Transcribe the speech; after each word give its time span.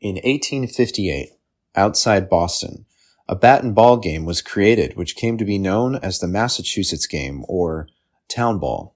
In 0.00 0.14
1858, 0.14 1.30
outside 1.74 2.30
Boston, 2.30 2.84
a 3.28 3.34
bat 3.34 3.64
and 3.64 3.74
ball 3.74 3.96
game 3.96 4.24
was 4.24 4.40
created 4.40 4.96
which 4.96 5.16
came 5.16 5.36
to 5.36 5.44
be 5.44 5.58
known 5.58 5.96
as 5.96 6.20
the 6.20 6.28
Massachusetts 6.28 7.08
game 7.08 7.44
or 7.48 7.88
town 8.28 8.60
ball. 8.60 8.94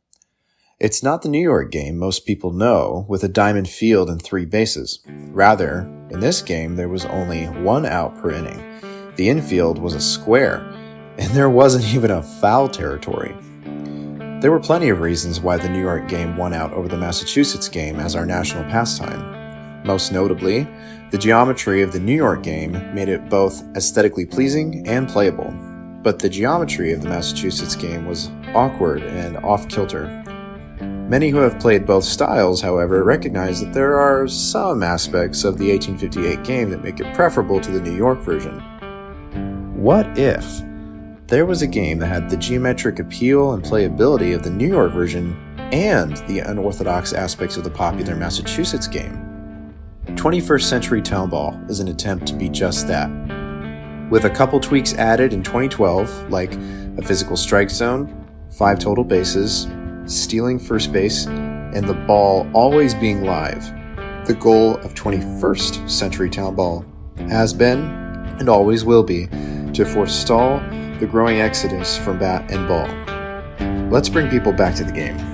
It's 0.79 1.03
not 1.03 1.23
the 1.23 1.29
New 1.29 1.41
York 1.41 1.73
game 1.73 1.99
most 1.99 2.25
people 2.25 2.53
know 2.53 3.04
with 3.09 3.25
a 3.25 3.29
diamond 3.29 3.69
field 3.69 4.09
and 4.09 4.23
three 4.23 4.45
bases. 4.45 5.01
Rather, 5.09 5.80
in 6.11 6.21
this 6.21 6.40
game 6.40 6.76
there 6.76 6.88
was 6.88 7.04
only 7.06 7.46
one 7.46 7.84
out 7.84 8.16
per 8.19 8.30
inning. 8.30 8.62
The 9.16 9.28
infield 9.28 9.78
was 9.78 9.94
a 9.94 10.00
square, 10.00 10.60
and 11.19 11.32
there 11.32 11.50
wasn't 11.50 11.84
even 11.96 12.12
a 12.12 12.22
foul 12.22 12.69
territory. 12.69 13.34
There 14.40 14.53
were 14.53 14.60
plenty 14.60 14.88
of 14.88 15.00
reasons 15.00 15.40
why 15.40 15.56
the 15.56 15.69
New 15.69 15.82
York 15.82 16.06
game 16.06 16.37
won 16.37 16.52
out 16.52 16.73
over 16.73 16.87
the 16.87 16.96
Massachusetts 16.96 17.69
game 17.69 17.98
as 17.98 18.14
our 18.14 18.24
national 18.24 18.62
pastime. 18.70 19.42
Most 19.84 20.12
notably, 20.12 20.69
the 21.12 21.19
geometry 21.19 21.83
of 21.83 21.92
the 21.92 22.01
New 22.01 22.16
York 22.16 22.43
game 22.43 22.73
made 22.95 23.11
it 23.11 23.29
both 23.29 23.62
aesthetically 23.77 24.25
pleasing 24.25 24.89
and 24.89 25.07
playable. 25.07 25.51
But 26.02 26.19
the 26.19 26.30
geometry 26.30 26.95
of 26.95 27.02
the 27.02 27.11
Massachusetts 27.11 27.77
game 27.77 28.07
was 28.07 28.30
awkward 28.55 29.02
and 29.02 29.37
off 29.37 29.69
kilter. 29.69 30.07
Many 30.80 31.29
who 31.29 31.37
have 31.37 31.61
played 31.61 31.85
both 31.85 32.05
styles, 32.05 32.62
however, 32.62 33.05
recognize 33.05 33.61
that 33.61 33.75
there 33.75 34.01
are 34.01 34.27
some 34.27 34.83
aspects 34.83 35.45
of 35.45 35.59
the 35.59 35.71
1858 35.71 36.45
game 36.45 36.71
that 36.71 36.83
make 36.83 36.98
it 36.98 37.15
preferable 37.15 37.60
to 37.60 37.71
the 37.71 37.80
New 37.83 37.95
York 37.95 38.21
version. 38.21 38.60
What 39.77 40.16
if 40.16 40.63
there 41.27 41.45
was 41.45 41.60
a 41.60 41.66
game 41.66 41.99
that 41.99 42.07
had 42.07 42.30
the 42.30 42.38
geometric 42.38 43.01
appeal 43.01 43.52
and 43.52 43.63
playability 43.63 44.35
of 44.35 44.43
the 44.43 44.51
New 44.51 44.69
York 44.69 44.93
version 44.93 45.37
and 45.73 46.16
the 46.27 46.38
unorthodox 46.38 47.13
aspects 47.13 47.59
of 47.59 47.65
the 47.65 47.71
popular 47.71 48.16
Massachusetts 48.16 48.87
game. 48.87 49.32
21st 50.16 50.62
Century 50.62 51.02
Town 51.02 51.29
Ball 51.29 51.61
is 51.69 51.80
an 51.80 51.89
attempt 51.89 52.27
to 52.27 52.34
be 52.34 52.48
just 52.48 52.87
that. 52.87 53.11
With 54.11 54.24
a 54.24 54.30
couple 54.30 54.60
tweaks 54.60 54.95
added 54.95 55.32
in 55.32 55.43
2012, 55.43 56.30
like 56.30 56.52
a 56.52 57.02
physical 57.02 57.37
strike 57.37 57.71
zone, 57.71 58.29
five 58.51 58.79
total 58.79 59.05
bases, 59.05 59.66
stealing 60.05 60.59
first 60.59 60.93
base, 60.93 61.27
and 61.27 61.88
the 61.88 61.95
ball 61.95 62.49
always 62.52 62.95
being 62.95 63.24
live, 63.24 63.65
the 64.27 64.34
goal 64.34 64.77
of 64.77 64.94
21st 64.94 65.90
Century 65.90 66.30
Town 66.30 66.55
Ball 66.55 66.84
has 67.28 67.52
been, 67.52 67.80
and 68.38 68.48
always 68.48 68.84
will 68.84 69.02
be, 69.02 69.27
to 69.72 69.84
forestall 69.84 70.58
the 71.00 71.08
growing 71.10 71.40
exodus 71.40 71.96
from 71.96 72.18
bat 72.18 72.48
and 72.50 72.68
ball. 72.68 72.86
Let's 73.90 74.08
bring 74.08 74.30
people 74.30 74.52
back 74.52 74.74
to 74.77 74.84
the 74.84 74.92
game. 74.92 75.31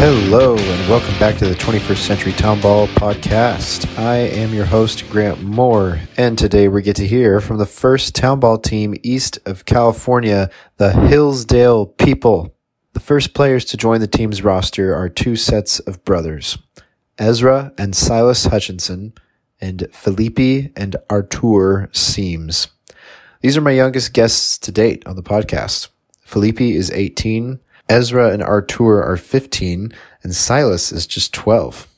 Hello, 0.00 0.56
and 0.56 0.88
welcome 0.88 1.18
back 1.18 1.36
to 1.38 1.48
the 1.48 1.56
21st 1.56 1.96
Century 1.96 2.32
Town 2.32 2.60
Ball 2.60 2.86
podcast. 2.86 3.98
I 3.98 4.18
am 4.18 4.54
your 4.54 4.64
host, 4.64 5.10
Grant 5.10 5.42
Moore, 5.42 5.98
and 6.16 6.38
today 6.38 6.68
we 6.68 6.82
get 6.82 6.94
to 6.96 7.06
hear 7.06 7.40
from 7.40 7.58
the 7.58 7.66
first 7.66 8.14
Town 8.14 8.38
Ball 8.38 8.58
team 8.58 8.94
east 9.02 9.40
of 9.44 9.64
California, 9.64 10.50
the 10.76 10.92
Hillsdale 10.92 11.86
People. 11.86 12.54
The 12.92 13.00
first 13.00 13.34
players 13.34 13.64
to 13.64 13.76
join 13.76 13.98
the 13.98 14.06
team's 14.06 14.40
roster 14.40 14.94
are 14.94 15.08
two 15.08 15.34
sets 15.34 15.80
of 15.80 16.04
brothers, 16.04 16.58
Ezra 17.18 17.72
and 17.76 17.96
Silas 17.96 18.44
Hutchinson, 18.44 19.14
and 19.60 19.88
Felipe 19.90 20.72
and 20.76 20.94
Artur 21.10 21.90
Siimes. 21.92 22.68
These 23.40 23.56
are 23.56 23.62
my 23.62 23.72
youngest 23.72 24.12
guests 24.12 24.58
to 24.58 24.70
date 24.70 25.04
on 25.08 25.16
the 25.16 25.24
podcast. 25.24 25.88
Felipe 26.22 26.60
is 26.60 26.92
18, 26.92 27.58
Ezra 27.88 28.30
and 28.30 28.42
Artur 28.42 29.02
are 29.02 29.16
15, 29.16 29.92
and 30.22 30.34
Silas 30.34 30.92
is 30.92 31.06
just 31.06 31.32
12. 31.32 31.88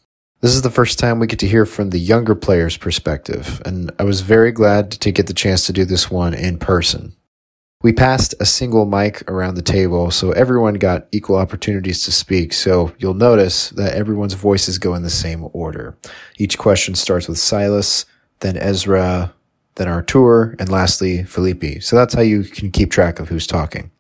This 0.40 0.54
is 0.54 0.62
the 0.62 0.70
first 0.70 0.98
time 0.98 1.18
we 1.18 1.26
get 1.26 1.38
to 1.40 1.48
hear 1.48 1.66
from 1.66 1.90
the 1.90 1.98
younger 1.98 2.34
player's 2.34 2.76
perspective, 2.76 3.60
and 3.66 3.90
I 3.98 4.04
was 4.04 4.20
very 4.20 4.52
glad 4.52 4.90
to 4.92 5.10
get 5.10 5.26
the 5.26 5.34
chance 5.34 5.66
to 5.66 5.72
do 5.72 5.84
this 5.84 6.10
one 6.10 6.32
in 6.32 6.58
person. 6.58 7.12
We 7.82 7.92
passed 7.92 8.34
a 8.38 8.46
single 8.46 8.84
mic 8.84 9.28
around 9.28 9.54
the 9.54 9.62
table, 9.62 10.10
so 10.10 10.32
everyone 10.32 10.74
got 10.74 11.08
equal 11.12 11.36
opportunities 11.36 12.04
to 12.04 12.12
speak. 12.12 12.52
So 12.52 12.92
you'll 12.98 13.14
notice 13.14 13.70
that 13.70 13.94
everyone's 13.94 14.34
voices 14.34 14.78
go 14.78 14.94
in 14.94 15.02
the 15.02 15.10
same 15.10 15.48
order. 15.54 15.96
Each 16.38 16.58
question 16.58 16.94
starts 16.94 17.26
with 17.26 17.38
Silas, 17.38 18.04
then 18.40 18.58
Ezra, 18.58 19.32
then 19.76 19.88
Artur, 19.88 20.56
and 20.58 20.68
lastly 20.68 21.24
Felipe. 21.24 21.82
So 21.82 21.96
that's 21.96 22.12
how 22.12 22.20
you 22.20 22.44
can 22.44 22.70
keep 22.70 22.90
track 22.90 23.18
of 23.18 23.30
who's 23.30 23.46
talking. 23.46 23.90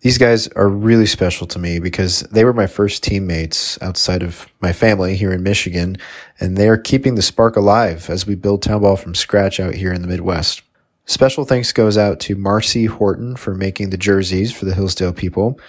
These 0.00 0.16
guys 0.16 0.48
are 0.48 0.68
really 0.68 1.04
special 1.04 1.46
to 1.48 1.58
me 1.58 1.78
because 1.78 2.20
they 2.30 2.42
were 2.44 2.54
my 2.54 2.66
first 2.66 3.02
teammates 3.02 3.80
outside 3.82 4.22
of 4.22 4.50
my 4.60 4.72
family 4.72 5.14
here 5.14 5.30
in 5.30 5.42
Michigan, 5.42 5.98
and 6.38 6.56
they 6.56 6.68
are 6.68 6.78
keeping 6.78 7.16
the 7.16 7.22
spark 7.22 7.54
alive 7.54 8.08
as 8.08 8.26
we 8.26 8.34
build 8.34 8.62
town 8.62 8.80
ball 8.80 8.96
from 8.96 9.14
scratch 9.14 9.60
out 9.60 9.74
here 9.74 9.92
in 9.92 10.00
the 10.00 10.08
Midwest. 10.08 10.62
Special 11.04 11.44
thanks 11.44 11.72
goes 11.72 11.98
out 11.98 12.18
to 12.20 12.34
Marcy 12.34 12.86
Horton 12.86 13.36
for 13.36 13.54
making 13.54 13.90
the 13.90 13.98
jerseys 13.98 14.52
for 14.52 14.64
the 14.64 14.74
Hillsdale 14.74 15.12
people, 15.12 15.60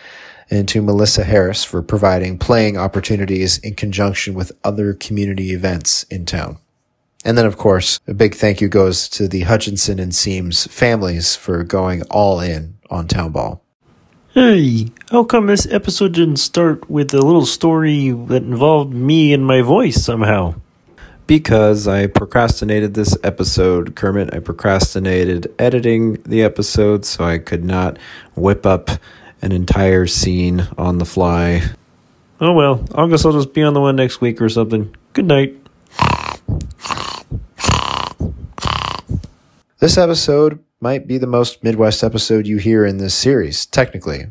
and 0.49 0.65
to 0.69 0.81
Melissa 0.81 1.25
Harris 1.25 1.65
for 1.65 1.81
providing 1.81 2.37
playing 2.37 2.77
opportunities 2.77 3.57
in 3.57 3.75
conjunction 3.75 4.33
with 4.33 4.53
other 4.63 4.93
community 4.93 5.51
events 5.51 6.03
in 6.03 6.25
town. 6.25 6.57
And 7.25 7.37
then, 7.37 7.45
of 7.45 7.57
course, 7.57 7.99
a 8.07 8.13
big 8.13 8.35
thank 8.35 8.61
you 8.61 8.69
goes 8.69 9.09
to 9.09 9.27
the 9.27 9.41
Hutchinson 9.41 9.99
and 9.99 10.13
Siimes 10.13 10.69
families 10.69 11.35
for 11.35 11.63
going 11.63 12.03
all 12.03 12.39
in 12.39 12.77
on 12.89 13.07
town 13.07 13.31
ball. 13.31 13.60
Hey, 14.33 14.87
how 15.09 15.25
come 15.25 15.47
this 15.47 15.67
episode 15.69 16.13
didn't 16.13 16.37
start 16.37 16.89
with 16.89 17.13
a 17.13 17.17
little 17.17 17.45
story 17.45 18.11
that 18.11 18.43
involved 18.43 18.93
me 18.93 19.33
and 19.33 19.45
my 19.45 19.61
voice 19.61 20.01
somehow? 20.01 20.55
Because 21.27 21.85
I 21.85 22.07
procrastinated 22.07 22.93
this 22.93 23.17
episode, 23.25 23.93
Kermit. 23.93 24.33
I 24.33 24.39
procrastinated 24.39 25.53
editing 25.59 26.13
the 26.21 26.43
episode 26.43 27.03
so 27.03 27.25
I 27.25 27.39
could 27.39 27.65
not 27.65 27.97
whip 28.33 28.65
up 28.65 28.89
an 29.41 29.51
entire 29.51 30.07
scene 30.07 30.65
on 30.77 30.99
the 30.99 31.05
fly. 31.05 31.63
Oh 32.39 32.53
well, 32.53 32.85
I 32.95 33.09
guess 33.09 33.25
I'll 33.25 33.33
just 33.33 33.53
be 33.53 33.63
on 33.63 33.73
the 33.73 33.81
one 33.81 33.97
next 33.97 34.21
week 34.21 34.41
or 34.41 34.47
something. 34.47 34.95
Good 35.11 35.25
night. 35.25 35.57
This 39.79 39.97
episode 39.97 40.63
might 40.81 41.05
be 41.05 41.19
the 41.19 41.27
most 41.27 41.63
Midwest 41.63 42.03
episode 42.03 42.47
you 42.47 42.57
hear 42.57 42.83
in 42.83 42.97
this 42.97 43.13
series, 43.13 43.67
technically. 43.67 44.25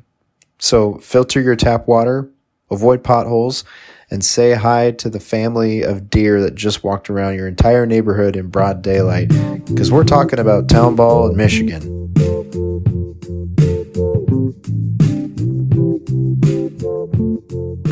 So 0.59 0.99
filter 0.99 1.41
your 1.41 1.55
tap 1.55 1.87
water, 1.87 2.28
avoid 2.72 3.05
potholes, 3.05 3.62
and 4.11 4.25
say 4.25 4.55
hi 4.55 4.91
to 4.91 5.09
the 5.09 5.21
family 5.21 5.83
of 5.83 6.11
deer 6.11 6.41
that 6.41 6.56
just 6.56 6.83
walked 6.83 7.09
around 7.09 7.37
your 7.37 7.47
entire 7.47 7.87
neighborhood 7.87 8.34
in 8.34 8.49
broad 8.49 8.83
daylight, 8.83 9.28
because 9.66 9.93
we're 9.93 10.03
talking 10.03 10.41
about 10.41 10.69
town 10.69 10.97
ball 10.97 11.31
in 11.31 11.37
Michigan. 11.37 11.83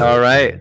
All 0.00 0.18
right. 0.18 0.60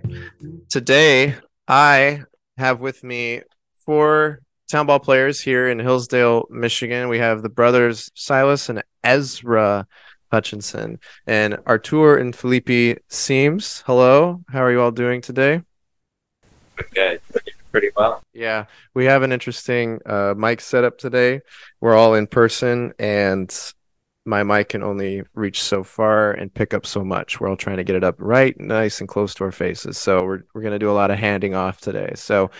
Today, 0.69 1.35
I 1.67 2.21
have 2.57 2.79
with 2.79 3.03
me 3.03 3.41
four 3.85 4.41
town 4.67 4.85
ball 4.85 4.99
players 4.99 5.39
here 5.39 5.69
in 5.69 5.79
Hillsdale, 5.79 6.45
Michigan. 6.49 7.07
We 7.07 7.19
have 7.19 7.41
the 7.41 7.49
brothers 7.49 8.11
Silas 8.15 8.67
and 8.67 8.83
Ezra 9.03 9.87
Hutchinson 10.29 10.99
and 11.25 11.57
Artur 11.65 12.17
and 12.17 12.35
Felipe 12.35 12.99
Siimes. 13.09 13.83
Hello, 13.85 14.43
how 14.49 14.59
are 14.59 14.71
you 14.71 14.81
all 14.81 14.91
doing 14.91 15.21
today? 15.21 15.61
Good, 16.93 17.21
pretty 17.71 17.91
well. 17.95 18.21
Yeah, 18.33 18.65
we 18.93 19.05
have 19.05 19.23
an 19.23 19.31
interesting 19.31 19.99
uh, 20.05 20.33
mic 20.37 20.59
setup 20.59 20.97
today. 20.97 21.41
We're 21.79 21.95
all 21.95 22.13
in 22.15 22.27
person, 22.27 22.93
and 22.99 23.55
my 24.25 24.43
mic 24.43 24.69
can 24.69 24.83
only 24.83 25.23
reach 25.33 25.63
so 25.63 25.81
far 25.81 26.33
and 26.33 26.53
pick 26.53 26.73
up 26.73 26.85
so 26.85 27.05
much. 27.05 27.39
We're 27.39 27.47
all 27.47 27.55
trying 27.55 27.77
to 27.77 27.85
get 27.85 27.95
it 27.95 28.03
up 28.03 28.15
right, 28.19 28.59
nice 28.59 28.99
and 28.99 29.07
close 29.07 29.33
to 29.35 29.45
our 29.45 29.51
faces. 29.53 29.97
So 29.97 30.25
we're 30.25 30.43
we're 30.53 30.61
gonna 30.61 30.77
do 30.77 30.91
a 30.91 30.93
lot 30.93 31.09
of 31.09 31.17
handing 31.17 31.55
off 31.55 31.79
today. 31.79 32.11
So 32.15 32.51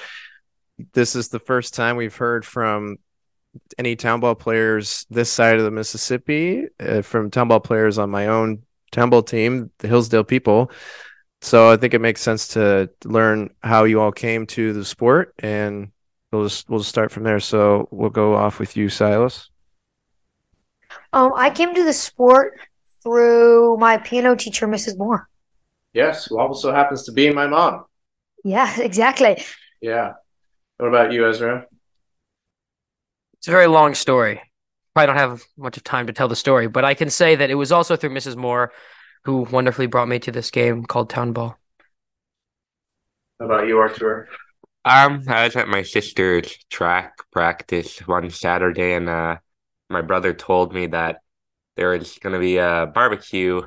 this 0.93 1.15
is 1.15 1.29
the 1.29 1.39
first 1.39 1.73
time 1.73 1.95
we've 1.95 2.15
heard 2.15 2.45
from 2.45 2.97
any 3.77 3.95
town 3.95 4.19
ball 4.19 4.35
players 4.35 5.05
this 5.09 5.31
side 5.31 5.57
of 5.57 5.63
the 5.63 5.71
Mississippi, 5.71 6.67
uh, 6.79 7.01
from 7.01 7.31
town 7.31 7.47
ball 7.47 7.59
players 7.59 7.97
on 7.97 8.09
my 8.09 8.27
own 8.27 8.63
town 8.91 9.09
ball 9.09 9.23
team, 9.23 9.71
the 9.79 9.87
Hillsdale 9.87 10.23
people. 10.23 10.71
So 11.41 11.71
I 11.71 11.77
think 11.77 11.93
it 11.93 12.01
makes 12.01 12.21
sense 12.21 12.49
to 12.49 12.89
learn 13.05 13.51
how 13.61 13.83
you 13.83 14.01
all 14.01 14.11
came 14.11 14.47
to 14.47 14.73
the 14.73 14.85
sport, 14.85 15.33
and 15.39 15.91
we'll 16.31 16.43
just 16.43 16.69
we'll 16.69 16.79
just 16.79 16.89
start 16.89 17.11
from 17.11 17.23
there. 17.23 17.39
So 17.39 17.87
we'll 17.91 18.09
go 18.09 18.35
off 18.35 18.59
with 18.59 18.75
you, 18.75 18.89
Silas. 18.89 19.49
Um, 21.13 21.33
I 21.35 21.49
came 21.49 21.75
to 21.75 21.83
the 21.83 21.93
sport 21.93 22.59
through 23.03 23.77
my 23.77 23.97
piano 23.97 24.35
teacher, 24.35 24.67
Mrs. 24.67 24.97
Moore. 24.97 25.29
Yes, 25.93 26.25
who 26.25 26.39
also 26.39 26.71
happens 26.71 27.03
to 27.03 27.11
be 27.11 27.31
my 27.31 27.47
mom. 27.47 27.85
Yeah, 28.43 28.79
exactly. 28.81 29.43
Yeah. 29.81 30.13
What 30.77 30.87
about 30.87 31.11
you, 31.11 31.27
Ezra? 31.27 31.65
It's 33.39 33.47
a 33.47 33.51
very 33.51 33.67
long 33.67 33.95
story. 33.95 34.41
Probably 34.93 35.07
don't 35.07 35.17
have 35.17 35.43
much 35.57 35.77
of 35.77 35.83
time 35.83 36.07
to 36.07 36.13
tell 36.13 36.27
the 36.27 36.35
story, 36.35 36.67
but 36.67 36.85
I 36.85 36.93
can 36.93 37.09
say 37.09 37.35
that 37.35 37.49
it 37.49 37.55
was 37.55 37.71
also 37.71 37.95
through 37.95 38.11
Mrs. 38.11 38.35
Moore 38.35 38.71
who 39.23 39.41
wonderfully 39.51 39.87
brought 39.87 40.07
me 40.07 40.19
to 40.19 40.31
this 40.31 40.51
game 40.51 40.85
called 40.85 41.09
Town 41.09 41.33
Ball. 41.33 41.57
How 43.39 43.45
about 43.45 43.67
you, 43.67 43.77
Artur? 43.77 44.29
Um, 44.85 45.23
I 45.27 45.43
was 45.43 45.55
at 45.55 45.67
my 45.67 45.81
sister's 45.81 46.57
track 46.69 47.17
practice 47.31 47.99
one 48.07 48.29
Saturday, 48.29 48.93
and 48.93 49.09
uh, 49.09 49.37
my 49.89 50.01
brother 50.01 50.33
told 50.33 50.73
me 50.73 50.87
that 50.87 51.17
there 51.75 51.89
was 51.89 52.17
going 52.19 52.33
to 52.33 52.39
be 52.39 52.57
a 52.57 52.89
barbecue 52.93 53.61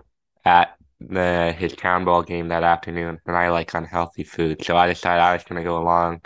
at 0.45 0.77
the 0.99 1.55
his 1.57 1.75
town 1.75 2.05
ball 2.05 2.23
game 2.23 2.49
that 2.49 2.63
afternoon, 2.63 3.19
and 3.27 3.37
I 3.37 3.51
like 3.51 3.75
unhealthy 3.75 4.25
food, 4.25 4.65
so 4.65 4.77
I 4.77 4.87
decided 4.87 5.21
I 5.21 5.35
was 5.35 5.45
going 5.45 5.63
to 5.63 5.69
go 5.69 5.77
along. 5.77 6.23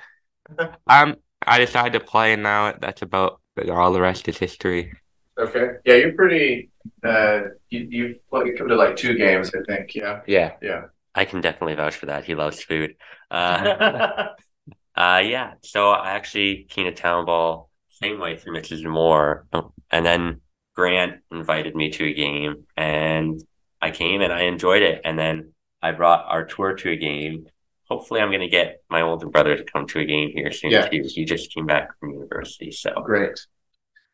Um, 0.87 1.17
I 1.47 1.59
decided 1.59 1.99
to 1.99 2.01
play, 2.01 2.33
and 2.33 2.43
now 2.43 2.75
that's 2.79 3.03
about 3.03 3.41
all 3.71 3.93
the 3.93 4.01
rest 4.01 4.29
is 4.29 4.39
history. 4.39 4.93
Okay. 5.39 5.67
Yeah, 5.85 5.95
you're 5.95 6.13
pretty. 6.13 6.71
Uh, 7.03 7.41
you, 7.71 7.87
you've 7.91 8.19
well, 8.31 8.47
you 8.47 8.57
come 8.57 8.69
to 8.69 8.77
like 8.77 8.97
two 8.97 9.15
games, 9.17 9.51
I 9.55 9.63
think. 9.67 9.95
Yeah. 9.95 10.21
Yeah. 10.27 10.53
Yeah. 10.63 10.83
I 11.15 11.25
can 11.25 11.41
definitely 11.41 11.75
vouch 11.75 11.97
for 11.97 12.07
that. 12.07 12.25
He 12.25 12.35
loves 12.35 12.63
food. 12.63 12.97
Uh, 13.31 14.29
uh, 14.97 15.23
yeah. 15.25 15.55
So 15.63 15.91
I 15.91 16.13
actually 16.13 16.67
came 16.69 16.87
to 16.87 16.93
Town 16.93 17.27
Ball 17.27 17.71
same 18.03 18.19
way 18.19 18.37
through 18.37 18.61
Mrs. 18.61 18.85
Moore, 18.85 19.47
and 19.91 20.05
then 20.05 20.41
Grant 20.75 21.21
invited 21.31 21.75
me 21.75 21.91
to 21.91 22.05
a 22.05 22.15
game, 22.15 22.67
and 22.77 23.43
I 23.81 23.91
came 23.91 24.21
and 24.21 24.33
I 24.33 24.43
enjoyed 24.43 24.83
it. 24.83 25.01
And 25.05 25.19
then 25.19 25.53
I 25.81 25.93
brought 25.93 26.27
Artur 26.29 26.75
to 26.75 26.91
a 26.91 26.97
game. 26.97 27.47
Hopefully, 27.89 28.21
I'm 28.21 28.29
going 28.31 28.41
to 28.41 28.49
get 28.49 28.83
my 28.89 29.03
older 29.03 29.27
brother 29.29 29.57
to 29.57 29.65
come 29.65 29.87
to 29.89 30.01
a 30.01 30.05
game 30.05 30.31
here 30.35 30.51
soon 30.51 30.71
Yeah. 30.71 30.89
too. 30.89 31.03
He 31.07 31.25
just 31.25 31.53
came 31.55 31.67
back 31.67 31.89
from 31.99 32.11
university, 32.13 32.71
so 32.73 32.91
Great. 33.05 33.39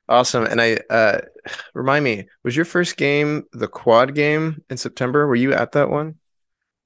Awesome. 0.09 0.45
And 0.45 0.61
I 0.61 0.79
uh 0.91 1.21
remind 1.73 2.05
me, 2.05 2.27
was 2.43 2.57
your 2.57 2.65
first 2.65 2.97
game 2.97 3.45
the 3.53 3.69
quad 3.69 4.15
game 4.15 4.65
in 4.69 4.77
September? 4.77 5.27
Were 5.29 5.37
you 5.37 5.53
at 5.55 5.71
that 5.73 5.89
one? 5.89 6.17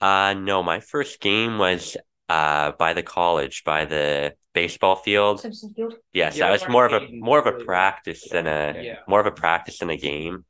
Uh 0.00 0.34
no, 0.34 0.62
my 0.62 0.80
first 0.80 1.20
game 1.20 1.56
was 1.56 1.96
uh 2.28 2.72
by 2.72 2.92
the 2.92 3.02
college, 3.02 3.64
by 3.64 3.86
the 3.86 4.34
baseball 4.52 4.96
field. 4.96 5.40
Simpson 5.40 5.72
Field. 5.72 5.94
Yes, 6.12 6.36
Yeah, 6.36 6.48
that 6.48 6.52
was 6.52 6.68
more 6.68 6.84
of 6.84 6.92
a 6.92 7.08
more 7.12 7.38
of 7.38 7.46
a 7.46 7.64
practice 7.64 8.28
than 8.28 8.46
a 8.46 8.74
Yeah. 8.82 8.98
more 9.08 9.20
of 9.20 9.26
a 9.26 9.32
practice 9.32 9.78
than 9.78 9.88
a 9.88 9.96
game. 9.96 10.44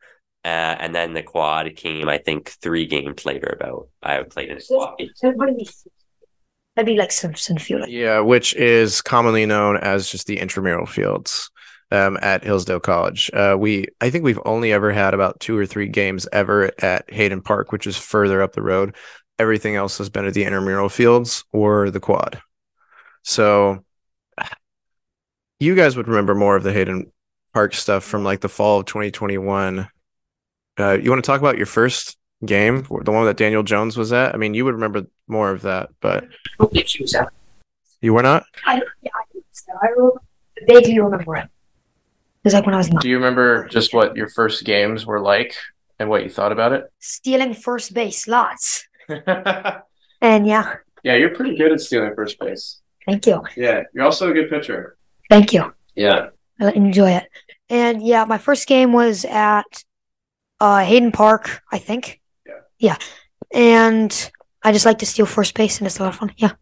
Uh, 0.44 0.74
and 0.82 0.92
then 0.94 1.14
the 1.14 1.22
quad 1.22 1.74
came, 1.76 2.06
I 2.08 2.18
think, 2.18 2.50
three 2.60 2.86
games 2.86 3.24
later. 3.24 3.56
About 3.58 3.88
I 4.02 4.20
played 4.24 4.50
in 4.50 4.56
a 4.58 4.60
quad. 4.60 5.00
So 5.14 5.30
what 5.30 5.46
do 5.48 5.54
you- 5.56 5.66
That'd 6.76 6.86
be 6.86 6.98
like 6.98 7.12
Simpson 7.12 7.58
Field. 7.58 7.88
Yeah, 7.88 8.20
which 8.20 8.54
is 8.54 9.00
commonly 9.00 9.46
known 9.46 9.76
as 9.76 10.10
just 10.10 10.26
the 10.26 10.38
intramural 10.38 10.86
fields 10.86 11.50
um, 11.92 12.18
at 12.20 12.42
Hillsdale 12.42 12.80
College. 12.80 13.30
Uh, 13.32 13.56
we, 13.58 13.86
I 14.00 14.10
think 14.10 14.24
we've 14.24 14.40
only 14.44 14.72
ever 14.72 14.92
had 14.92 15.14
about 15.14 15.38
two 15.38 15.56
or 15.56 15.66
three 15.66 15.86
games 15.86 16.26
ever 16.32 16.72
at 16.82 17.08
Hayden 17.12 17.42
Park, 17.42 17.70
which 17.70 17.86
is 17.86 17.96
further 17.96 18.42
up 18.42 18.54
the 18.54 18.62
road. 18.62 18.96
Everything 19.38 19.76
else 19.76 19.98
has 19.98 20.10
been 20.10 20.26
at 20.26 20.34
the 20.34 20.44
intramural 20.44 20.88
fields 20.88 21.44
or 21.52 21.90
the 21.90 22.00
quad. 22.00 22.40
So 23.22 23.84
you 25.60 25.74
guys 25.74 25.96
would 25.96 26.08
remember 26.08 26.34
more 26.34 26.56
of 26.56 26.62
the 26.62 26.72
Hayden 26.72 27.12
Park 27.52 27.74
stuff 27.74 28.02
from 28.04 28.24
like 28.24 28.40
the 28.40 28.48
fall 28.48 28.80
of 28.80 28.86
2021. 28.86 29.88
Uh, 30.78 30.98
you 31.00 31.10
want 31.10 31.22
to 31.22 31.26
talk 31.26 31.40
about 31.40 31.56
your 31.56 31.66
first 31.66 32.16
game, 32.44 32.82
the 32.82 33.12
one 33.12 33.26
that 33.26 33.36
Daniel 33.36 33.62
Jones 33.62 33.96
was 33.96 34.12
at? 34.12 34.34
I 34.34 34.38
mean, 34.38 34.54
you 34.54 34.64
would 34.64 34.74
remember 34.74 35.06
more 35.26 35.50
of 35.50 35.62
that, 35.62 35.90
but 36.00 36.26
don't 36.58 36.88
she 36.88 37.02
was 37.02 37.14
out. 37.14 37.32
you 38.00 38.14
were 38.14 38.22
not. 38.22 38.44
I, 38.66 38.82
yeah, 39.02 39.10
I, 39.14 39.24
think 39.32 39.44
so. 39.52 39.72
I 39.82 39.86
remember, 39.88 40.22
vaguely 40.66 40.98
remember 41.00 41.36
it. 41.36 41.44
It 41.44 41.50
was 42.44 42.54
like 42.54 42.66
when 42.66 42.74
I 42.74 42.78
was 42.78 42.90
nine. 42.90 43.00
Do 43.00 43.08
you 43.08 43.16
remember 43.16 43.66
just 43.68 43.94
what 43.94 44.16
your 44.16 44.28
first 44.28 44.64
games 44.64 45.06
were 45.06 45.20
like 45.20 45.54
and 45.98 46.08
what 46.10 46.24
you 46.24 46.30
thought 46.30 46.52
about 46.52 46.72
it? 46.72 46.92
stealing 46.98 47.54
first 47.54 47.94
base 47.94 48.28
lots. 48.28 48.86
And 50.24 50.46
yeah, 50.46 50.76
yeah, 51.02 51.16
you're 51.16 51.34
pretty 51.34 51.54
good 51.54 51.70
at 51.70 51.82
stealing 51.82 52.14
first 52.14 52.38
base. 52.40 52.80
thank 53.04 53.26
you. 53.26 53.42
Yeah, 53.56 53.82
you're 53.92 54.06
also 54.06 54.30
a 54.30 54.32
good 54.32 54.48
pitcher. 54.48 54.96
Thank 55.28 55.52
you. 55.52 55.74
Yeah. 55.94 56.28
I 56.58 56.70
enjoy 56.72 57.10
it. 57.10 57.28
And 57.68 58.02
yeah, 58.02 58.24
my 58.24 58.38
first 58.38 58.66
game 58.66 58.94
was 58.94 59.26
at 59.26 59.84
uh, 60.60 60.78
Hayden 60.78 61.12
Park, 61.12 61.60
I 61.70 61.76
think. 61.78 62.22
Yeah. 62.46 62.52
Yeah. 62.78 62.96
And 63.52 64.30
I 64.64 64.72
just 64.72 64.86
like 64.86 64.98
to 64.98 65.06
steal 65.06 65.26
first 65.26 65.54
base, 65.54 65.78
and 65.78 65.86
it's 65.86 65.98
a 65.98 66.02
lot 66.02 66.08
of 66.14 66.16
fun. 66.18 66.32
Yeah. 66.36 66.52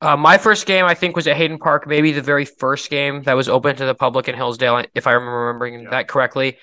Uh, 0.00 0.16
my 0.16 0.36
first 0.36 0.66
game, 0.66 0.84
I 0.84 0.94
think, 0.94 1.14
was 1.16 1.26
at 1.26 1.36
Hayden 1.36 1.58
Park, 1.58 1.86
maybe 1.86 2.12
the 2.12 2.22
very 2.22 2.44
first 2.44 2.90
game 2.90 3.22
that 3.22 3.34
was 3.34 3.48
open 3.48 3.76
to 3.76 3.84
the 3.86 3.94
public 3.94 4.28
in 4.28 4.34
Hillsdale, 4.34 4.84
if 4.94 5.06
I 5.06 5.12
remember 5.12 5.46
remembering 5.46 5.80
Yeah. 5.84 5.90
that 5.90 6.08
correctly. 6.08 6.58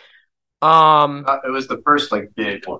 Um, 0.62 1.24
Uh, 1.28 1.38
it 1.46 1.50
was 1.52 1.68
the 1.68 1.82
first 1.86 2.12
like 2.12 2.30
big 2.36 2.68
one. 2.68 2.80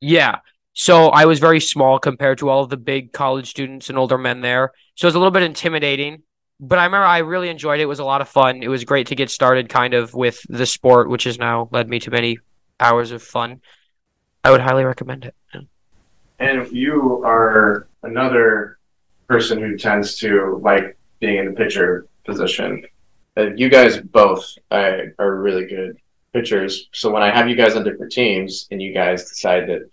yeah. 0.00 0.38
So 0.76 1.06
I 1.08 1.24
was 1.24 1.38
very 1.38 1.60
small 1.60 1.98
compared 1.98 2.38
to 2.38 2.48
all 2.50 2.62
of 2.64 2.68
the 2.68 2.76
big 2.76 3.12
college 3.12 3.48
students 3.48 3.88
and 3.88 3.96
older 3.98 4.18
men 4.18 4.40
there. 4.40 4.72
So 4.96 5.06
it 5.06 5.08
was 5.08 5.14
a 5.14 5.18
little 5.18 5.30
bit 5.30 5.42
intimidating. 5.44 6.22
But 6.60 6.78
I 6.80 6.84
remember 6.84 7.06
I 7.06 7.18
really 7.18 7.48
enjoyed 7.48 7.78
it. 7.80 7.84
It 7.84 7.86
was 7.86 8.00
a 8.00 8.04
lot 8.04 8.20
of 8.20 8.28
fun. 8.28 8.62
It 8.62 8.68
was 8.68 8.84
great 8.84 9.06
to 9.08 9.14
get 9.14 9.30
started 9.30 9.68
kind 9.68 9.94
of 9.94 10.14
with 10.14 10.40
the 10.48 10.66
sport, 10.66 11.08
which 11.08 11.24
has 11.24 11.38
now 11.38 11.68
led 11.72 11.88
me 11.88 11.98
to 12.00 12.10
many 12.10 12.38
hours 12.80 13.10
of 13.12 13.22
fun. 13.22 13.60
I 14.42 14.50
would 14.50 14.60
highly 14.60 14.84
recommend 14.84 15.24
it. 15.24 15.34
And 16.38 16.70
you 16.72 17.22
are 17.24 17.88
another 18.02 18.78
person 19.28 19.60
who 19.60 19.76
tends 19.76 20.18
to 20.18 20.60
like 20.62 20.96
being 21.20 21.38
in 21.38 21.46
the 21.46 21.52
pitcher 21.52 22.06
position. 22.24 22.84
Uh, 23.36 23.52
you 23.54 23.68
guys 23.68 23.98
both 23.98 24.44
uh, 24.70 24.98
are 25.18 25.36
really 25.36 25.66
good 25.66 25.96
pitchers. 26.32 26.88
So 26.92 27.10
when 27.10 27.22
I 27.22 27.34
have 27.34 27.48
you 27.48 27.56
guys 27.56 27.76
on 27.76 27.84
different 27.84 28.12
teams 28.12 28.66
and 28.70 28.82
you 28.82 28.92
guys 28.92 29.28
decide 29.28 29.68
that 29.68 29.88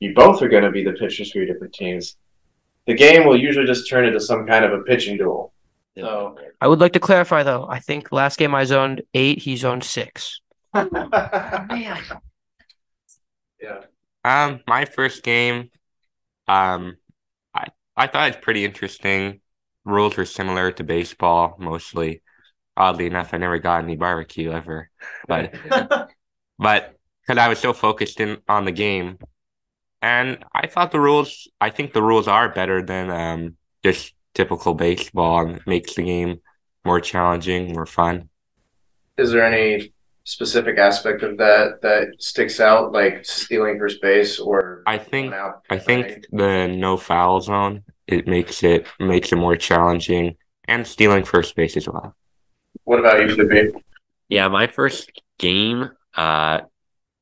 you 0.00 0.14
both 0.14 0.42
are 0.42 0.48
going 0.48 0.64
to 0.64 0.70
be 0.70 0.82
the 0.82 0.92
pitchers 0.92 1.30
for 1.30 1.38
your 1.38 1.46
different 1.46 1.74
teams, 1.74 2.16
the 2.86 2.94
game 2.94 3.26
will 3.26 3.38
usually 3.38 3.66
just 3.66 3.88
turn 3.88 4.04
into 4.04 4.20
some 4.20 4.46
kind 4.46 4.64
of 4.64 4.72
a 4.72 4.82
pitching 4.82 5.16
duel. 5.16 5.52
So 5.96 6.36
I 6.60 6.68
would 6.68 6.80
like 6.80 6.94
to 6.94 7.00
clarify 7.00 7.42
though. 7.42 7.66
I 7.68 7.78
think 7.78 8.10
last 8.12 8.38
game 8.38 8.54
I 8.54 8.64
zoned 8.64 9.02
eight, 9.14 9.38
he 9.40 9.56
zoned 9.56 9.84
six. 9.84 10.40
Man. 10.74 12.00
yeah, 13.60 13.80
Um, 14.24 14.60
my 14.66 14.86
first 14.86 15.22
game, 15.22 15.70
um, 16.48 16.96
I 17.54 17.68
I 17.96 18.06
thought 18.06 18.28
it's 18.28 18.44
pretty 18.44 18.64
interesting. 18.64 19.40
Rules 19.84 20.16
were 20.16 20.24
similar 20.26 20.72
to 20.72 20.84
baseball 20.84 21.56
mostly. 21.58 22.22
Oddly 22.76 23.06
enough, 23.06 23.34
I 23.34 23.38
never 23.38 23.58
got 23.58 23.84
any 23.84 23.96
barbecue 23.96 24.50
ever, 24.52 24.90
but 25.28 25.54
but 26.58 26.96
because 27.22 27.38
I 27.38 27.48
was 27.48 27.60
so 27.60 27.72
focused 27.72 28.20
in 28.20 28.38
on 28.48 28.64
the 28.64 28.72
game, 28.72 29.18
and 30.02 30.44
I 30.54 30.66
thought 30.68 30.92
the 30.92 31.00
rules. 31.00 31.48
I 31.60 31.70
think 31.70 31.92
the 31.92 32.02
rules 32.02 32.28
are 32.28 32.48
better 32.52 32.82
than 32.84 33.10
um 33.10 33.56
just 33.84 34.14
typical 34.34 34.74
baseball, 34.74 35.46
and 35.46 35.62
makes 35.66 35.94
the 35.94 36.04
game 36.04 36.40
more 36.84 37.00
challenging, 37.00 37.72
more 37.74 37.86
fun. 37.86 38.28
is 39.16 39.32
there 39.32 39.44
any 39.44 39.92
specific 40.24 40.78
aspect 40.78 41.22
of 41.22 41.36
that 41.38 41.80
that 41.82 42.14
sticks 42.18 42.60
out, 42.60 42.92
like 42.92 43.24
stealing 43.24 43.78
first 43.78 44.00
base 44.00 44.38
or 44.38 44.82
I 44.86 44.98
think 44.98 45.32
out 45.34 45.62
I 45.70 45.78
think 45.78 46.26
the 46.30 46.68
no 46.68 46.96
foul 46.96 47.40
zone 47.40 47.84
it 48.06 48.26
makes 48.26 48.62
it 48.62 48.86
makes 49.00 49.32
it 49.32 49.36
more 49.36 49.56
challenging, 49.56 50.36
and 50.68 50.86
stealing 50.86 51.24
first 51.24 51.54
base 51.56 51.76
as 51.76 51.88
well. 51.88 52.14
What 52.84 53.00
about 53.00 53.20
you, 53.20 53.34
Felipe? 53.34 53.74
Yeah, 54.28 54.48
my 54.48 54.66
first 54.66 55.22
game, 55.38 55.90
uh, 56.16 56.62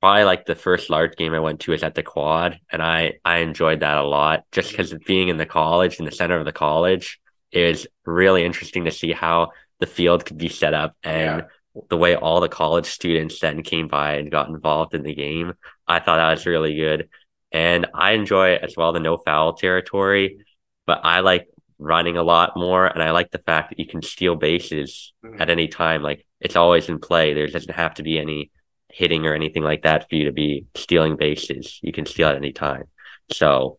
probably 0.00 0.24
like 0.24 0.46
the 0.46 0.54
first 0.54 0.90
large 0.90 1.16
game 1.16 1.34
I 1.34 1.40
went 1.40 1.60
to 1.60 1.72
was 1.72 1.82
at 1.82 1.94
the 1.94 2.02
quad, 2.02 2.58
and 2.70 2.82
I 2.82 3.14
I 3.24 3.38
enjoyed 3.38 3.80
that 3.80 3.98
a 3.98 4.04
lot 4.04 4.44
just 4.52 4.70
because 4.70 4.94
being 5.06 5.28
in 5.28 5.36
the 5.36 5.46
college, 5.46 5.98
in 5.98 6.04
the 6.04 6.12
center 6.12 6.36
of 6.36 6.44
the 6.44 6.52
college, 6.52 7.20
is 7.52 7.86
really 8.04 8.44
interesting 8.44 8.84
to 8.84 8.90
see 8.90 9.12
how 9.12 9.50
the 9.80 9.86
field 9.86 10.26
could 10.26 10.38
be 10.38 10.48
set 10.48 10.74
up 10.74 10.94
and 11.02 11.44
the 11.88 11.96
way 11.96 12.16
all 12.16 12.40
the 12.40 12.48
college 12.48 12.86
students 12.86 13.40
then 13.40 13.62
came 13.62 13.88
by 13.88 14.14
and 14.14 14.30
got 14.30 14.48
involved 14.48 14.94
in 14.94 15.02
the 15.02 15.14
game. 15.14 15.52
I 15.86 16.00
thought 16.00 16.16
that 16.16 16.30
was 16.30 16.46
really 16.46 16.74
good, 16.74 17.08
and 17.52 17.86
I 17.94 18.12
enjoy 18.12 18.56
as 18.56 18.74
well 18.76 18.92
the 18.92 19.00
no 19.00 19.18
foul 19.18 19.54
territory, 19.54 20.44
but 20.86 21.00
I 21.04 21.20
like 21.20 21.48
running 21.78 22.16
a 22.16 22.22
lot 22.22 22.56
more, 22.56 22.86
and 22.86 23.02
I 23.02 23.10
like 23.12 23.30
the 23.30 23.38
fact 23.38 23.70
that 23.70 23.78
you 23.78 23.86
can 23.86 24.02
steal 24.02 24.36
bases 24.36 25.12
Mhm. 25.24 25.40
at 25.40 25.50
any 25.50 25.68
time. 25.68 26.02
Like 26.02 26.26
it's 26.40 26.56
always 26.56 26.88
in 26.88 26.98
play. 26.98 27.32
There 27.32 27.46
doesn't 27.46 27.74
have 27.74 27.94
to 27.94 28.02
be 28.02 28.18
any 28.18 28.50
hitting 28.92 29.24
or 29.24 29.34
anything 29.34 29.62
like 29.62 29.82
that 29.82 30.08
for 30.08 30.16
you 30.16 30.24
to 30.24 30.32
be 30.32 30.66
stealing 30.74 31.16
bases. 31.16 31.78
You 31.82 31.92
can 31.92 32.06
steal 32.06 32.28
at 32.28 32.36
any 32.36 32.52
time. 32.52 32.84
So 33.32 33.78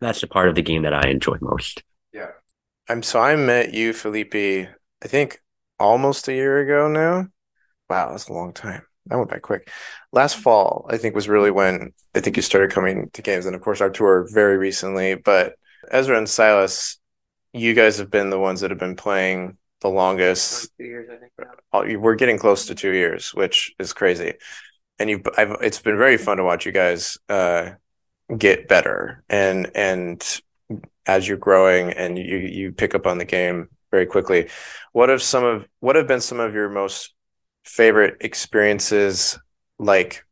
that's 0.00 0.20
the 0.20 0.26
part 0.26 0.48
of 0.48 0.54
the 0.54 0.62
game 0.62 0.82
that 0.82 0.92
I 0.92 1.08
enjoy 1.08 1.36
most. 1.40 1.82
Yeah. 2.12 2.32
I'm 2.88 3.02
so 3.02 3.20
I 3.20 3.36
met 3.36 3.72
you, 3.72 3.92
Felipe, 3.92 4.34
I 4.34 5.06
think 5.06 5.40
almost 5.78 6.28
a 6.28 6.32
year 6.32 6.58
ago 6.58 6.88
now. 6.88 7.28
Wow, 7.88 8.10
that's 8.10 8.28
a 8.28 8.32
long 8.32 8.52
time. 8.52 8.82
That 9.06 9.16
went 9.16 9.30
by 9.30 9.38
quick. 9.38 9.70
Last 10.12 10.36
fall, 10.36 10.86
I 10.88 10.96
think 10.96 11.14
was 11.14 11.28
really 11.28 11.50
when 11.50 11.92
I 12.14 12.20
think 12.20 12.36
you 12.36 12.42
started 12.42 12.70
coming 12.70 13.10
to 13.12 13.22
games, 13.22 13.44
and 13.44 13.54
of 13.54 13.60
course 13.60 13.80
Artur 13.80 14.26
very 14.32 14.56
recently. 14.56 15.14
But 15.14 15.54
Ezra 15.90 16.16
and 16.16 16.28
Silas, 16.28 16.98
you 17.52 17.74
guys 17.74 17.98
have 17.98 18.10
been 18.10 18.30
the 18.30 18.38
ones 18.38 18.60
that 18.60 18.70
have 18.70 18.78
been 18.78 18.96
playing 18.96 19.58
the 19.82 19.90
longest. 19.90 20.70
Two 20.78 20.84
years, 20.84 21.10
I 21.12 21.16
think. 21.16 21.32
Oh, 21.72 21.98
We're 21.98 22.14
getting 22.14 22.38
close 22.38 22.66
to 22.66 22.74
two 22.74 22.92
years, 22.92 23.34
which 23.34 23.74
is 23.78 23.92
crazy. 23.92 24.34
And 24.98 25.10
you, 25.10 25.22
I've, 25.36 25.56
it's 25.60 25.80
been 25.80 25.98
very 25.98 26.16
fun 26.16 26.38
to 26.38 26.44
watch 26.44 26.64
you 26.64 26.72
guys 26.72 27.18
uh, 27.28 27.72
get 28.36 28.68
better, 28.68 29.22
and 29.28 29.70
and 29.74 30.40
as 31.06 31.28
you're 31.28 31.36
growing 31.36 31.90
and 31.90 32.16
you 32.18 32.38
you 32.38 32.72
pick 32.72 32.94
up 32.94 33.06
on 33.06 33.18
the 33.18 33.24
game 33.24 33.68
very 33.94 34.06
quickly. 34.06 34.48
What 34.90 35.08
have 35.08 35.22
some 35.22 35.44
of 35.44 35.68
what 35.78 35.94
have 35.94 36.08
been 36.08 36.20
some 36.20 36.40
of 36.40 36.52
your 36.52 36.68
most 36.68 37.14
favorite 37.64 38.16
experiences, 38.20 39.38
like 39.78 40.24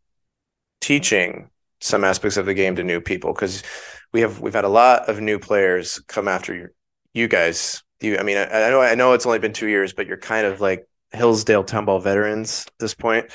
teaching 0.81 1.49
some 1.81 2.03
aspects 2.03 2.37
of 2.37 2.47
the 2.47 2.55
game 2.55 2.75
to 2.75 2.83
new 2.83 3.01
people? 3.01 3.33
Because 3.33 3.63
we 4.13 4.21
have 4.23 4.41
we've 4.41 4.53
had 4.53 4.65
a 4.65 4.69
lot 4.83 5.09
of 5.09 5.21
new 5.21 5.39
players 5.39 6.03
come 6.09 6.27
after 6.27 6.53
you, 6.53 6.69
you 7.15 7.29
guys. 7.29 7.85
You, 8.01 8.19
I 8.19 8.25
mean, 8.25 8.37
I, 8.37 8.67
I 8.67 8.71
know 8.71 8.81
I 8.81 8.97
know 8.97 9.13
it's 9.13 9.27
only 9.27 9.39
been 9.39 9.53
two 9.53 9.69
years, 9.69 9.93
but 9.93 10.09
you're 10.09 10.17
kind 10.17 10.45
of 10.45 10.61
like 10.61 10.85
Hillsdale 11.13 11.63
Town 11.63 11.85
Ball 11.85 12.01
veterans 12.01 12.65
at 12.67 12.73
this 12.81 12.95
point. 12.95 13.31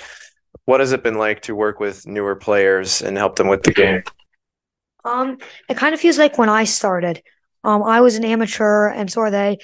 What 0.65 0.81
has 0.81 0.91
it 0.91 1.03
been 1.03 1.17
like 1.17 1.43
to 1.43 1.55
work 1.55 1.79
with 1.79 2.05
newer 2.05 2.36
players 2.36 3.01
and 3.01 3.17
help 3.17 3.38
them 3.38 3.48
with 3.48 3.63
the 3.63 3.72
game? 3.72 4.03
Um, 5.05 5.38
it 5.69 5.77
kind 5.77 5.93
of 5.93 6.01
feels 6.01 6.17
like 6.17 6.38
when 6.38 6.50
I 6.50 6.65
started. 6.65 7.24
Um, 7.63 7.81
I 7.81 8.01
was 8.01 8.15
an 8.15 8.25
amateur 8.25 8.89
and 8.89 9.10
so 9.10 9.22
are 9.22 9.31
they. 9.31 9.60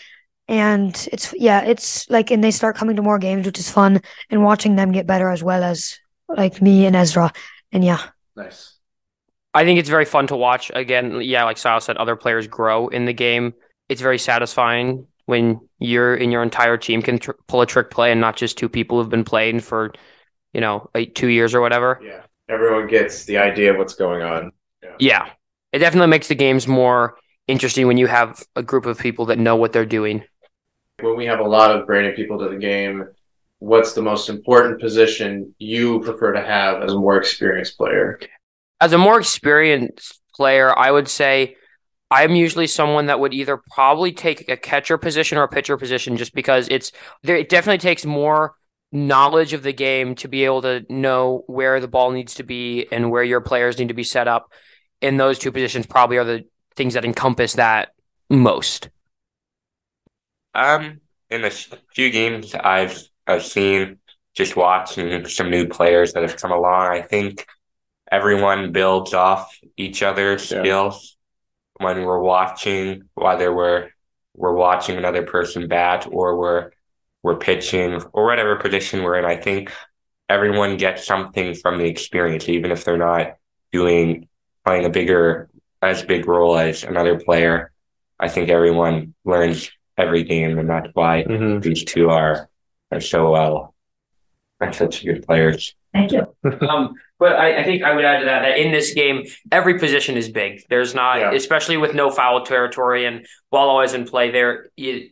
And 0.48 1.08
it's 1.12 1.34
yeah, 1.38 1.62
it's 1.62 2.10
like 2.10 2.32
and 2.32 2.44
they 2.44 2.52
start 2.52 2.76
coming 2.76 2.96
to 2.98 3.02
more 3.02 3.20
games, 3.20 3.46
which 3.46 3.60
is 3.60 3.70
fun, 3.70 4.02
and 4.30 4.44
watching 4.44 4.76
them 4.76 4.92
get 4.92 5.08
better 5.08 5.30
as 5.30 5.44
well 5.44 5.64
as 5.64 6.00
like 6.28 6.62
me 6.62 6.86
and 6.86 6.96
Ezra. 6.96 7.32
And 7.72 7.84
yeah. 7.84 8.02
Nice. 8.36 8.78
I 9.54 9.64
think 9.64 9.80
it's 9.80 9.90
very 9.90 10.06
fun 10.06 10.28
to 10.28 10.36
watch. 10.36 10.72
Again, 10.74 11.22
yeah, 11.22 11.44
like 11.44 11.58
Sal 11.58 11.80
said, 11.80 11.98
other 11.98 12.16
players 12.16 12.48
grow 12.48 12.88
in 12.88 13.06
the 13.06 13.14
game. 13.14 13.54
It's 13.88 14.02
very 14.02 14.18
satisfying 14.18 15.08
when 15.26 15.62
you're 15.80 16.16
in 16.16 16.32
your 16.32 16.44
entire 16.44 16.76
team 16.78 17.02
can 17.02 17.20
tr- 17.20 17.32
pull 17.48 17.62
a 17.62 17.66
trick 17.66 17.92
play 17.92 18.12
and 18.12 18.20
not 18.20 18.36
just 18.36 18.58
two 18.58 18.68
people 18.68 18.98
who've 18.98 19.10
been 19.10 19.24
playing 19.24 19.60
for, 19.60 19.94
you 20.54 20.60
know, 20.62 20.90
eight, 20.96 21.16
two 21.16 21.28
years 21.28 21.54
or 21.54 21.62
whatever. 21.62 22.02
Yeah, 22.04 22.24
everyone 22.50 22.88
gets 22.88 23.26
the 23.26 23.38
idea 23.38 23.72
of 23.72 23.78
what's 23.78 23.94
going 23.94 24.24
on. 24.24 24.52
Yeah, 25.00 25.30
it 25.72 25.80
definitely 25.80 26.10
makes 26.10 26.28
the 26.28 26.36
games 26.36 26.68
more 26.68 27.18
interesting 27.48 27.88
when 27.88 27.98
you 27.98 28.08
have 28.08 28.44
a 28.56 28.64
group 28.64 28.86
of 28.86 29.00
people 29.00 29.26
that 29.28 29.40
know 29.40 29.56
what 29.56 29.72
they're 29.72 29.86
doing. 29.86 30.24
When 31.00 31.18
we 31.18 31.26
have 31.26 31.40
a 31.40 31.48
lot 31.48 31.72
of 31.72 31.86
brand 31.86 32.08
new 32.08 32.14
people 32.14 32.40
to 32.40 32.50
the 32.50 32.58
game, 32.58 33.10
what's 33.60 33.94
the 33.94 34.02
most 34.02 34.30
important 34.30 34.80
position 34.80 35.56
you 35.58 36.02
prefer 36.02 36.34
to 36.34 36.42
have 36.42 36.84
as 36.84 36.94
a 36.94 37.00
more 37.00 37.18
experienced 37.18 37.78
player? 37.78 38.20
As 38.80 38.94
a 38.94 38.98
more 38.98 39.20
experienced 39.20 40.22
player, 40.36 40.78
I 40.78 40.92
would 40.92 41.08
say 41.08 41.56
I'm 42.12 42.36
usually 42.36 42.68
someone 42.68 43.08
that 43.08 43.20
would 43.20 43.34
either 43.34 43.62
probably 43.72 44.12
take 44.12 44.50
a 44.50 44.58
catcher 44.58 44.98
position 44.98 45.38
or 45.38 45.44
a 45.44 45.48
pitcher 45.48 45.78
position 45.78 46.16
just 46.16 46.36
because 46.36 46.68
it's 46.70 46.92
there 47.24 47.36
it 47.36 47.50
definitely 47.50 47.80
takes 47.80 48.06
more 48.06 48.56
knowledge 48.92 49.54
of 49.54 49.64
the 49.64 49.74
game 49.74 50.14
to 50.14 50.28
be 50.28 50.46
able 50.46 50.62
to 50.62 50.86
know 50.90 51.44
where 51.48 51.80
the 51.80 51.88
ball 51.88 52.12
needs 52.12 52.36
to 52.36 52.44
be 52.44 52.86
and 52.92 53.10
where 53.10 53.24
your 53.24 53.42
players 53.42 53.80
need 53.80 53.88
to 53.88 53.96
be 53.96 54.04
set 54.04 54.28
up. 54.28 54.52
And 55.02 55.20
those 55.20 55.40
two 55.40 55.52
positions 55.52 55.88
probably 55.88 56.18
are 56.18 56.24
the 56.24 56.46
things 56.76 56.94
that 56.94 57.04
encompass 57.04 57.54
that 57.54 57.94
most. 58.30 58.90
Um, 60.54 61.02
in 61.30 61.42
the 61.42 61.48
s- 61.48 61.70
few 61.96 62.10
games 62.12 62.54
I've 62.56 63.02
I've 63.26 63.46
seen, 63.46 63.98
just 64.36 64.56
watching 64.56 65.28
some 65.28 65.50
new 65.50 65.68
players 65.68 66.14
that 66.14 66.24
have 66.24 66.38
come 66.38 66.52
along, 66.52 66.88
I 66.88 67.02
think 67.02 67.46
everyone 68.12 68.72
builds 68.72 69.14
off 69.14 69.58
each 69.78 70.04
other's 70.04 70.52
Yeah. 70.52 70.62
skills 70.62 71.18
when 71.78 72.04
we're 72.04 72.20
watching, 72.20 73.10
whether 73.16 73.54
we're 73.54 73.90
we're 74.36 74.54
watching 74.54 74.98
another 74.98 75.24
person 75.24 75.68
bat 75.68 76.08
or 76.12 76.38
we're 76.38 76.72
we're 77.24 77.38
pitching 77.38 78.02
or 78.14 78.26
whatever 78.26 78.58
position 78.58 79.04
we're 79.04 79.18
in. 79.18 79.26
I 79.26 79.38
think 79.38 79.72
everyone 80.30 80.78
gets 80.78 81.06
something 81.06 81.54
from 81.56 81.78
the 81.78 81.86
experience, 81.86 82.50
even 82.50 82.72
if 82.72 82.84
they're 82.84 82.98
not 82.98 83.36
doing 83.72 84.28
playing 84.66 84.86
a 84.86 84.90
bigger 84.90 85.50
as 85.82 86.04
big 86.04 86.28
role 86.28 86.58
as 86.58 86.84
another 86.84 87.20
player. 87.20 87.72
I 88.20 88.30
think 88.30 88.50
everyone 88.50 89.14
learns 89.26 89.70
every 89.98 90.24
game, 90.24 90.58
and 90.60 90.70
that's 90.70 90.88
why 90.94 91.24
Mm-hmm. 91.24 91.60
these 91.60 91.84
two 91.84 92.10
are 92.10 92.50
are 92.92 93.02
so 93.02 93.32
well. 93.32 93.74
Are 94.60 94.72
such 94.72 95.04
good 95.04 95.26
players. 95.26 95.76
Thank 95.94 96.12
you. 96.12 96.26
um, 96.70 96.94
but 97.20 97.34
I, 97.36 97.62
I 97.62 97.64
think 97.64 97.84
I 97.84 97.94
would 97.94 98.06
add 98.06 98.20
to 98.20 98.26
that 98.26 98.42
that 98.42 98.58
in 98.58 98.72
this 98.72 98.94
game, 98.94 99.24
every 99.52 99.78
position 99.80 100.16
is 100.18 100.30
big. 100.30 100.62
There's 100.70 100.94
not, 100.96 101.20
Yeah. 101.20 101.34
especially 101.34 101.78
with 101.78 101.94
no 101.94 102.10
foul 102.12 102.46
territory 102.46 103.06
and 103.06 103.26
ball 103.52 103.70
always 103.70 103.94
in 103.94 104.06
play. 104.06 104.32
There, 104.32 104.68
you, 104.76 105.10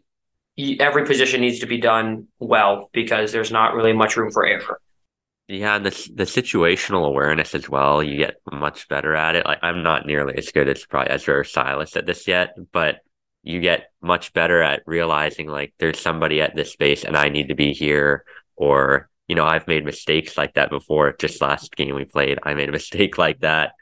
you, 0.55 0.77
every 0.79 1.05
position 1.05 1.41
needs 1.41 1.59
to 1.59 1.65
be 1.65 1.79
done 1.79 2.27
well 2.39 2.89
because 2.93 3.31
there's 3.31 3.51
not 3.51 3.73
really 3.75 3.93
much 3.93 4.15
room 4.17 4.31
for 4.31 4.45
error. 4.45 4.79
Yeah, 5.47 5.75
and 5.75 5.85
the 5.85 6.09
the 6.15 6.23
situational 6.23 7.05
awareness 7.05 7.53
as 7.55 7.67
well, 7.69 8.01
you 8.01 8.17
get 8.17 8.35
much 8.51 8.87
better 8.87 9.15
at 9.15 9.35
it. 9.35 9.45
Like 9.45 9.59
I'm 9.61 9.83
not 9.83 10.05
nearly 10.05 10.35
as 10.37 10.49
good 10.51 10.69
as 10.69 10.85
probably 10.85 11.11
Ezra 11.11 11.39
or 11.39 11.43
Silas 11.43 11.95
at 11.97 12.05
this 12.05 12.25
yet, 12.27 12.55
but 12.71 12.97
you 13.43 13.59
get 13.59 13.91
much 14.01 14.33
better 14.33 14.61
at 14.61 14.83
realizing 14.85 15.47
like 15.47 15.73
there's 15.79 15.99
somebody 15.99 16.41
at 16.41 16.55
this 16.55 16.71
space 16.71 17.03
and 17.03 17.17
I 17.17 17.29
need 17.29 17.47
to 17.49 17.55
be 17.55 17.73
here. 17.73 18.23
Or, 18.55 19.09
you 19.27 19.35
know, 19.35 19.45
I've 19.45 19.67
made 19.67 19.85
mistakes 19.85 20.37
like 20.37 20.53
that 20.53 20.69
before. 20.69 21.15
Just 21.19 21.41
last 21.41 21.75
game 21.75 21.95
we 21.95 22.05
played, 22.05 22.39
I 22.43 22.53
made 22.53 22.69
a 22.69 22.71
mistake 22.79 23.17
like 23.17 23.39
that. 23.39 23.73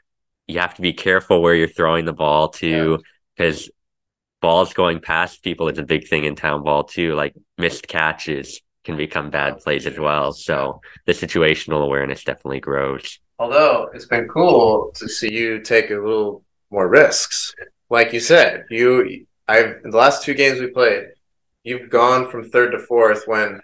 You 0.46 0.60
have 0.60 0.74
to 0.74 0.82
be 0.82 0.92
careful 0.92 1.42
where 1.42 1.54
you're 1.54 1.68
throwing 1.68 2.04
the 2.04 2.12
ball 2.12 2.48
to 2.48 3.02
because 3.36 3.70
balls 4.40 4.72
going 4.72 5.00
past 5.00 5.42
people 5.42 5.68
is 5.68 5.78
a 5.78 5.84
big 5.84 6.08
thing 6.08 6.24
in 6.24 6.34
town 6.34 6.64
ball 6.64 6.84
too. 6.84 7.14
Like 7.14 7.34
missed 7.58 7.86
catches 7.86 8.60
can 8.84 8.96
become 8.96 9.30
bad 9.30 9.58
plays 9.58 9.86
as 9.86 9.98
well. 9.98 10.32
So 10.32 10.80
the 11.06 11.12
situational 11.12 11.84
awareness 11.84 12.24
definitely 12.24 12.60
grows. 12.60 13.20
Although 13.38 13.90
it's 13.94 14.06
been 14.06 14.28
cool 14.28 14.92
to 14.96 15.08
see 15.08 15.32
you 15.32 15.60
take 15.60 15.90
a 15.90 15.94
little 15.94 16.44
more 16.70 16.88
risks. 16.88 17.54
Like 17.88 18.12
you 18.12 18.20
said, 18.20 18.64
you 18.70 19.26
I've 19.52 19.72
in 19.84 19.90
the 19.90 19.96
last 20.04 20.22
two 20.24 20.34
games 20.42 20.60
we 20.60 20.68
played, 20.68 21.04
you've 21.68 21.90
gone 21.90 22.22
from 22.30 22.42
third 22.50 22.70
to 22.72 22.78
fourth 22.78 23.22
when 23.26 23.60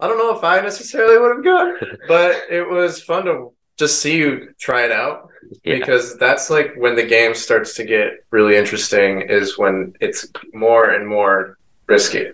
I 0.00 0.08
don't 0.08 0.18
know 0.22 0.36
if 0.36 0.44
I 0.44 0.60
necessarily 0.60 1.18
would 1.18 1.36
have 1.36 1.44
gone, 1.44 1.72
but 2.08 2.30
it 2.50 2.68
was 2.68 3.02
fun 3.02 3.24
to 3.26 3.52
just 3.78 4.00
see 4.02 4.16
you 4.16 4.30
try 4.60 4.80
it 4.84 4.92
out 4.92 5.18
Yeah. 5.64 5.78
because 5.78 6.18
that's 6.18 6.50
like 6.50 6.68
when 6.76 6.94
the 6.96 7.06
game 7.16 7.34
starts 7.34 7.74
to 7.78 7.84
get 7.84 8.08
really 8.30 8.56
interesting 8.56 9.22
is 9.38 9.58
when 9.58 9.74
it's 10.00 10.20
more 10.52 10.90
and 10.90 11.04
more 11.16 11.58
risky. 11.86 12.26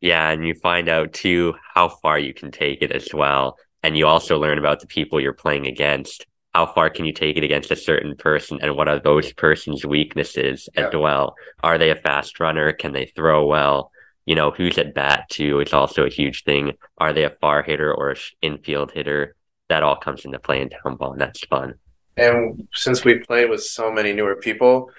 Yeah, 0.00 0.30
and 0.30 0.46
you 0.46 0.54
find 0.54 0.88
out 0.88 1.12
too 1.12 1.54
how 1.74 1.88
far 2.02 2.18
you 2.18 2.32
can 2.32 2.50
take 2.50 2.80
it 2.82 2.92
as 2.92 3.08
well. 3.12 3.58
And 3.82 3.96
you 3.98 4.06
also 4.06 4.38
learn 4.38 4.58
about 4.58 4.80
the 4.80 4.86
people 4.86 5.20
you're 5.20 5.32
playing 5.44 5.66
against. 5.66 6.26
How 6.54 6.66
far 6.66 6.90
can 6.90 7.04
you 7.04 7.12
take 7.12 7.36
it 7.36 7.44
against 7.44 7.70
a 7.70 7.76
certain 7.76 8.16
person 8.16 8.58
and 8.60 8.76
what 8.76 8.88
are 8.88 8.98
those 8.98 9.32
person's 9.32 9.84
weaknesses 9.86 10.68
as 10.76 10.92
well? 10.92 11.34
Are 11.62 11.78
they 11.78 11.90
a 11.90 11.96
fast 11.96 12.40
runner? 12.40 12.72
Can 12.72 12.92
they 12.92 13.06
throw 13.06 13.46
well? 13.46 13.92
You 14.26 14.34
know, 14.34 14.50
who's 14.50 14.78
at 14.78 14.94
bat 14.94 15.28
too 15.30 15.60
it's 15.60 15.72
also 15.72 16.04
a 16.04 16.10
huge 16.10 16.44
thing. 16.44 16.72
Are 16.98 17.12
they 17.12 17.24
a 17.24 17.36
far 17.40 17.62
hitter 17.62 17.92
or 17.94 18.10
a 18.12 18.16
infield 18.42 18.92
hitter? 18.92 19.36
That 19.68 19.84
all 19.84 19.96
comes 19.96 20.24
into 20.24 20.40
play 20.40 20.60
in 20.60 20.70
town 20.70 20.96
ball, 20.96 21.12
and 21.12 21.20
that's 21.20 21.46
fun. 21.46 21.74
And 22.16 22.66
since 22.74 23.04
we 23.04 23.20
play 23.20 23.46
with 23.46 23.62
so 23.62 23.92
many 23.92 24.12
newer 24.12 24.34
people, 24.34 24.90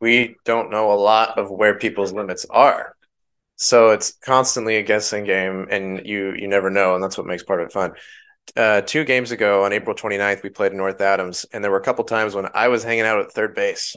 we 0.00 0.36
don't 0.44 0.70
know 0.70 0.92
a 0.92 0.94
lot 0.94 1.36
of 1.38 1.50
where 1.50 1.76
people's 1.78 2.12
limits 2.12 2.46
are. 2.50 2.94
So 3.56 3.90
it's 3.90 4.12
constantly 4.12 4.76
a 4.76 4.82
guessing 4.82 5.24
game 5.24 5.66
and 5.70 6.06
you 6.06 6.34
you 6.36 6.48
never 6.48 6.70
know, 6.70 6.94
and 6.94 7.02
that's 7.02 7.18
what 7.18 7.26
makes 7.26 7.42
part 7.42 7.60
of 7.60 7.66
it 7.66 7.72
fun. 7.72 7.92
Uh, 8.56 8.80
two 8.82 9.04
games 9.04 9.30
ago 9.30 9.64
on 9.64 9.72
April 9.72 9.96
29th, 9.96 10.42
we 10.42 10.50
played 10.50 10.72
North 10.72 11.00
Adams, 11.00 11.44
and 11.52 11.64
there 11.64 11.70
were 11.70 11.78
a 11.78 11.84
couple 11.84 12.04
times 12.04 12.34
when 12.34 12.48
I 12.54 12.68
was 12.68 12.84
hanging 12.84 13.04
out 13.04 13.20
at 13.20 13.32
third 13.32 13.54
base 13.54 13.96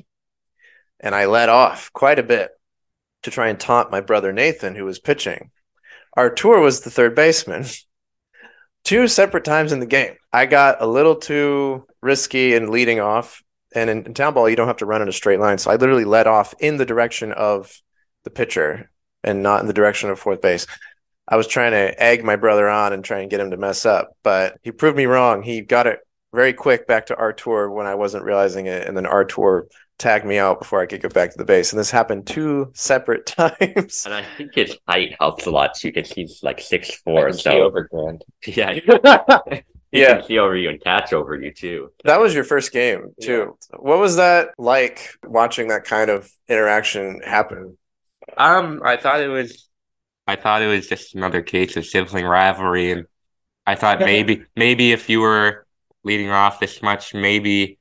and 0.99 1.13
I 1.13 1.25
let 1.25 1.49
off 1.49 1.91
quite 1.93 2.19
a 2.19 2.23
bit 2.23 2.51
to 3.23 3.31
try 3.31 3.49
and 3.49 3.59
taunt 3.59 3.91
my 3.91 4.01
brother 4.01 4.31
Nathan, 4.31 4.75
who 4.75 4.85
was 4.85 4.99
pitching. 4.99 5.51
Artur 6.15 6.59
was 6.59 6.81
the 6.81 6.89
third 6.89 7.15
baseman. 7.15 7.65
Two 8.83 9.07
separate 9.07 9.43
times 9.43 9.73
in 9.73 9.79
the 9.79 9.85
game, 9.85 10.15
I 10.31 10.45
got 10.45 10.81
a 10.81 10.87
little 10.87 11.15
too 11.15 11.85
risky 12.01 12.53
in 12.53 12.71
leading 12.71 12.99
off. 12.99 13.43
And 13.75 13.89
in, 13.89 14.05
in 14.05 14.13
town 14.13 14.33
ball, 14.33 14.49
you 14.49 14.55
don't 14.55 14.67
have 14.67 14.77
to 14.77 14.85
run 14.85 15.01
in 15.01 15.09
a 15.09 15.13
straight 15.13 15.41
line. 15.41 15.57
So 15.57 15.69
I 15.69 15.75
literally 15.75 16.05
let 16.05 16.25
off 16.25 16.53
in 16.59 16.77
the 16.77 16.85
direction 16.85 17.33
of 17.33 17.81
the 18.23 18.29
pitcher 18.29 18.89
and 19.23 19.43
not 19.43 19.59
in 19.59 19.67
the 19.67 19.73
direction 19.73 20.09
of 20.09 20.19
fourth 20.19 20.41
base. 20.41 20.67
I 21.27 21.35
was 21.35 21.47
trying 21.47 21.71
to 21.71 22.01
egg 22.01 22.23
my 22.23 22.35
brother 22.35 22.69
on 22.69 22.93
and 22.93 23.03
try 23.03 23.19
and 23.19 23.29
get 23.29 23.39
him 23.39 23.51
to 23.51 23.57
mess 23.57 23.85
up, 23.85 24.11
but 24.23 24.57
he 24.63 24.71
proved 24.71 24.97
me 24.97 25.05
wrong. 25.05 25.43
He 25.43 25.61
got 25.61 25.87
it 25.87 25.99
very 26.33 26.53
quick 26.53 26.87
back 26.87 27.07
to 27.07 27.15
Artur 27.17 27.69
when 27.71 27.85
I 27.87 27.95
wasn't 27.95 28.23
realizing 28.23 28.67
it, 28.67 28.87
and 28.87 28.95
then 28.95 29.05
Artur 29.05 29.67
tagged 29.97 30.25
me 30.25 30.37
out 30.37 30.59
before 30.59 30.81
I 30.81 30.85
could 30.85 31.01
get 31.01 31.13
back 31.13 31.31
to 31.31 31.37
the 31.37 31.45
base. 31.45 31.71
And 31.71 31.79
this 31.79 31.91
happened 31.91 32.27
two 32.27 32.71
separate 32.75 33.25
times. 33.25 34.05
And 34.05 34.13
I 34.13 34.23
think 34.23 34.55
his 34.55 34.77
height 34.87 35.15
helps 35.19 35.45
a 35.45 35.51
lot 35.51 35.73
too, 35.75 35.91
because 35.91 36.11
he's 36.11 36.41
like 36.43 36.61
six 36.61 36.95
four. 37.01 37.31
See 37.33 37.41
So 37.41 37.63
over 37.63 37.83
Grant. 37.83 38.23
yeah, 38.45 38.73
he 39.91 40.01
Yeah. 40.01 40.13
can 40.13 40.23
see 40.23 40.37
over 40.37 40.55
you 40.55 40.69
and 40.69 40.81
catch 40.81 41.13
over 41.13 41.35
you 41.35 41.51
too. 41.51 41.91
That 42.03 42.19
was 42.19 42.33
your 42.33 42.43
first 42.43 42.71
game 42.71 43.13
too. 43.21 43.57
What 43.77 43.99
was 43.99 44.15
that 44.17 44.49
like 44.57 45.11
watching 45.23 45.69
that 45.69 45.83
kind 45.83 46.09
of 46.09 46.29
interaction 46.47 47.21
happen? 47.21 47.77
Um, 48.35 48.81
I 48.83 48.97
thought 48.97 49.21
it 49.21 49.27
was 49.29 49.66
I 50.27 50.35
thought 50.35 50.61
it 50.61 50.67
was 50.67 50.87
just 50.87 51.15
another 51.15 51.41
case 51.41 51.77
of 51.77 51.85
sibling 51.85 52.25
rivalry, 52.25 52.91
and 52.91 53.05
I 53.65 53.75
thought 53.75 53.99
maybe 53.99 54.43
maybe 54.55 54.91
if 54.91 55.09
you 55.09 55.21
were 55.21 55.65
leading 56.03 56.29
off 56.29 56.59
this 56.59 56.81
much, 56.81 57.13
maybe 57.13 57.79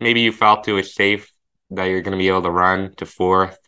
maybe 0.00 0.20
you 0.20 0.32
felt 0.32 0.68
it 0.68 0.72
was 0.72 0.94
safe 0.94 1.32
that 1.70 1.86
you're 1.86 2.02
going 2.02 2.12
to 2.12 2.18
be 2.18 2.28
able 2.28 2.42
to 2.42 2.50
run 2.50 2.94
to 2.96 3.06
fourth. 3.06 3.58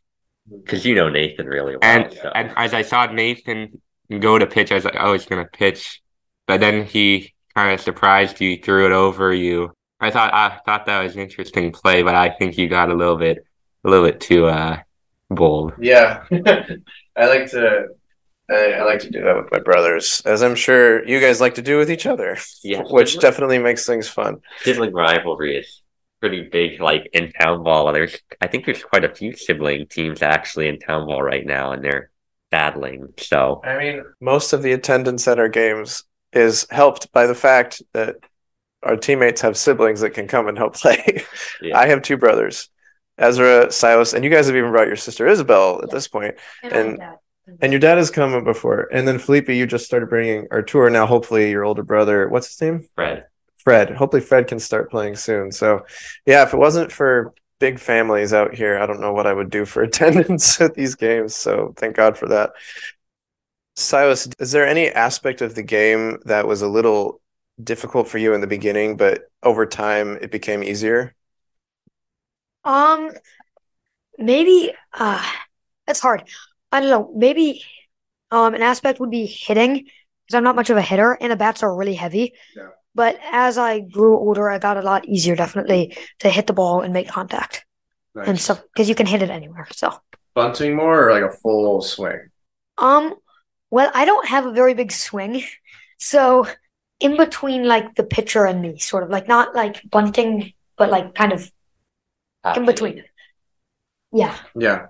Because 0.48 0.84
you 0.84 0.94
know 0.94 1.08
Nathan 1.08 1.46
really 1.46 1.76
well. 1.76 1.80
And 1.82 2.12
so. 2.12 2.30
and 2.34 2.52
as 2.56 2.74
I 2.74 2.82
saw 2.82 3.06
Nathan 3.06 3.80
go 4.18 4.38
to 4.38 4.46
pitch, 4.46 4.72
I 4.72 4.76
was 4.76 4.84
like, 4.84 4.96
oh, 4.98 5.12
he's 5.12 5.26
going 5.26 5.44
to 5.44 5.50
pitch, 5.50 6.00
but 6.46 6.60
then 6.60 6.84
he 6.84 7.34
kind 7.54 7.72
of 7.72 7.80
surprised 7.80 8.40
you, 8.40 8.56
threw 8.56 8.86
it 8.86 8.92
over 8.92 9.32
you. 9.32 9.72
I 10.00 10.10
thought 10.10 10.32
I 10.32 10.58
thought 10.64 10.86
that 10.86 11.02
was 11.02 11.14
an 11.14 11.20
interesting 11.20 11.72
play, 11.72 12.02
but 12.02 12.14
I 12.14 12.30
think 12.30 12.56
you 12.56 12.68
got 12.68 12.90
a 12.90 12.94
little 12.94 13.16
bit 13.16 13.44
a 13.84 13.90
little 13.90 14.06
bit 14.06 14.20
too 14.20 14.46
uh 14.46 14.78
bold. 15.30 15.72
Yeah, 15.78 16.24
I 17.16 17.26
like 17.26 17.50
to. 17.52 17.88
I, 18.50 18.72
I 18.72 18.82
like 18.82 18.98
to 19.00 19.10
do 19.10 19.22
that 19.22 19.36
with 19.36 19.52
my 19.52 19.60
brothers, 19.60 20.22
as 20.24 20.42
I'm 20.42 20.56
sure 20.56 21.06
you 21.06 21.20
guys 21.20 21.40
like 21.40 21.54
to 21.54 21.62
do 21.62 21.78
with 21.78 21.90
each 21.90 22.06
other, 22.06 22.36
yeah, 22.64 22.82
which 22.82 23.18
definitely 23.20 23.58
makes 23.58 23.86
things 23.86 24.08
fun. 24.08 24.40
sibling 24.62 24.92
rivalry 24.92 25.56
is 25.56 25.82
pretty 26.20 26.42
big. 26.42 26.80
Like 26.80 27.08
in 27.12 27.32
town 27.32 27.62
ball, 27.62 27.92
there's 27.92 28.16
I 28.40 28.46
think 28.46 28.66
there's 28.66 28.82
quite 28.82 29.04
a 29.04 29.14
few 29.14 29.34
sibling 29.36 29.86
teams 29.86 30.22
actually 30.22 30.68
in 30.68 30.78
town 30.78 31.06
ball 31.06 31.22
right 31.22 31.46
now, 31.46 31.72
and 31.72 31.84
they're 31.84 32.10
battling. 32.50 33.14
So 33.18 33.60
I 33.64 33.78
mean, 33.78 34.02
most 34.20 34.52
of 34.52 34.62
the 34.62 34.72
attendance 34.72 35.26
at 35.28 35.38
our 35.38 35.48
games 35.48 36.04
is 36.32 36.66
helped 36.70 37.12
by 37.12 37.26
the 37.26 37.34
fact 37.34 37.82
that 37.92 38.16
our 38.82 38.96
teammates 38.96 39.40
have 39.42 39.56
siblings 39.56 40.00
that 40.00 40.10
can 40.10 40.26
come 40.26 40.48
and 40.48 40.56
help 40.56 40.74
play. 40.74 41.24
yeah, 41.62 41.78
I 41.78 41.88
have 41.88 42.02
two 42.02 42.16
brothers, 42.16 42.68
Ezra, 43.20 43.70
Silas, 43.70 44.12
and 44.14 44.24
you 44.24 44.30
guys 44.30 44.46
have 44.46 44.56
even 44.56 44.70
brought 44.72 44.86
your 44.88 44.96
sister 44.96 45.26
Isabel 45.28 45.80
at 45.82 45.90
this 45.90 46.08
point. 46.08 46.34
And- 46.62 46.98
And 47.60 47.72
your 47.72 47.80
dad 47.80 47.98
has 47.98 48.10
come 48.10 48.44
before. 48.44 48.88
And 48.92 49.08
then 49.08 49.18
Felipe, 49.18 49.48
you 49.48 49.66
just 49.66 49.84
started 49.84 50.08
bringing 50.08 50.46
Artur 50.52 50.88
now. 50.88 51.04
Hopefully, 51.06 51.50
your 51.50 51.64
older 51.64 51.82
brother, 51.82 52.28
what's 52.28 52.46
his 52.48 52.60
name? 52.60 52.86
Fred. 52.94 53.26
Fred. 53.58 53.90
Hopefully, 53.90 54.22
Fred 54.22 54.46
can 54.46 54.60
start 54.60 54.88
playing 54.90 55.16
soon. 55.16 55.50
So, 55.50 55.84
yeah, 56.26 56.42
if 56.44 56.54
it 56.54 56.58
wasn't 56.58 56.92
for 56.92 57.34
big 57.58 57.80
families 57.80 58.32
out 58.32 58.54
here, 58.54 58.78
I 58.78 58.86
don't 58.86 59.00
know 59.00 59.12
what 59.12 59.26
I 59.26 59.32
would 59.32 59.50
do 59.50 59.64
for 59.64 59.82
attendance 59.88 60.60
at 60.60 60.74
these 60.74 60.94
games. 60.94 61.34
So, 61.34 61.74
thank 61.76 61.96
God 61.96 62.16
for 62.16 62.28
that. 62.28 62.52
Silas, 63.76 64.28
is 64.38 64.52
there 64.52 64.66
any 64.66 64.88
aspect 64.88 65.40
of 65.40 65.54
the 65.54 65.62
game 65.62 66.18
that 66.26 66.46
was 66.46 66.62
a 66.62 66.68
little 66.68 67.20
difficult 67.62 68.08
for 68.08 68.18
you 68.18 68.32
in 68.34 68.40
the 68.40 68.46
beginning, 68.46 68.96
but 68.96 69.22
over 69.42 69.66
time 69.66 70.18
it 70.20 70.30
became 70.30 70.62
easier? 70.62 71.14
Um, 72.64 73.10
maybe 74.18 74.72
uh 74.92 75.24
that's 75.86 76.00
hard. 76.00 76.24
I 76.72 76.80
don't 76.80 76.90
know. 76.90 77.12
Maybe 77.14 77.62
um 78.30 78.54
an 78.54 78.62
aspect 78.62 79.00
would 79.00 79.10
be 79.10 79.26
hitting 79.26 79.74
because 79.74 80.34
I'm 80.34 80.44
not 80.44 80.56
much 80.56 80.70
of 80.70 80.76
a 80.76 80.82
hitter 80.82 81.12
and 81.20 81.32
the 81.32 81.36
bats 81.36 81.62
are 81.62 81.74
really 81.74 81.94
heavy. 81.94 82.34
Yeah. 82.56 82.68
But 82.94 83.18
as 83.32 83.58
I 83.58 83.80
grew 83.80 84.18
older, 84.18 84.48
I 84.50 84.58
got 84.58 84.76
a 84.76 84.82
lot 84.82 85.06
easier 85.06 85.36
definitely 85.36 85.96
to 86.20 86.28
hit 86.30 86.46
the 86.46 86.52
ball 86.52 86.82
and 86.82 86.92
make 86.92 87.08
contact 87.08 87.64
and 88.24 88.40
stuff 88.40 88.62
because 88.74 88.88
you 88.88 88.94
can 88.94 89.06
hit 89.06 89.22
it 89.22 89.30
anywhere. 89.30 89.68
So, 89.72 89.94
bunting 90.34 90.76
more 90.76 91.08
or 91.08 91.12
like 91.12 91.24
a 91.24 91.36
full 91.36 91.82
swing? 91.82 92.30
um, 92.78 93.14
well, 93.70 93.90
I 93.94 94.04
don't 94.04 94.28
have 94.28 94.46
a 94.46 94.52
very 94.52 94.74
big 94.74 94.92
swing, 94.92 95.44
so 95.98 96.46
in 97.00 97.16
between 97.16 97.64
like 97.66 97.94
the 97.94 98.04
pitcher 98.04 98.44
and 98.46 98.62
me, 98.62 98.78
sort 98.78 99.04
of 99.04 99.10
like 99.10 99.28
not 99.28 99.54
like 99.54 99.82
bunting, 99.90 100.52
but 100.76 100.90
like 100.90 101.14
kind 101.14 101.32
of 101.32 101.50
in 102.56 102.66
between. 102.66 103.04
Yeah. 104.12 104.36
Yeah, 104.58 104.86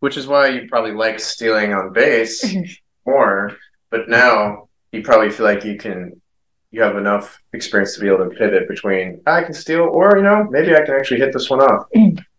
which 0.00 0.16
is 0.16 0.26
why 0.26 0.48
you 0.48 0.68
probably 0.68 0.92
like 0.92 1.18
stealing 1.20 1.72
on 1.74 1.92
base 1.92 2.44
Mhm. 2.54 2.68
more. 3.06 3.56
But 3.90 4.08
now 4.08 4.68
you 4.92 5.02
probably 5.02 5.30
feel 5.30 5.46
like 5.46 5.64
you 5.64 5.76
can, 5.76 6.20
you 6.70 6.82
have 6.82 6.96
enough 6.96 7.42
experience 7.52 7.94
to 7.94 8.00
be 8.00 8.06
able 8.08 8.24
to 8.30 8.30
pivot 8.30 8.68
between 8.68 9.20
I 9.26 9.42
can 9.42 9.54
steal, 9.54 9.80
or 9.82 10.16
you 10.16 10.22
know, 10.22 10.46
maybe 10.50 10.74
I 10.76 10.84
can 10.84 10.94
actually 10.94 11.20
hit 11.20 11.32
this 11.32 11.50
one 11.50 11.60
off. 11.60 11.86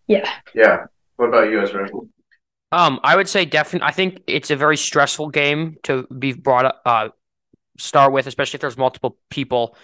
Yeah. 0.07 0.29
Yeah. 0.53 0.86
What 1.17 1.27
about 1.29 1.49
you, 1.49 1.62
Ezra? 1.62 1.88
Um, 2.71 2.99
I 3.03 3.15
would 3.17 3.27
say 3.27 3.43
definitely. 3.45 3.88
I 3.88 3.91
think 3.91 4.21
it's 4.27 4.49
a 4.49 4.55
very 4.55 4.77
stressful 4.77 5.29
game 5.29 5.75
to 5.83 6.07
be 6.17 6.31
brought 6.33 6.65
up, 6.65 6.81
uh, 6.86 7.09
start 7.77 8.13
with, 8.13 8.27
especially 8.27 8.57
if 8.57 8.62
there's 8.62 8.77
multiple 8.77 9.17
people. 9.29 9.75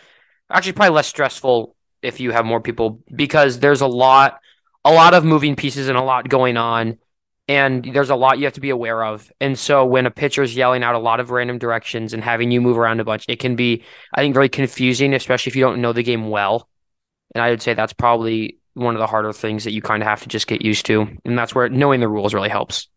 Actually, 0.49 0.71
probably 0.73 0.95
less 0.95 1.07
stressful 1.07 1.75
if 2.01 2.21
you 2.21 2.31
have 2.31 2.45
more 2.45 2.61
people 2.61 3.01
because 3.13 3.59
there's 3.59 3.81
a 3.81 3.87
lot, 3.87 4.39
a 4.87 4.93
lot 4.93 5.13
of 5.13 5.25
moving 5.25 5.55
pieces 5.55 5.89
and 5.89 5.97
a 5.97 6.01
lot 6.01 6.29
going 6.29 6.55
on, 6.55 6.97
and 7.49 7.83
there's 7.83 8.09
a 8.09 8.15
lot 8.15 8.39
you 8.39 8.45
have 8.45 8.53
to 8.53 8.61
be 8.61 8.69
aware 8.69 9.03
of. 9.03 9.31
And 9.41 9.59
so 9.59 9.85
when 9.85 10.05
a 10.05 10.11
pitcher's 10.11 10.55
yelling 10.55 10.81
out 10.81 10.95
a 10.95 10.99
lot 10.99 11.19
of 11.19 11.29
random 11.29 11.57
directions 11.57 12.13
and 12.13 12.23
having 12.23 12.51
you 12.51 12.61
move 12.61 12.77
around 12.77 13.01
a 13.01 13.03
bunch, 13.03 13.25
it 13.27 13.39
can 13.39 13.55
be, 13.57 13.83
I 14.13 14.21
think, 14.21 14.33
very 14.33 14.49
confusing, 14.49 15.13
especially 15.13 15.49
if 15.49 15.55
you 15.57 15.63
don't 15.63 15.81
know 15.81 15.91
the 15.91 16.03
game 16.03 16.29
well. 16.29 16.69
And 17.35 17.43
I 17.43 17.49
would 17.49 17.61
say 17.61 17.73
that's 17.73 17.93
probably 17.93 18.59
one 18.75 18.95
of 18.95 18.99
the 18.99 19.07
harder 19.07 19.33
things 19.33 19.65
that 19.65 19.73
you 19.73 19.81
kind 19.81 20.01
of 20.01 20.07
have 20.07 20.21
to 20.21 20.29
just 20.29 20.47
get 20.47 20.61
used 20.61 20.85
to, 20.85 21.07
and 21.25 21.37
that's 21.37 21.53
where 21.53 21.67
knowing 21.67 21.99
the 21.99 22.07
rules 22.07 22.33
really 22.33 22.49
helps. 22.49 22.87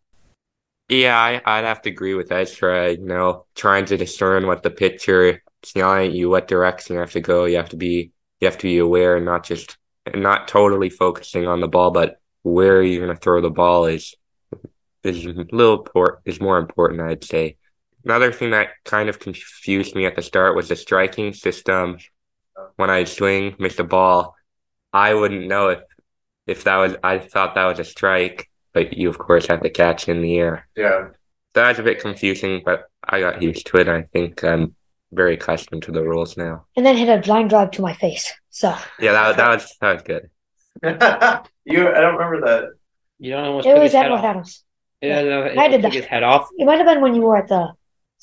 Yeah, 0.87 1.17
I, 1.17 1.41
I'd 1.45 1.65
have 1.65 1.81
to 1.83 1.89
agree 1.89 2.13
with 2.13 2.31
Ezra. 2.31 2.91
You 2.91 3.05
know, 3.05 3.45
trying 3.55 3.85
to 3.85 3.97
discern 3.97 4.47
what 4.47 4.63
the 4.63 4.71
pitcher 4.71 5.41
is 5.63 5.75
yelling 5.75 6.07
at 6.07 6.13
you, 6.13 6.29
what 6.29 6.47
direction 6.47 6.95
you 6.95 6.99
have 6.99 7.11
to 7.13 7.21
go. 7.21 7.45
You 7.45 7.57
have 7.57 7.69
to 7.69 7.77
be 7.77 8.11
you 8.39 8.47
have 8.47 8.57
to 8.57 8.63
be 8.63 8.77
aware 8.77 9.17
and 9.17 9.25
not 9.25 9.43
just 9.43 9.77
not 10.15 10.47
totally 10.47 10.89
focusing 10.89 11.47
on 11.47 11.61
the 11.61 11.67
ball, 11.67 11.91
but 11.91 12.19
where 12.43 12.81
you're 12.81 13.05
going 13.05 13.15
to 13.15 13.21
throw 13.21 13.41
the 13.41 13.49
ball 13.49 13.85
is 13.85 14.15
is 15.03 15.25
little 15.25 15.79
port 15.79 16.21
is 16.25 16.39
more 16.39 16.59
important, 16.59 17.01
I'd 17.01 17.23
say. 17.23 17.57
Another 18.05 18.31
thing 18.31 18.51
that 18.51 18.69
kind 18.85 19.09
of 19.09 19.19
confused 19.19 19.95
me 19.95 20.05
at 20.05 20.15
the 20.15 20.21
start 20.21 20.55
was 20.55 20.69
the 20.69 20.75
striking 20.75 21.33
system. 21.33 21.97
When 22.75 22.89
I 22.89 23.05
swing, 23.05 23.55
miss 23.59 23.75
the 23.75 23.83
ball, 23.83 24.35
I 24.93 25.13
wouldn't 25.13 25.47
know 25.47 25.69
if 25.69 25.79
if 26.47 26.63
that 26.65 26.77
was. 26.77 26.95
I 27.03 27.19
thought 27.19 27.55
that 27.55 27.65
was 27.65 27.79
a 27.79 27.83
strike, 27.83 28.49
but 28.73 28.93
you 28.97 29.09
of 29.09 29.17
course 29.17 29.47
have 29.47 29.61
to 29.61 29.69
catch 29.69 30.07
in 30.07 30.21
the 30.21 30.37
air. 30.37 30.67
Yeah. 30.75 31.09
That 31.53 31.69
was 31.69 31.79
a 31.79 31.83
bit 31.83 31.99
confusing, 31.99 32.61
but 32.63 32.85
I 33.03 33.19
got 33.19 33.41
used 33.41 33.67
to 33.67 33.77
it. 33.77 33.87
I 33.87 34.03
think 34.03 34.43
I'm 34.43 34.75
very 35.11 35.33
accustomed 35.35 35.83
to 35.83 35.91
the 35.91 36.03
rules 36.03 36.37
now. 36.37 36.65
And 36.75 36.85
then 36.85 36.95
hit 36.97 37.09
a 37.09 37.21
blind 37.21 37.49
drive 37.49 37.71
to 37.71 37.81
my 37.81 37.93
face. 37.93 38.31
So 38.49 38.75
Yeah, 38.99 39.11
that 39.13 39.37
that 39.37 39.49
was 39.49 39.77
that 39.81 39.93
was 39.93 40.03
good. 40.03 40.29
you, 41.65 41.87
I 41.89 42.01
don't 42.01 42.15
remember 42.17 42.41
that. 42.47 42.69
You 43.19 43.31
don't 43.31 43.43
almost 43.45 43.67
it 43.67 43.73
took 43.73 43.83
was 43.83 43.93
at 43.93 44.03
head 44.03 44.09
North 44.09 44.19
off. 44.21 44.25
Adams. 44.25 44.63
Yeah, 45.01 45.21
no, 45.23 45.43
I 45.57 45.67
did 45.67 45.81
took 45.81 45.91
that. 45.91 45.93
his 45.93 46.05
head 46.05 46.23
off. 46.23 46.47
It 46.57 46.65
might 46.65 46.77
have 46.77 46.87
been 46.87 47.01
when 47.01 47.15
you 47.15 47.21
were 47.23 47.37
at 47.37 47.47
the. 47.47 47.73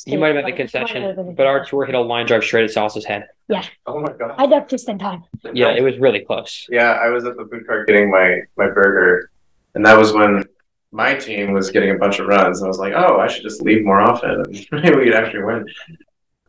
You 0.07 0.19
might 0.19 0.29
have 0.29 0.37
been 0.37 0.53
at 0.53 0.57
the 0.57 0.63
It 0.63 0.73
might 0.75 0.89
have 0.91 1.15
concession, 1.17 1.35
but 1.35 1.47
Artur 1.47 1.85
hit 1.85 1.95
a 1.95 2.01
line 2.01 2.27
drive 2.27 2.45
straight 2.45 2.65
at 2.65 2.71
Silas's 2.71 3.05
head. 3.05 3.27
Yeah. 3.49 3.65
Oh 3.87 4.01
my 4.01 4.13
god. 4.13 4.35
I 4.39 4.47
ducked 4.47 4.71
just 4.71 4.89
in 4.89 4.99
time. 4.99 5.25
Yeah, 5.53 5.71
it 5.71 5.83
was 5.83 5.99
really 5.99 6.21
close. 6.21 6.67
Yeah, 6.71 6.93
I 6.93 7.09
was 7.09 7.25
at 7.25 7.37
the 7.37 7.47
food 7.51 7.67
cart 7.67 7.89
getting 7.89 8.11
my 8.11 8.43
my 8.57 8.69
burger, 8.71 9.31
and 9.75 9.85
that 9.85 9.99
was 9.99 10.13
when 10.13 10.45
my 10.93 11.15
team 11.15 11.53
was 11.53 11.71
getting 11.71 11.91
a 11.91 11.99
bunch 11.99 12.19
of 12.21 12.27
runs. 12.29 12.61
And 12.61 12.67
I 12.67 12.69
was 12.69 12.79
like, 12.79 12.93
oh, 12.95 13.19
I 13.19 13.27
should 13.27 13.43
just 13.43 13.61
leave 13.63 13.85
more 13.85 14.01
often, 14.01 14.45
maybe 14.73 14.97
we 14.97 15.05
could 15.07 15.15
actually 15.15 15.43
win. 15.43 15.67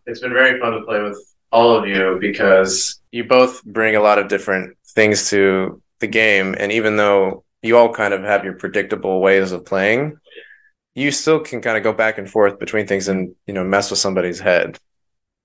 It's 0.05 0.21
been 0.21 0.33
very 0.33 0.59
fun 0.59 0.73
to 0.73 0.81
play 0.81 1.01
with 1.01 1.17
all 1.51 1.75
of 1.75 1.87
you 1.87 2.17
because 2.19 2.99
you 3.11 3.23
both 3.23 3.63
bring 3.63 3.95
a 3.95 4.01
lot 4.01 4.19
of 4.19 4.27
different 4.27 4.77
things 4.89 5.29
to 5.29 5.81
the 5.99 6.07
game, 6.07 6.55
and 6.57 6.71
even 6.71 6.95
though 6.97 7.43
you 7.61 7.77
all 7.77 7.93
kind 7.93 8.13
of 8.13 8.23
have 8.23 8.43
your 8.43 8.53
predictable 8.53 9.21
ways 9.21 9.51
of 9.51 9.65
playing, 9.65 10.17
you 10.95 11.11
still 11.11 11.39
can 11.39 11.61
kind 11.61 11.77
of 11.77 11.83
go 11.83 11.93
back 11.93 12.17
and 12.17 12.29
forth 12.29 12.59
between 12.59 12.87
things 12.87 13.07
and 13.07 13.35
you 13.45 13.53
know 13.53 13.63
mess 13.63 13.89
with 13.89 13.99
somebody's 13.99 14.39
head. 14.39 14.77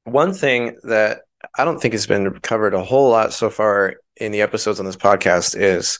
One 0.05 0.33
thing 0.33 0.77
that 0.85 1.23
I 1.57 1.65
don't 1.65 1.81
think 1.81 1.95
has 1.95 2.07
been 2.07 2.39
covered 2.41 2.75
a 2.75 2.85
whole 2.85 3.11
lot 3.11 3.33
so 3.33 3.51
far 3.51 3.97
in 4.17 4.33
the 4.33 4.43
episodes 4.43 4.81
on 4.81 4.87
this 4.87 4.97
podcast 4.97 5.57
is 5.59 5.99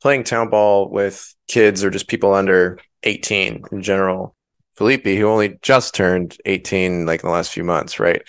playing 0.00 0.24
town 0.24 0.50
ball 0.50 0.88
with 0.88 1.34
kids 1.48 1.84
or 1.84 1.90
just 1.90 2.08
people 2.08 2.34
under 2.34 2.78
18 3.04 3.64
in 3.70 3.82
general. 3.82 4.34
Felipe, 4.74 5.04
who 5.04 5.26
only 5.26 5.58
just 5.62 5.94
turned 5.94 6.36
18 6.44 7.06
like 7.06 7.22
in 7.22 7.28
the 7.28 7.32
last 7.32 7.52
few 7.52 7.64
months, 7.64 8.00
right? 8.00 8.22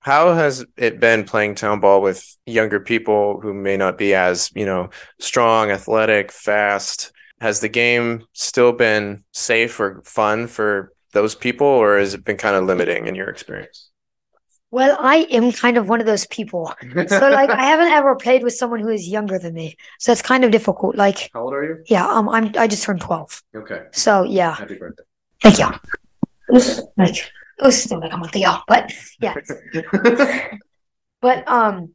How 0.00 0.32
has 0.32 0.64
it 0.76 0.98
been 0.98 1.24
playing 1.24 1.56
town 1.56 1.80
ball 1.80 2.00
with 2.00 2.24
younger 2.46 2.80
people 2.80 3.38
who 3.40 3.52
may 3.52 3.76
not 3.76 3.98
be 3.98 4.14
as, 4.14 4.50
you 4.54 4.64
know, 4.64 4.90
strong, 5.18 5.70
athletic, 5.70 6.32
fast? 6.32 7.12
Has 7.40 7.60
the 7.60 7.68
game 7.68 8.24
still 8.32 8.72
been 8.72 9.24
safe 9.32 9.78
or 9.78 10.02
fun 10.04 10.46
for 10.46 10.92
those 11.12 11.34
people, 11.34 11.66
or 11.66 11.98
has 11.98 12.14
it 12.14 12.24
been 12.24 12.36
kind 12.36 12.56
of 12.56 12.64
limiting 12.64 13.06
in 13.08 13.14
your 13.14 13.28
experience? 13.28 13.90
Well, 14.70 14.96
I 15.00 15.26
am 15.30 15.50
kind 15.50 15.76
of 15.76 15.88
one 15.88 16.00
of 16.00 16.06
those 16.06 16.26
people. 16.26 16.72
So 17.08 17.28
like 17.28 17.50
I 17.50 17.64
haven't 17.64 17.88
ever 17.88 18.14
played 18.14 18.42
with 18.42 18.54
someone 18.54 18.80
who 18.80 18.88
is 18.88 19.08
younger 19.08 19.38
than 19.38 19.52
me. 19.54 19.76
So 19.98 20.12
it's 20.12 20.22
kind 20.22 20.44
of 20.44 20.50
difficult. 20.50 20.96
Like, 20.96 21.30
How 21.34 21.42
old 21.42 21.54
are 21.54 21.64
you? 21.64 21.82
yeah, 21.88 22.06
um 22.06 22.28
I'm 22.28 22.52
I 22.56 22.68
just 22.68 22.84
turned 22.84 23.00
12. 23.00 23.42
Okay. 23.54 23.82
So 23.92 24.22
yeah, 24.22 24.54
Happy 24.54 24.76
birthday. 24.76 25.02
Thank 25.42 25.58
you. 25.58 25.66
It 26.48 26.52
was 26.52 26.82
like 26.96 27.16
it 27.16 27.64
was 27.64 27.82
still 27.82 28.00
like 28.00 28.12
a 28.12 28.16
month 28.16 28.34
ago, 28.34 28.58
but 28.66 28.92
yeah. 29.20 29.34
But 31.20 31.46
um 31.48 31.90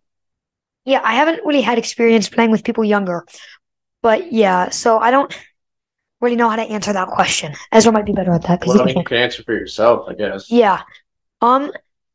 yeah, 0.85 1.01
I 1.03 1.15
haven't 1.15 1.43
really 1.45 1.61
had 1.61 1.77
experience 1.79 2.29
playing 2.29 2.51
with 2.51 2.63
people 2.63 2.83
younger. 2.83 3.25
But 4.03 4.31
yeah, 4.31 4.69
so 4.69 4.99
I 4.99 5.09
don't 5.09 5.35
really 6.21 6.35
know 6.35 6.47
how 6.47 6.55
to 6.57 6.61
answer 6.61 6.93
that 6.93 7.07
question. 7.07 7.53
Ezra 7.71 7.91
might 7.91 8.05
be 8.05 8.13
better 8.13 8.31
at 8.31 8.43
that 8.43 8.59
because 8.59 8.77
Well, 8.77 8.89
you 8.89 9.03
can 9.03 9.17
answer 9.17 9.41
for 9.43 9.53
yourself, 9.53 10.07
I 10.07 10.13
guess. 10.13 10.51
Yeah. 10.51 10.83
Um, 11.41 11.71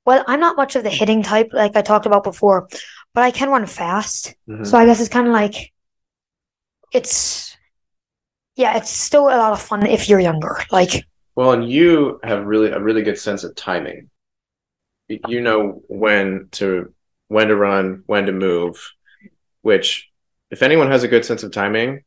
well, 0.06 0.24
I'm 0.26 0.40
not 0.40 0.56
much 0.56 0.76
of 0.76 0.84
the 0.84 0.90
hitting 0.90 1.22
type, 1.22 1.50
like 1.52 1.76
I 1.76 1.82
talked 1.82 2.06
about 2.06 2.22
before, 2.24 2.68
but 3.12 3.24
I 3.24 3.32
can 3.32 3.50
run 3.50 3.66
fast. 3.66 4.34
Mhm. 4.48 4.66
So 4.66 4.78
I 4.78 4.86
guess 4.86 5.00
it's 5.00 5.08
kind 5.08 5.26
of 5.26 5.32
like 5.32 5.72
it's 6.92 7.56
yeah, 8.56 8.76
it's 8.76 8.90
still 8.90 9.24
a 9.28 9.36
lot 9.36 9.52
of 9.52 9.60
fun 9.60 9.86
if 9.86 10.08
you're 10.08 10.20
younger. 10.20 10.58
Like 10.70 11.04
Well, 11.40 11.52
and 11.52 11.66
you 11.66 12.20
have 12.22 12.44
really 12.44 12.68
a 12.68 12.78
really 12.78 13.00
good 13.00 13.18
sense 13.18 13.44
of 13.44 13.56
timing. 13.56 14.10
You 15.26 15.40
know 15.40 15.80
when 15.88 16.48
to 16.52 16.92
when 17.28 17.48
to 17.48 17.56
run, 17.56 18.02
when 18.04 18.26
to 18.26 18.32
move, 18.32 18.76
which 19.62 20.10
if 20.50 20.62
anyone 20.62 20.90
has 20.90 21.02
a 21.02 21.08
good 21.08 21.24
sense 21.24 21.42
of 21.42 21.50
timing, 21.50 22.04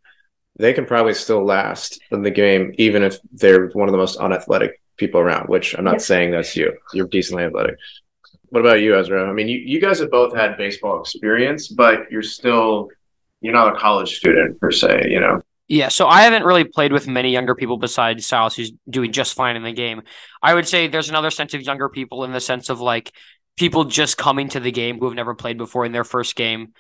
they 0.60 0.72
can 0.72 0.86
probably 0.86 1.16
still 1.16 1.44
last 1.44 2.00
in 2.12 2.22
the 2.22 2.30
game, 2.30 2.76
even 2.78 3.02
if 3.02 3.18
they're 3.32 3.70
one 3.70 3.88
of 3.90 3.92
the 3.92 3.98
most 3.98 4.18
unathletic 4.20 4.80
people 4.98 5.20
around, 5.20 5.50
which 5.50 5.76
I'm 5.76 5.84
not 5.84 5.94
Yeah. 5.94 6.10
saying 6.10 6.30
that's 6.30 6.56
you. 6.56 6.78
You're 6.94 7.08
decently 7.08 7.46
athletic. 7.46 7.78
What 8.50 8.60
about 8.60 8.82
you, 8.82 8.96
Ezra? 8.96 9.28
I 9.28 9.34
mean, 9.34 9.48
you, 9.48 9.58
you 9.58 9.82
guys 9.82 9.98
have 9.98 10.12
both 10.12 10.36
had 10.36 10.58
baseball 10.58 11.02
experience, 11.02 11.70
but 11.70 12.12
you're 12.12 12.22
still 12.22 12.90
you're 13.42 13.52
not 13.52 13.76
a 13.76 13.80
college 13.80 14.16
student 14.16 14.60
per 14.60 14.70
se, 14.70 15.08
you 15.10 15.20
know. 15.20 15.42
Yeah, 15.70 15.88
so 15.88 16.08
I 16.08 16.24
haven't 16.24 16.44
really 16.44 16.66
played 16.66 16.92
with 16.92 17.08
many 17.08 17.32
younger 17.32 17.56
people 17.56 17.78
besides 17.78 18.26
Silas, 18.26 18.56
who's 18.56 18.74
doing 18.90 19.12
just 19.12 19.34
fine 19.34 19.56
in 19.56 19.64
the 19.64 19.72
game. 19.72 20.02
I 20.42 20.54
would 20.54 20.68
say 20.68 20.88
there's 20.88 21.10
another 21.10 21.32
sense 21.32 21.54
of 21.54 21.62
younger 21.62 21.90
people 21.90 22.26
in 22.26 22.34
the 22.34 22.42
sense 22.42 22.70
of 22.70 22.82
like 22.82 23.12
people 23.58 23.86
just 23.86 24.18
coming 24.18 24.50
to 24.50 24.60
the 24.60 24.72
game 24.72 25.00
who 25.00 25.06
have 25.06 25.16
never 25.16 25.34
played 25.36 25.58
before 25.58 25.86
in 25.86 25.92
their 25.94 26.04
first 26.04 26.36
game. 26.36 26.74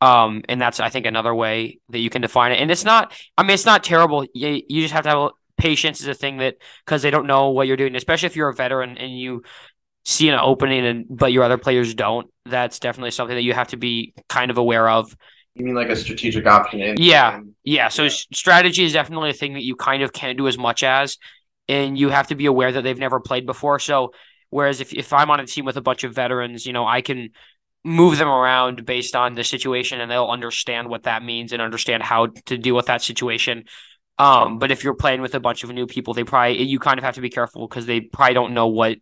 Um, 0.00 0.42
and 0.48 0.58
that's 0.60 0.80
I 0.80 0.88
think 0.88 1.04
another 1.04 1.34
way 1.34 1.80
that 1.90 1.98
you 1.98 2.08
can 2.08 2.22
define 2.22 2.52
it. 2.52 2.60
And 2.60 2.70
it's 2.70 2.84
not, 2.84 3.12
I 3.36 3.42
mean, 3.42 3.50
it's 3.50 3.66
not 3.66 3.84
terrible. 3.84 4.24
You, 4.32 4.62
you 4.68 4.82
just 4.82 4.94
have 4.94 5.04
to 5.04 5.10
have 5.10 5.30
patience 5.58 6.00
is 6.00 6.08
a 6.08 6.14
thing 6.14 6.38
that 6.38 6.56
because 6.86 7.02
they 7.02 7.10
don't 7.10 7.26
know 7.26 7.50
what 7.50 7.66
you're 7.66 7.76
doing, 7.76 7.94
especially 7.94 8.26
if 8.26 8.36
you're 8.36 8.48
a 8.48 8.54
veteran 8.54 8.96
and 8.96 9.16
you 9.16 9.42
see 10.04 10.30
an 10.30 10.38
opening 10.40 10.86
and 10.86 11.06
but 11.10 11.32
your 11.32 11.44
other 11.44 11.58
players 11.58 11.94
don't. 11.94 12.30
That's 12.46 12.78
definitely 12.78 13.10
something 13.10 13.36
that 13.36 13.42
you 13.42 13.52
have 13.52 13.68
to 13.68 13.76
be 13.76 14.14
kind 14.28 14.50
of 14.50 14.56
aware 14.56 14.88
of. 14.88 15.14
You 15.54 15.64
mean 15.64 15.74
like 15.74 15.88
a 15.88 15.96
strategic 15.96 16.46
option 16.46 16.80
in 16.80 16.96
Yeah. 16.98 17.40
Yeah, 17.64 17.88
so 17.88 18.04
s- 18.04 18.26
strategy 18.32 18.84
is 18.84 18.92
definitely 18.92 19.30
a 19.30 19.34
thing 19.34 19.54
that 19.54 19.64
you 19.64 19.76
kind 19.76 20.02
of 20.02 20.12
can't 20.12 20.38
do 20.38 20.48
as 20.48 20.56
much 20.56 20.82
as, 20.82 21.18
and 21.68 21.98
you 21.98 22.08
have 22.08 22.28
to 22.28 22.34
be 22.34 22.46
aware 22.46 22.72
that 22.72 22.82
they've 22.82 22.98
never 22.98 23.20
played 23.20 23.46
before. 23.46 23.78
So, 23.78 24.12
whereas 24.48 24.80
if, 24.80 24.94
if 24.94 25.12
I'm 25.12 25.30
on 25.30 25.40
a 25.40 25.46
team 25.46 25.64
with 25.64 25.76
a 25.76 25.82
bunch 25.82 26.04
of 26.04 26.14
veterans, 26.14 26.66
you 26.66 26.72
know, 26.72 26.86
I 26.86 27.02
can 27.02 27.30
move 27.84 28.18
them 28.18 28.28
around 28.28 28.84
based 28.84 29.16
on 29.16 29.34
the 29.34 29.44
situation 29.44 30.00
and 30.00 30.10
they'll 30.10 30.26
understand 30.26 30.88
what 30.88 31.04
that 31.04 31.22
means 31.22 31.52
and 31.52 31.62
understand 31.62 32.02
how 32.02 32.26
to 32.46 32.58
deal 32.58 32.76
with 32.76 32.86
that 32.86 33.02
situation. 33.02 33.64
Um, 34.18 34.58
but 34.58 34.70
if 34.70 34.84
you're 34.84 34.94
playing 34.94 35.22
with 35.22 35.34
a 35.34 35.40
bunch 35.40 35.64
of 35.64 35.70
new 35.70 35.86
people, 35.86 36.12
they 36.12 36.24
probably 36.24 36.62
you 36.62 36.78
kind 36.78 36.98
of 36.98 37.04
have 37.04 37.14
to 37.14 37.22
be 37.22 37.30
careful 37.30 37.66
because 37.66 37.86
they 37.86 38.02
probably 38.02 38.34
don't 38.34 38.52
know 38.52 38.66
what 38.66 38.98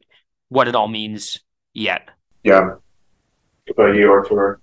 what 0.49 0.69
it 0.69 0.77
all 0.77 0.89
means 0.89 1.41
yet. 1.75 2.09
Yeah. 2.45 2.61
What 2.61 3.89
about 3.89 3.97
you, 3.97 4.11
Artur? 4.11 4.61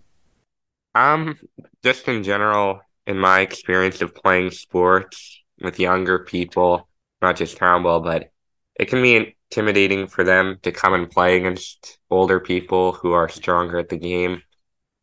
Um, 0.96 1.38
just 1.84 2.08
in 2.08 2.24
general, 2.24 2.80
in 3.06 3.20
my 3.20 3.42
experience 3.42 4.02
of 4.02 4.16
playing 4.16 4.52
sports 4.52 5.44
with 5.62 5.80
younger 5.80 6.20
people, 6.20 6.88
not 7.22 7.36
just 7.36 7.58
townball, 7.58 8.04
but 8.04 8.32
it 8.80 8.86
can 8.86 9.02
be 9.02 9.36
intimidating 9.52 10.08
for 10.08 10.24
them 10.24 10.58
to 10.64 10.72
come 10.72 10.94
and 10.94 11.12
play 11.12 11.38
against 11.38 12.00
older 12.10 12.40
people 12.40 12.94
who 12.94 13.12
are 13.12 13.30
stronger 13.30 13.78
at 13.78 13.90
the 13.90 13.98
game. 13.98 14.42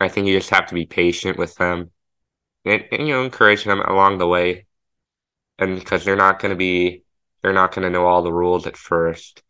I 0.01 0.09
think 0.09 0.27
you 0.27 0.37
just 0.37 0.51
have 0.51 0.67
to 0.67 0.75
be 0.75 0.87
patient 0.87 1.39
with 1.39 1.55
them 1.57 1.91
and, 2.65 2.85
and 2.91 3.07
you 3.07 3.15
know, 3.15 3.25
encourage 3.25 3.65
them 3.65 3.81
along 3.81 4.19
the 4.19 4.27
way. 4.27 4.67
And 5.59 5.79
because 5.79 6.05
they're 6.05 6.17
not 6.17 6.41
going 6.41 6.51
to 6.51 6.57
be, 6.57 7.05
they're 7.43 7.53
not 7.53 7.75
going 7.75 7.85
to 7.85 7.91
know 7.91 8.07
all 8.07 8.23
the 8.23 8.33
rules 8.33 8.67
at 8.67 8.77
first. 8.77 9.43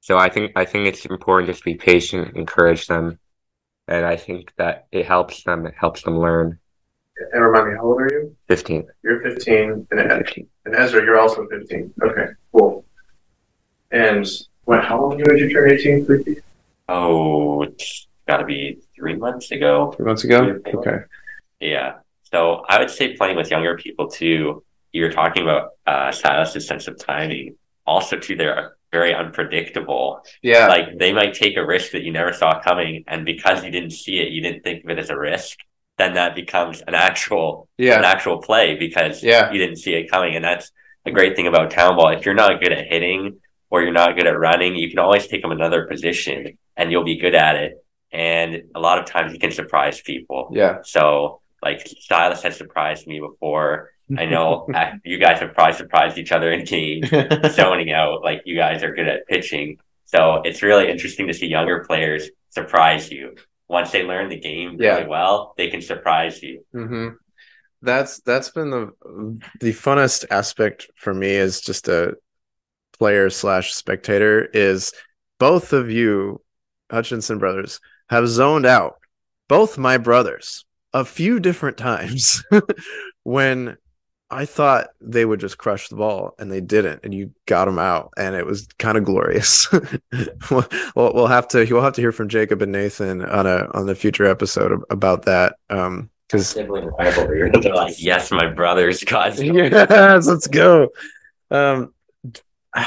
So 0.00 0.18
I 0.18 0.28
think, 0.28 0.52
I 0.54 0.66
think 0.66 0.86
it's 0.86 1.04
important 1.06 1.48
just 1.48 1.60
to 1.60 1.64
be 1.64 1.74
patient, 1.74 2.36
encourage 2.36 2.86
them 2.86 3.18
and 3.88 4.04
I 4.04 4.16
think 4.16 4.52
that 4.56 4.86
it 4.92 5.06
helps 5.06 5.42
them. 5.44 5.66
It 5.66 5.74
helps 5.78 6.02
them 6.02 6.18
learn. 6.18 6.58
And 7.32 7.44
remind 7.44 7.70
me, 7.70 7.76
how 7.76 7.84
old 7.84 8.00
are 8.02 8.10
you? 8.10 8.36
Fifteen. 8.46 8.86
You're 9.02 9.20
15, 9.20 9.86
and, 9.90 10.00
and 10.00 10.74
Ezra, 10.74 11.02
you're 11.02 11.18
also 11.18 11.46
15. 11.46 11.94
Okay, 12.02 12.26
cool. 12.52 12.84
And 13.90 14.26
what? 14.64 14.84
How 14.84 15.00
long 15.00 15.20
ago 15.20 15.32
did 15.32 15.40
you 15.40 15.50
turn 15.50 15.70
18, 15.70 16.04
Freaky? 16.04 16.36
Oh, 16.88 17.62
it's 17.62 18.06
got 18.28 18.38
to 18.38 18.44
be 18.44 18.78
three 18.94 19.14
months 19.14 19.50
ago. 19.50 19.92
Three 19.96 20.06
months 20.06 20.24
ago. 20.24 20.60
Okay. 20.66 20.98
Yeah. 21.60 21.94
So 22.24 22.64
I 22.68 22.78
would 22.78 22.90
say 22.90 23.16
playing 23.16 23.36
with 23.36 23.50
younger 23.50 23.76
people 23.76 24.08
too. 24.08 24.62
You're 24.92 25.12
talking 25.12 25.42
about 25.42 25.70
uh, 25.86 26.10
Silas's 26.10 26.66
sense 26.66 26.88
of 26.88 26.98
timing. 26.98 27.56
Also, 27.86 28.18
to 28.18 28.36
they're 28.36 28.75
very 28.92 29.14
unpredictable. 29.14 30.22
Yeah. 30.42 30.68
Like 30.68 30.98
they 30.98 31.12
might 31.12 31.34
take 31.34 31.56
a 31.56 31.66
risk 31.66 31.92
that 31.92 32.02
you 32.02 32.12
never 32.12 32.32
saw 32.32 32.60
coming, 32.60 33.04
and 33.06 33.24
because 33.24 33.64
you 33.64 33.70
didn't 33.70 33.90
see 33.90 34.18
it, 34.18 34.30
you 34.32 34.42
didn't 34.42 34.62
think 34.62 34.84
of 34.84 34.90
it 34.90 34.98
as 34.98 35.10
a 35.10 35.18
risk. 35.18 35.58
Then 35.98 36.14
that 36.14 36.34
becomes 36.34 36.82
an 36.82 36.94
actual 36.94 37.68
yeah. 37.78 37.98
an 37.98 38.04
actual 38.04 38.38
play 38.38 38.76
because 38.76 39.22
Yeah. 39.22 39.50
you 39.52 39.58
didn't 39.58 39.76
see 39.76 39.94
it 39.94 40.10
coming. 40.10 40.36
And 40.36 40.44
that's 40.44 40.70
a 41.06 41.10
great 41.10 41.36
thing 41.36 41.46
about 41.46 41.70
town 41.70 41.96
ball. 41.96 42.08
If 42.10 42.24
you're 42.26 42.34
not 42.34 42.60
good 42.60 42.72
at 42.72 42.86
hitting 42.86 43.40
or 43.70 43.82
you're 43.82 43.92
not 43.92 44.16
good 44.16 44.26
at 44.26 44.38
running, 44.38 44.74
you 44.76 44.90
can 44.90 44.98
always 44.98 45.26
take 45.26 45.42
them 45.42 45.52
another 45.52 45.86
position 45.86 46.58
and 46.76 46.90
you'll 46.90 47.04
be 47.04 47.16
good 47.16 47.34
at 47.34 47.56
it. 47.56 47.82
And 48.12 48.64
a 48.74 48.80
lot 48.80 48.98
of 48.98 49.06
times 49.06 49.32
you 49.32 49.38
can 49.38 49.52
surprise 49.52 50.00
people. 50.00 50.50
Yeah. 50.52 50.78
So 50.84 51.40
like 51.62 51.86
Silas 52.00 52.42
has 52.42 52.56
surprised 52.56 53.06
me 53.06 53.18
before. 53.20 53.90
I 54.18 54.26
know 54.26 54.66
you 55.04 55.18
guys 55.18 55.40
have 55.40 55.54
probably 55.54 55.74
surprised 55.74 56.18
each 56.18 56.32
other 56.32 56.52
in 56.52 56.64
games, 56.64 57.08
zoning 57.52 57.92
out. 57.92 58.22
Like 58.22 58.42
you 58.44 58.56
guys 58.56 58.82
are 58.82 58.94
good 58.94 59.08
at 59.08 59.26
pitching. 59.26 59.78
So 60.04 60.42
it's 60.44 60.62
really 60.62 60.88
interesting 60.90 61.26
to 61.26 61.34
see 61.34 61.46
younger 61.46 61.84
players 61.84 62.28
surprise 62.50 63.10
you. 63.10 63.34
Once 63.68 63.90
they 63.90 64.04
learn 64.04 64.28
the 64.28 64.38
game 64.38 64.76
Yeah. 64.78 64.96
really 64.96 65.08
well, 65.08 65.54
they 65.56 65.68
can 65.70 65.82
surprise 65.82 66.40
you. 66.42 66.64
Mm-hmm. 66.74 67.08
That's 67.82 68.20
that's 68.20 68.50
been 68.50 68.70
the 68.70 68.92
the 69.60 69.72
funnest 69.72 70.24
aspect 70.30 70.88
for 70.96 71.12
me 71.12 71.36
as 71.36 71.60
just 71.60 71.88
a 71.88 72.14
player 72.98 73.28
slash 73.28 73.74
spectator 73.74 74.44
is 74.52 74.92
both 75.38 75.72
of 75.72 75.90
you 75.90 76.40
Hutchinson 76.90 77.38
brothers 77.38 77.80
have 78.08 78.28
zoned 78.28 78.64
out 78.66 78.94
both 79.48 79.76
my 79.76 79.98
brothers 79.98 80.64
a 80.94 81.04
few 81.04 81.38
different 81.40 81.76
times 81.76 82.42
when 83.24 83.76
I 84.28 84.44
thought 84.44 84.88
they 85.00 85.24
would 85.24 85.38
just 85.38 85.56
crush 85.56 85.88
the 85.88 85.96
ball 85.96 86.34
and 86.38 86.50
they 86.50 86.60
didn't 86.60 87.00
and 87.04 87.14
you 87.14 87.32
got 87.46 87.66
them 87.66 87.78
out 87.78 88.12
and 88.16 88.34
it 88.34 88.44
was 88.44 88.66
kind 88.78 88.98
of 88.98 89.04
glorious. 89.04 89.70
we'll, 90.50 90.66
we'll 90.94 91.26
have 91.28 91.46
to 91.48 91.64
you'll 91.64 91.82
have 91.82 91.92
to 91.94 92.00
hear 92.00 92.12
from 92.12 92.28
Jacob 92.28 92.60
and 92.60 92.72
Nathan 92.72 93.24
on 93.24 93.46
a 93.46 93.68
on 93.72 93.86
the 93.86 93.94
future 93.94 94.24
episode 94.24 94.82
about 94.90 95.26
that 95.26 95.56
um 95.70 96.10
Sibling 96.34 96.90
rivalry. 96.98 97.50
They're 97.50 97.74
like, 97.74 97.94
yes, 97.98 98.32
my 98.32 98.48
brothers. 98.48 99.04
God, 99.04 99.38
yes, 99.38 100.26
let's 100.26 100.48
go. 100.48 100.88
Um, 101.52 101.94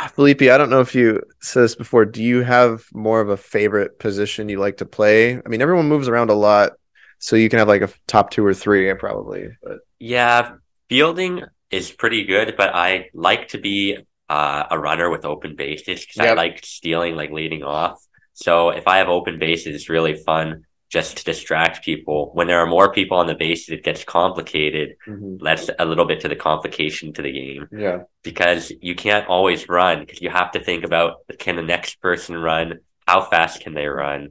Felipe, 0.09 0.41
I 0.41 0.57
don't 0.57 0.69
know 0.69 0.81
if 0.81 0.93
you 0.93 1.21
said 1.41 1.63
this 1.63 1.75
before. 1.75 2.05
Do 2.05 2.21
you 2.21 2.43
have 2.43 2.83
more 2.93 3.21
of 3.21 3.29
a 3.29 3.37
favorite 3.37 3.97
position 3.97 4.49
you 4.49 4.59
like 4.59 4.77
to 4.77 4.85
play? 4.85 5.35
I 5.35 5.47
mean, 5.47 5.61
everyone 5.61 5.87
moves 5.87 6.07
around 6.07 6.29
a 6.29 6.35
lot, 6.35 6.73
so 7.17 7.35
you 7.35 7.49
can 7.49 7.59
have 7.59 7.67
like 7.67 7.81
a 7.81 7.89
top 8.07 8.29
two 8.29 8.45
or 8.45 8.53
three, 8.53 8.93
probably. 8.95 9.49
But 9.63 9.79
Yeah, 9.99 10.55
fielding 10.89 11.43
is 11.71 11.91
pretty 11.91 12.25
good, 12.25 12.55
but 12.57 12.73
I 12.75 13.09
like 13.13 13.49
to 13.49 13.57
be 13.57 13.97
uh, 14.27 14.63
a 14.69 14.77
runner 14.79 15.09
with 15.09 15.25
open 15.25 15.55
bases 15.55 16.05
because 16.05 16.19
I 16.19 16.33
like 16.33 16.65
stealing, 16.65 17.15
like 17.15 17.31
leading 17.31 17.63
off. 17.63 18.03
So 18.33 18.69
if 18.69 18.87
I 18.87 18.97
have 18.97 19.09
open 19.09 19.39
bases, 19.39 19.75
it's 19.75 19.89
really 19.89 20.15
fun 20.15 20.65
just 20.89 21.17
to 21.17 21.23
distract 21.23 21.85
people. 21.85 22.31
When 22.33 22.47
there 22.47 22.59
are 22.59 22.65
more 22.65 22.91
people 22.91 23.17
on 23.17 23.27
the 23.27 23.35
bases, 23.35 23.69
it 23.69 23.83
gets 23.83 24.03
complicated. 24.03 24.95
That's 25.41 25.69
a 25.77 25.85
little 25.85 26.05
bit 26.05 26.21
to 26.21 26.27
the 26.27 26.35
complication 26.35 27.13
to 27.13 27.21
the 27.21 27.31
game 27.31 27.67
Yeah. 27.71 27.99
because 28.23 28.71
you 28.81 28.95
can't 28.95 29.27
always 29.27 29.69
run 29.69 29.99
because 29.99 30.21
you 30.21 30.29
have 30.31 30.51
to 30.53 30.59
think 30.59 30.83
about 30.83 31.17
can 31.37 31.55
the 31.55 31.61
next 31.61 32.01
person 32.01 32.35
run? 32.37 32.79
How 33.07 33.21
fast 33.21 33.61
can 33.61 33.73
they 33.75 33.87
run? 33.87 34.29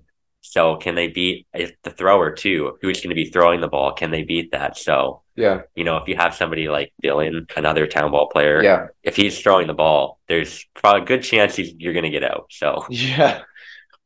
So 0.51 0.77
can 0.77 0.95
they 0.95 1.09
beat 1.09 1.47
if 1.55 1.73
the 1.83 1.91
thrower 1.91 2.31
too? 2.33 2.79
Who's 2.83 3.01
going 3.01 3.11
to 3.11 3.15
be 3.15 3.31
throwing 3.31 3.61
the 3.61 3.69
ball? 3.69 3.93
Can 3.93 4.11
they 4.11 4.23
beat 4.25 4.53
that? 4.53 4.77
So 4.77 5.23
Yeah. 5.37 5.63
you 5.75 5.85
know, 5.85 5.97
if 5.99 6.09
you 6.09 6.17
have 6.17 6.35
somebody 6.35 6.69
like 6.69 6.93
Dylan, 7.03 7.51
another 7.57 7.87
town 7.87 8.11
ball 8.11 8.29
player, 8.29 8.63
Yeah. 8.63 8.87
if 9.03 9.15
he's 9.17 9.39
throwing 9.41 9.67
the 9.67 9.75
ball, 9.75 10.19
there's 10.29 10.65
probably 10.75 11.03
a 11.03 11.05
good 11.05 11.23
chance 11.23 11.57
he's, 11.57 11.73
you're 11.79 11.93
going 11.93 12.05
to 12.05 12.11
get 12.11 12.25
out. 12.25 12.47
So 12.51 12.85
Yeah. 12.91 13.43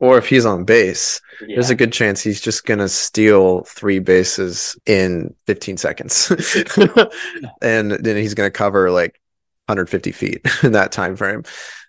or 0.00 0.18
if 0.18 0.26
he's 0.28 0.44
on 0.44 0.64
base, 0.64 1.20
yeah. 1.46 1.54
there's 1.56 1.70
a 1.70 1.76
good 1.76 1.92
chance 1.92 2.20
he's 2.20 2.40
just 2.40 2.64
gonna 2.66 2.88
steal 2.88 3.62
three 3.64 4.00
bases 4.00 4.76
in 4.84 5.32
15 5.46 5.76
seconds, 5.76 6.28
and 7.62 7.92
then 7.92 8.16
he's 8.16 8.34
gonna 8.34 8.50
cover 8.50 8.90
like 8.90 9.20
150 9.66 10.10
feet 10.12 10.40
in 10.64 10.72
that 10.72 10.90
time 10.92 11.14
frame. 11.16 11.44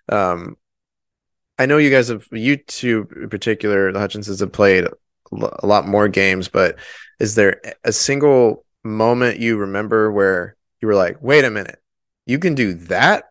Um, 0.08 0.56
I 1.58 1.66
know 1.66 1.78
you 1.78 1.90
guys 1.90 2.08
have 2.08 2.26
you 2.32 2.56
two 2.56 3.08
in 3.16 3.28
particular, 3.28 3.92
the 3.92 3.98
Hutchinsons 3.98 4.40
have 4.40 4.52
played 4.52 4.86
a 5.32 5.66
lot 5.66 5.86
more 5.86 6.08
games, 6.08 6.48
but 6.48 6.76
is 7.20 7.34
there 7.34 7.60
a 7.84 7.92
single 7.92 8.64
moment 8.82 9.38
you 9.38 9.56
remember 9.56 10.10
where 10.10 10.56
you 10.80 10.88
were 10.88 10.94
like, 10.94 11.16
"Wait 11.22 11.44
a 11.44 11.50
minute, 11.50 11.80
you 12.26 12.38
can 12.38 12.54
do 12.54 12.74
that 12.74 13.24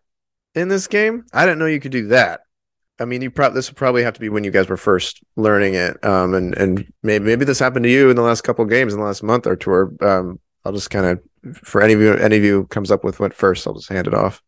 in 0.54 0.68
this 0.68 0.86
game. 0.86 1.24
I 1.32 1.44
didn't 1.44 1.58
know 1.58 1.66
you 1.66 1.80
could 1.80 1.92
do 1.92 2.08
that. 2.08 2.40
I 3.00 3.06
mean, 3.06 3.22
you 3.22 3.30
probably 3.30 3.56
this 3.56 3.68
would 3.70 3.76
probably 3.76 4.04
have 4.04 4.14
to 4.14 4.20
be 4.20 4.28
when 4.28 4.44
you 4.44 4.52
guys 4.52 4.68
were 4.68 4.76
first 4.76 5.20
learning 5.36 5.74
it, 5.74 6.02
um, 6.04 6.34
and 6.34 6.56
and 6.56 6.86
maybe 7.02 7.24
maybe 7.24 7.44
this 7.44 7.58
happened 7.58 7.84
to 7.84 7.90
you 7.90 8.08
in 8.08 8.16
the 8.16 8.22
last 8.22 8.42
couple 8.42 8.64
games 8.66 8.92
in 8.92 9.00
the 9.00 9.04
last 9.04 9.22
month 9.22 9.46
or 9.46 9.56
tour. 9.56 9.92
Um, 10.00 10.38
I'll 10.64 10.72
just 10.72 10.90
kind 10.90 11.06
of 11.06 11.56
for 11.64 11.82
any 11.82 11.92
of 11.92 12.00
you 12.00 12.14
any 12.14 12.36
of 12.36 12.44
you 12.44 12.66
comes 12.66 12.90
up 12.92 13.02
with 13.02 13.18
what 13.18 13.34
first, 13.34 13.66
I'll 13.66 13.74
just 13.74 13.88
hand 13.88 14.06
it 14.06 14.14
off. 14.14 14.40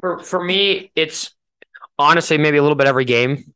For 0.00 0.18
for 0.18 0.42
me, 0.42 0.90
it's 0.96 1.35
honestly 1.98 2.38
maybe 2.38 2.58
a 2.58 2.62
little 2.62 2.76
bit 2.76 2.86
every 2.86 3.04
game 3.04 3.52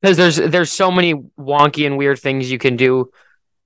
because 0.00 0.16
there's 0.16 0.36
there's 0.36 0.72
so 0.72 0.90
many 0.90 1.14
wonky 1.14 1.86
and 1.86 1.96
weird 1.96 2.18
things 2.18 2.50
you 2.50 2.58
can 2.58 2.76
do 2.76 3.10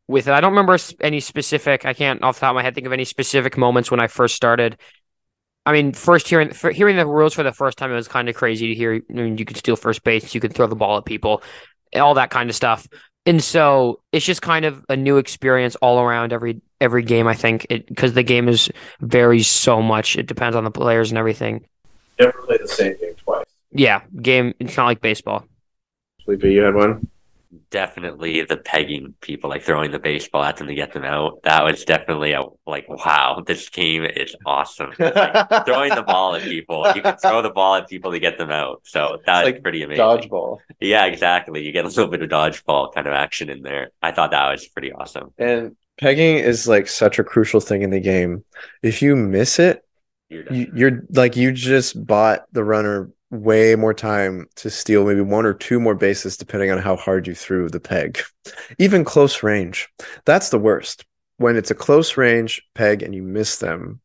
with 0.09 0.29
it. 0.29 0.33
I 0.33 0.41
don't 0.41 0.53
remember 0.53 0.79
any 1.01 1.21
specific. 1.21 1.85
I 1.85 1.95
can't 1.95 2.23
off 2.23 2.37
the 2.37 2.41
top 2.41 2.51
of 2.51 2.57
my 2.57 2.63
head 2.63 2.75
think 2.75 2.87
of 2.87 2.93
any 2.93 3.05
specific 3.05 3.57
moments 3.57 3.91
when 3.91 4.01
I 4.01 4.07
first 4.07 4.35
started. 4.35 4.79
I 5.65 5.73
mean, 5.73 5.93
first 5.93 6.29
hearing 6.29 6.53
hearing 6.73 6.97
the 6.97 7.07
rules 7.07 7.35
for 7.35 7.43
the 7.43 7.53
first 7.53 7.79
time, 7.79 7.91
it 7.91 7.95
was 7.97 8.09
kind 8.09 8.29
of 8.29 8.37
crazy 8.37 8.69
to 8.69 8.75
hear. 8.75 8.95
I 8.95 9.13
mean, 9.13 9.39
you 9.39 9.45
could 9.45 9.57
steal 9.57 9.77
first 9.77 10.05
base, 10.05 10.35
you 10.35 10.41
could 10.41 10.55
throw 10.55 10.67
the 10.67 10.77
ball 10.77 10.99
at 10.99 11.05
people, 11.05 11.43
all 11.95 12.15
that 12.15 12.31
kind 12.31 12.49
of 12.49 12.55
stuff. 12.55 12.87
And 13.25 13.43
so 13.43 14.01
it's 14.13 14.25
just 14.25 14.41
kind 14.41 14.65
of 14.65 14.85
a 14.89 14.97
new 14.97 15.17
experience 15.17 15.75
all 15.77 15.99
around 15.99 16.33
every 16.33 16.61
every 16.81 17.03
game. 17.03 17.27
I 17.27 17.35
think 17.35 17.67
because 17.69 18.13
the 18.13 18.23
game 18.23 18.49
is 18.49 18.71
varies 19.01 19.49
so 19.49 19.83
much. 19.83 20.17
It 20.17 20.27
depends 20.27 20.55
on 20.55 20.63
the 20.63 20.71
players 20.71 21.11
and 21.11 21.19
everything. 21.19 21.67
Never 22.21 22.43
play 22.47 22.59
the 22.59 22.69
same 22.69 22.97
game. 22.99 23.06
Yeah, 23.77 24.03
game. 24.23 24.55
It's 24.59 24.77
not 24.77 24.87
like 24.87 25.01
baseball. 25.01 25.45
Sleepy, 26.21 26.53
you 26.53 26.63
had 26.63 26.75
one. 26.75 27.09
definitely 27.71 28.43
the 28.43 28.57
pegging 28.57 29.15
people, 29.21 29.51
like 29.51 29.63
throwing 29.63 29.91
the 29.91 29.99
baseball 29.99 30.43
at 30.43 30.57
them 30.57 30.67
to 30.69 30.75
get 30.75 30.93
them 30.93 31.05
out. 31.05 31.41
That 31.45 31.65
was 31.65 31.85
definitely 31.85 32.33
a 32.33 32.43
like, 32.67 32.89
wow, 32.89 33.43
this 33.47 33.69
game 33.69 34.05
is 34.05 34.35
awesome. 34.45 34.93
Like, 34.99 35.39
throwing 35.65 35.95
the 35.95 36.03
ball 36.03 36.35
at 36.37 36.49
people, 36.49 36.91
you 36.95 37.03
can 37.03 37.17
throw 37.17 37.43
the 37.43 37.51
ball 37.51 37.77
at 37.77 37.89
people 37.89 38.13
to 38.13 38.21
get 38.21 38.39
them 38.39 38.51
out. 38.51 38.83
So 38.85 39.19
that's 39.27 39.45
like 39.45 39.63
pretty 39.63 39.83
amazing. 39.83 40.05
Dodgeball. 40.05 40.59
Yeah, 40.81 41.07
exactly. 41.07 41.65
You 41.65 41.73
get 41.73 41.85
a 41.85 41.89
little 41.89 42.09
bit 42.09 42.23
of 42.23 42.29
dodgeball 42.31 42.95
kind 42.95 43.07
of 43.07 43.13
action 43.15 43.49
in 43.51 43.63
there. 43.63 43.91
I 44.03 44.13
thought 44.13 44.31
that 44.33 44.51
was 44.51 44.67
pretty 44.69 44.93
awesome. 44.93 45.33
And 45.39 45.77
pegging 45.99 46.39
is 46.39 46.69
like 46.69 46.89
such 46.89 47.19
a 47.19 47.25
crucial 47.25 47.61
thing 47.61 47.83
in 47.83 47.91
the 47.91 48.01
game. 48.01 48.45
If 48.83 49.03
you 49.03 49.17
miss 49.17 49.59
it, 49.59 49.85
You're 50.29 50.45
you, 50.53 50.71
you're 50.75 51.03
like 51.11 51.37
you 51.37 51.53
just 51.53 52.05
bought 52.07 52.47
the 52.53 52.65
runner 52.65 53.11
way 53.43 53.75
more 53.75 53.95
time 53.95 54.49
to 54.57 54.71
steal 54.71 55.07
maybe 55.07 55.21
one 55.21 55.47
or 55.47 55.55
two 55.55 55.81
more 55.81 55.95
bases 55.95 56.37
depending 56.37 56.71
on 56.71 56.79
how 56.79 56.97
hard 56.97 57.27
you 57.27 57.35
threw 57.35 57.69
the 57.69 57.81
peg. 57.81 58.21
Even 58.79 59.05
close 59.05 59.43
range. 59.43 59.89
That's 60.25 60.51
the 60.51 60.59
worst. 60.59 61.05
When 61.39 61.57
it's 61.57 61.71
a 61.71 61.75
close 61.75 62.17
range 62.17 62.63
peg 62.75 63.03
and 63.03 63.15
you 63.15 63.23
miss 63.23 63.59
them 63.59 64.01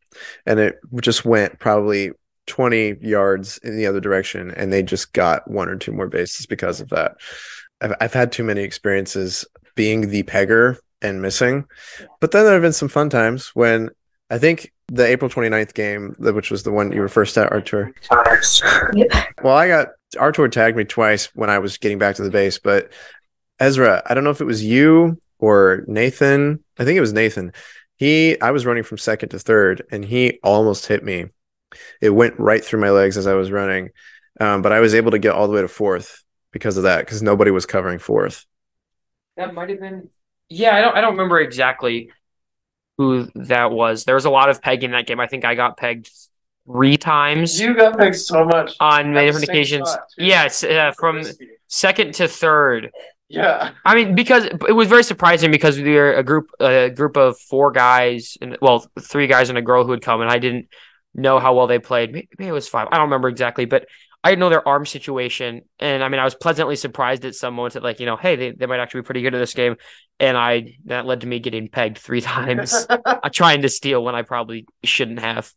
and 0.46 0.60
it 0.60 0.80
just 1.02 1.24
went 1.24 1.60
probably 1.60 2.12
20 2.48 2.98
yards 3.02 3.58
in 3.60 3.78
the 3.78 3.86
other 3.86 4.02
direction 4.02 4.52
and 4.52 4.72
they 4.72 4.84
just 4.84 5.13
got 5.13 5.50
one 5.50 5.70
or 5.70 5.78
two 5.78 5.91
more 5.91 6.08
bases 6.08 6.46
because 6.46 6.82
of 6.82 6.89
that. 6.89 7.15
I've, 7.80 7.94
I've 8.02 8.13
had 8.13 8.32
too 8.32 8.44
many 8.44 8.62
experiences 8.62 9.46
being 9.76 10.10
the 10.10 10.24
pegger 10.24 10.78
and 11.02 11.22
missing. 11.22 11.65
But 12.20 12.32
then 12.32 12.44
there 12.44 12.54
have 12.54 12.62
been 12.62 12.74
some 12.74 12.89
fun 12.89 13.10
times 13.10 13.52
when 13.54 13.89
I 14.32 14.38
think 14.38 14.72
the 14.88 15.06
April 15.06 15.30
29th 15.30 15.74
game, 15.74 16.15
which 16.17 16.50
was 16.50 16.63
the 16.63 16.72
one 16.72 16.94
you 16.94 17.02
were 17.02 17.10
first 17.10 17.38
at 17.38 17.52
Artur. 17.52 17.94
Well, 19.44 19.58
I 19.58 19.67
got 19.67 19.89
Artur 20.17 20.48
tagged 20.48 20.78
me 20.78 20.86
twice 20.86 21.26
when 21.36 21.50
I 21.50 21.60
was 21.60 21.78
getting 21.78 22.00
back 22.00 22.15
to 22.15 22.24
the 22.24 22.32
base, 22.32 22.58
but 22.58 22.94
Ezra, 23.60 24.02
I 24.06 24.13
don't 24.13 24.24
know 24.24 24.30
if 24.30 24.39
it 24.39 24.46
was 24.46 24.63
you 24.63 25.20
or 25.38 25.84
Nathan. 25.86 26.63
I 26.80 26.86
think 26.86 26.96
it 26.96 27.02
was 27.02 27.12
Nathan. 27.12 27.52
He, 27.98 28.39
I 28.39 28.52
was 28.52 28.65
running 28.65 28.84
from 28.84 28.98
second 28.98 29.30
to 29.30 29.39
third, 29.39 29.84
and 29.91 30.04
he 30.04 30.39
almost 30.44 30.86
hit 30.86 31.04
me. 31.04 31.26
It 32.00 32.12
went 32.12 32.39
right 32.39 32.63
through 32.63 32.80
my 32.80 32.89
legs 32.89 33.17
as 33.17 33.28
I 33.28 33.34
was 33.34 33.52
running, 33.52 33.89
um, 34.39 34.62
but 34.62 34.72
I 34.72 34.80
was 34.80 34.96
able 34.96 35.12
to 35.12 35.20
get 35.20 35.34
all 35.34 35.48
the 35.48 35.54
way 35.54 35.62
to 35.62 35.67
fourth 35.67 36.24
because 36.52 36.78
of 36.78 36.84
that, 36.84 37.00
because 37.00 37.22
nobody 37.22 37.52
was 37.52 37.65
covering 37.65 38.00
fourth. 38.00 38.46
That 39.36 39.54
might 39.54 39.70
have 39.70 39.82
been. 39.82 40.10
Yeah, 40.48 40.76
I 40.76 40.82
don't. 40.82 40.98
I 40.98 41.02
don't 41.02 41.12
remember 41.12 41.39
exactly 41.39 42.12
who 42.97 43.27
that 43.36 43.71
was. 43.71 44.04
There 44.06 44.15
was 44.15 44.25
a 44.25 44.30
lot 44.30 44.49
of 44.49 44.62
pegging 44.62 44.89
in 44.89 44.91
that 44.91 45.08
game. 45.08 45.19
I 45.19 45.27
think 45.27 45.45
I 45.45 45.56
got 45.56 45.77
pegged 45.77 46.10
three 46.67 46.97
times 46.97 47.60
You 47.60 47.75
got 47.75 47.97
picked 47.97 48.17
so 48.17 48.45
much. 48.45 48.75
on 48.80 49.13
many 49.13 49.27
different 49.27 49.49
occasions. 49.49 49.89
spot. 49.89 50.08
Yes, 50.17 50.63
uh, 50.63 50.91
from 50.97 51.23
second 51.67 52.13
to 52.15 52.27
third. 52.27 52.91
Yeah. 53.30 53.71
I 53.86 53.95
mean, 53.95 54.13
because 54.13 54.45
it 54.45 54.75
was 54.75 54.88
very 54.88 55.04
surprising 55.04 55.51
because 55.51 55.77
we 55.80 55.95
were 55.95 56.13
a 56.13 56.23
group, 56.23 56.51
a 56.60 56.89
group 56.89 57.15
of 57.17 57.39
four 57.39 57.71
guys, 57.71 58.38
and 58.41 58.58
well, 58.62 58.86
three 58.99 59.27
guys 59.27 59.49
and 59.49 59.58
a 59.58 59.62
girl 59.62 59.86
who 59.86 59.91
had 59.91 60.01
come, 60.01 60.21
and 60.21 60.30
I 60.30 60.38
didn't 60.38 60.67
know 61.15 61.39
how 61.39 61.56
well 61.56 61.67
they 61.67 61.80
played. 61.80 62.12
Maybe 62.13 62.47
it 62.47 62.51
was 62.51 62.67
five. 62.67 62.89
I 62.91 62.97
don't 62.97 63.06
remember 63.06 63.30
exactly, 63.30 63.65
but 63.65 63.86
I 64.23 64.29
didn't 64.29 64.41
know 64.41 64.49
their 64.49 64.67
arm 64.67 64.86
situation, 64.86 65.63
and 65.79 66.03
I 66.03 66.10
mean, 66.10 66.19
I 66.19 66.23
was 66.23 66.36
pleasantly 66.36 66.75
surprised 66.75 67.25
at 67.25 67.34
some 67.34 67.55
moments 67.55 67.73
that, 67.73 67.84
like, 67.84 67.99
you 67.99 68.05
know, 68.05 68.17
hey, 68.17 68.36
they, 68.36 68.51
they 68.51 68.67
might 68.67 68.79
actually 68.79 69.01
be 69.01 69.05
pretty 69.05 69.21
good 69.23 69.34
at 69.34 69.39
this 69.39 69.53
game, 69.53 69.77
and 70.19 70.38
I 70.38 70.75
that 70.86 71.05
led 71.05 71.21
to 71.21 71.27
me 71.27 71.39
getting 71.39 71.69
pegged 71.69 71.97
three 71.97 72.21
times, 72.34 72.86
uh, 72.89 73.29
trying 73.34 73.63
to 73.63 73.69
steal 73.69 74.03
when 74.03 74.15
I 74.15 74.21
probably 74.21 74.67
shouldn't 74.84 75.19
have. 75.19 75.51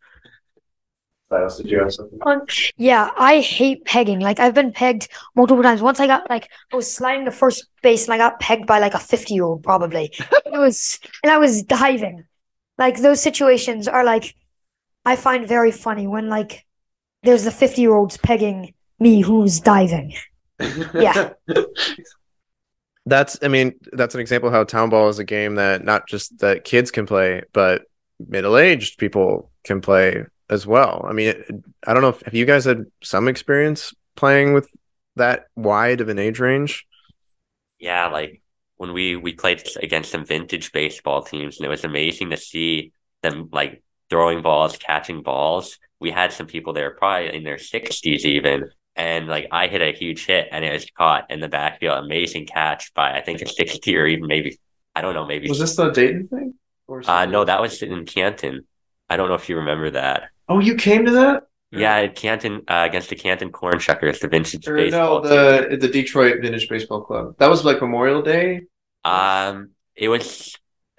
Silas, 1.29 1.57
did 1.57 1.70
you 1.70 1.79
have 1.81 1.92
something? 1.92 2.18
Um, 2.24 2.42
yeah, 2.77 3.11
I 3.16 3.40
hate 3.40 3.85
pegging. 3.85 4.20
Like 4.20 4.38
I've 4.40 4.55
been 4.55 4.72
pegged 4.72 5.09
multiple 5.35 5.62
times. 5.62 5.81
Once 5.81 6.00
I 6.00 6.07
got 6.07 6.29
like 6.29 6.50
I 6.72 6.77
was 6.77 6.92
sliding 6.92 7.24
to 7.24 7.31
first 7.31 7.66
base 7.83 8.05
and 8.05 8.14
I 8.14 8.18
got 8.18 8.40
pegged 8.40 8.66
by 8.66 8.79
like 8.79 8.94
a 8.94 8.98
50 8.98 9.35
year 9.35 9.44
old 9.44 9.62
probably. 9.62 10.12
it 10.46 10.59
was 10.59 10.98
and 11.22 11.33
I 11.33 11.38
was 11.38 11.62
diving. 11.62 12.24
Like 12.79 12.98
those 12.98 13.22
situations 13.22 13.88
are 13.88 14.05
like 14.05 14.35
I 15.05 15.16
find 15.16 15.48
very 15.48 15.72
funny 15.72 16.07
when 16.07 16.29
like 16.29 16.66
there's 17.25 17.45
the 17.45 17.51
50 17.51 17.81
year 17.81 17.95
olds 17.95 18.17
pegging 18.17 18.75
me 18.99 19.21
who's 19.21 19.61
diving. 19.61 20.15
Yeah. 20.95 21.31
That's, 23.07 23.39
I 23.43 23.49
mean, 23.49 23.75
that's 23.93 24.15
an 24.15 24.23
example 24.23 24.49
of 24.49 24.55
how 24.55 24.65
town 24.65 24.89
ball 24.89 25.11
is 25.11 25.19
a 25.19 25.25
game 25.25 25.57
that 25.57 25.85
not 25.85 26.09
just 26.09 26.39
that 26.39 26.65
kids 26.65 26.91
can 26.91 27.05
play, 27.05 27.43
but 27.53 27.83
middle-aged 28.19 28.97
people 28.97 29.51
can 29.63 29.83
play 29.83 30.25
as 30.49 30.67
well. 30.67 31.05
I 31.07 31.13
mean, 31.13 31.35
I 31.87 31.93
don't 31.93 32.03
know 32.03 32.09
if 32.09 32.23
have 32.23 32.33
you 32.33 32.47
guys 32.47 32.65
had 32.65 32.87
some 33.03 33.29
experience 33.29 33.93
playing 34.17 34.55
with 34.55 34.71
that 35.17 35.47
wide 35.55 36.01
of 36.01 36.09
an 36.09 36.19
age 36.19 36.41
range? 36.41 36.87
Yeah, 37.79 38.07
like 38.09 38.41
when 38.77 38.93
we 38.93 39.17
we 39.17 39.33
played 39.35 39.63
against 39.83 40.11
some 40.11 40.25
vintage 40.25 40.73
baseball 40.73 41.23
teams, 41.23 41.59
and 41.59 41.67
it 41.67 41.71
was 41.71 41.85
amazing 41.85 42.31
to 42.31 42.37
see 42.37 42.93
them 43.23 43.49
like 43.53 43.83
throwing 44.11 44.43
balls, 44.43 44.77
catching 44.77 45.23
balls. 45.23 45.79
We 46.00 46.11
had 46.11 46.33
some 46.33 46.46
people 46.46 46.72
there 46.72 46.90
probably 46.90 47.35
in 47.35 47.44
their 47.44 47.59
sixties 47.59 48.24
even, 48.26 48.70
and 48.96 49.26
like 49.28 49.48
I 49.50 49.68
hit 49.68 49.80
a 49.83 49.92
huge 49.96 50.26
hit, 50.26 50.48
and 50.52 50.64
it 50.64 50.72
was 50.72 50.87
caught 50.96 51.30
in 51.30 51.40
the 51.40 51.48
backfield. 51.48 52.04
Amazing 52.04 52.46
catch 52.46 52.92
by 52.94 53.16
I 53.16 53.20
think 53.22 53.40
a 53.42 53.48
sixty 53.48 53.96
or 53.96 54.07
even 54.07 54.26
maybe 54.26 54.59
I 54.94 55.00
don't 55.00 55.14
know 55.14 55.26
maybe. 55.26 55.48
Was 55.48 55.59
this 55.59 55.76
the 55.76 55.90
Dayton 55.90 56.28
thing? 56.28 56.54
Or 56.87 57.02
Uh, 57.09 57.24
no, 57.26 57.44
that 57.44 57.61
was 57.62 57.83
in 57.83 58.04
Canton. 58.04 58.66
I 59.09 59.16
don't 59.16 59.28
know 59.28 59.35
if 59.35 59.48
you 59.48 59.57
remember 59.57 59.90
that. 59.90 60.30
Oh, 60.48 60.61
you 60.61 60.74
came 60.74 61.07
to 61.07 61.12
that? 61.12 61.44
Yeah, 61.70 62.07
Canton 62.07 62.62
uh, 62.68 62.85
against 62.88 63.09
the 63.09 63.16
Canton 63.16 63.50
Corn 63.50 63.78
Shuckers, 63.78 64.20
the 64.20 64.28
vintage 64.28 64.68
Or 64.68 64.76
baseball. 64.76 65.22
no, 65.22 65.28
the 65.28 65.76
the 65.76 65.88
Detroit 65.88 66.40
Vintage 66.40 66.68
Baseball 66.68 67.00
Club. 67.02 67.35
That 67.38 67.50
was 67.50 67.64
like 67.64 67.80
Memorial 67.80 68.22
Day. 68.22 68.62
Um, 69.04 69.70
it 69.96 70.09
was 70.09 70.57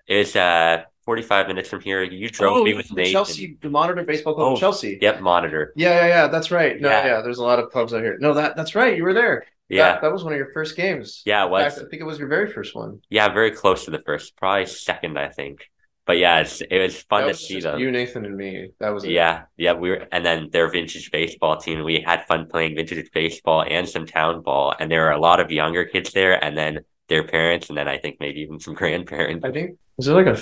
it 0.08 0.18
was 0.18 0.36
uh 0.36 0.84
forty 1.06 1.22
five 1.22 1.48
minutes 1.48 1.70
from 1.70 1.82
here. 1.82 2.04
You 2.04 2.30
drove 2.30 2.58
oh, 2.58 2.64
me 2.64 2.74
with 2.74 2.92
Nathan. 2.92 3.12
Chelsea, 3.12 3.58
the 3.62 3.70
Monitor 3.70 4.04
Baseball 4.04 4.34
Club 4.36 4.48
Oh, 4.48 4.54
in 4.56 4.60
Chelsea. 4.60 4.98
Yep, 5.02 5.22
monitor. 5.22 5.74
Yeah, 5.76 5.96
yeah, 6.02 6.08
yeah. 6.08 6.28
That's 6.28 6.52
right. 6.52 6.80
No, 6.80 6.90
Yeah. 6.90 7.06
yeah. 7.06 7.22
There's 7.22 7.38
a 7.38 7.44
lot 7.44 7.60
of 7.60 7.70
clubs 7.72 7.94
out 7.94 8.02
here. 8.02 8.18
No, 8.20 8.34
that 8.34 8.56
that's 8.56 8.76
right. 8.76 8.96
You 8.98 9.04
were 9.04 9.14
there. 9.14 9.46
Yeah, 9.68 9.94
That, 9.94 10.02
that 10.04 10.12
was 10.12 10.24
one 10.24 10.32
of 10.34 10.38
your 10.38 10.52
first 10.54 10.76
games. 10.76 11.24
yeah, 11.26 11.44
it 11.46 11.50
was. 11.50 11.74
fact, 11.74 11.86
I 11.88 11.90
think 11.90 12.02
it 12.02 12.06
was 12.06 12.20
your 12.20 12.28
very 12.28 12.52
first 12.52 12.76
one. 12.76 13.02
Yeah, 13.10 13.30
very 13.30 13.50
close 13.50 13.86
to 13.86 13.92
the 13.92 14.00
first, 14.06 14.36
probably 14.38 14.68
second, 14.68 15.18
I 15.18 15.30
think. 15.30 15.68
But 16.06 16.20
yeah, 16.20 16.42
it's, 16.42 16.62
it 16.62 16.78
was 16.78 17.02
fun 17.02 17.22
That 17.22 17.26
to 17.26 17.32
was 17.32 17.48
see 17.48 17.60
them. 17.62 17.80
You, 17.80 17.90
Nathan, 17.90 18.26
and 18.26 18.38
me. 18.38 18.70
That 18.80 18.92
was 18.92 19.04
it. 19.06 19.10
Yeah, 19.10 19.46
yeah, 19.58 19.74
we 19.74 19.90
were, 19.90 20.08
and 20.12 20.24
then 20.24 20.50
their 20.52 20.70
vintage 20.70 21.10
baseball 21.10 21.58
team. 21.58 21.84
We 21.84 22.00
had 22.06 22.28
fun 22.28 22.46
playing 22.48 22.76
vintage 22.76 23.10
baseball 23.12 23.66
and 23.68 23.90
some 23.90 24.06
town 24.06 24.44
ball, 24.44 24.76
and 24.80 24.92
there 24.92 25.02
were 25.02 25.12
a 25.12 25.20
lot 25.20 25.40
of 25.40 25.50
younger 25.52 25.84
kids 25.84 26.12
there, 26.14 26.44
and 26.44 26.56
then 26.56 26.82
their 27.10 27.24
parents, 27.26 27.70
and 27.70 27.78
then 27.78 27.88
I 27.88 27.98
think 27.98 28.18
maybe 28.20 28.42
even 28.42 28.60
some 28.60 28.74
grandparents. 28.82 29.44
I 29.44 29.50
think 29.52 29.80
was 29.98 30.06
there 30.06 30.16
like 30.16 30.28
a 30.28 30.40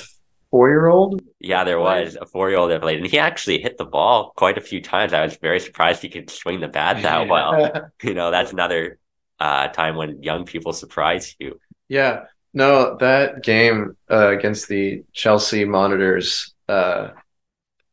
four 0.54 0.70
year 0.70 0.86
old? 0.86 1.20
Yeah, 1.40 1.64
there 1.64 1.80
was 1.80 2.16
a 2.22 2.28
four-year-old 2.28 2.70
that 2.70 2.82
played, 2.82 3.00
and 3.00 3.08
he 3.08 3.18
actually 3.18 3.60
hit 3.60 3.80
the 3.80 3.86
ball 3.86 4.34
quite 4.36 4.60
a 4.60 4.62
few 4.62 4.84
times. 4.84 5.12
I 5.12 5.24
was 5.24 5.36
very 5.38 5.60
surprised 5.60 6.04
he 6.04 6.10
could 6.10 6.30
swing 6.30 6.60
the 6.60 6.68
bat 6.68 7.02
that 7.02 7.28
well. 7.34 7.90
You 8.04 8.14
know, 8.14 8.30
that's 8.30 8.54
another 8.54 9.00
uh, 9.40 9.70
time 9.70 9.96
when 9.96 10.22
young 10.22 10.46
people 10.46 10.72
surprise 10.72 11.36
you. 11.40 11.60
Yeah. 11.90 12.26
No, 12.54 12.98
that 13.00 13.42
game 13.42 13.98
uh, 14.12 14.30
against 14.30 14.68
the 14.68 15.04
Chelsea 15.12 15.66
Monitors, 15.66 16.54
uh, 16.70 17.10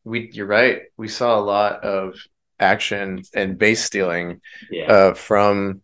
we 0.03 0.29
you're 0.31 0.45
right. 0.45 0.83
We 0.97 1.07
saw 1.07 1.39
a 1.39 1.41
lot 1.41 1.83
of 1.83 2.15
Action 2.59 3.23
and 3.33 3.57
base 3.57 3.83
stealing 3.83 4.39
Yeah, 4.69 4.85
uh, 4.85 5.13
from 5.15 5.81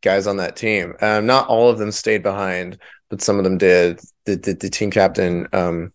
guys 0.00 0.26
on 0.26 0.38
that 0.38 0.56
team. 0.56 0.94
Um, 1.00 1.26
not 1.26 1.46
all 1.46 1.70
of 1.70 1.78
them 1.78 1.92
stayed 1.92 2.24
behind, 2.24 2.78
but 3.10 3.22
some 3.22 3.38
of 3.38 3.44
them 3.44 3.58
did. 3.58 4.00
The 4.24 4.34
the, 4.34 4.54
the 4.54 4.70
team 4.70 4.90
captain, 4.90 5.46
um, 5.52 5.92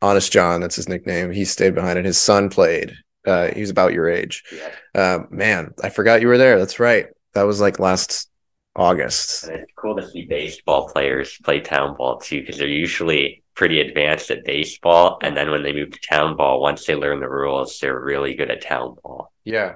Honest 0.00 0.32
John, 0.32 0.60
that's 0.60 0.76
his 0.76 0.88
nickname. 0.88 1.32
He 1.32 1.44
stayed 1.44 1.74
behind, 1.74 1.98
and 1.98 2.06
his 2.06 2.20
son 2.20 2.50
played 2.50 2.94
Uh, 3.26 3.52
he 3.52 3.60
was 3.60 3.70
about 3.70 3.92
your 3.92 4.08
age. 4.08 4.42
Yeah. 4.52 4.70
Uh, 4.94 5.18
man, 5.30 5.74
I 5.82 5.90
forgot 5.90 6.22
you 6.22 6.28
were 6.28 6.38
there. 6.38 6.58
That's 6.58 6.80
right. 6.80 7.06
That 7.34 7.42
was 7.42 7.60
like 7.60 7.78
last 7.78 8.30
August. 8.74 9.44
And 9.44 9.60
it's 9.60 9.72
cool 9.76 9.96
to 9.96 10.08
see 10.08 10.24
baseball 10.24 10.88
players 10.88 11.36
play 11.44 11.60
town 11.60 11.96
ball 11.96 12.18
too, 12.18 12.40
because 12.40 12.58
they're 12.58 12.68
usually 12.68 13.42
pretty 13.54 13.80
advanced 13.80 14.30
at 14.30 14.44
baseball. 14.44 15.18
And 15.22 15.36
then 15.36 15.50
when 15.50 15.62
they 15.62 15.72
move 15.72 15.90
to 15.90 16.00
town 16.08 16.36
ball, 16.36 16.62
once 16.62 16.86
they 16.86 16.94
learn 16.94 17.20
the 17.20 17.28
rules, 17.28 17.78
they're 17.78 18.00
really 18.00 18.34
good 18.34 18.50
at 18.50 18.62
town 18.62 18.96
ball. 19.02 19.32
Yeah. 19.44 19.74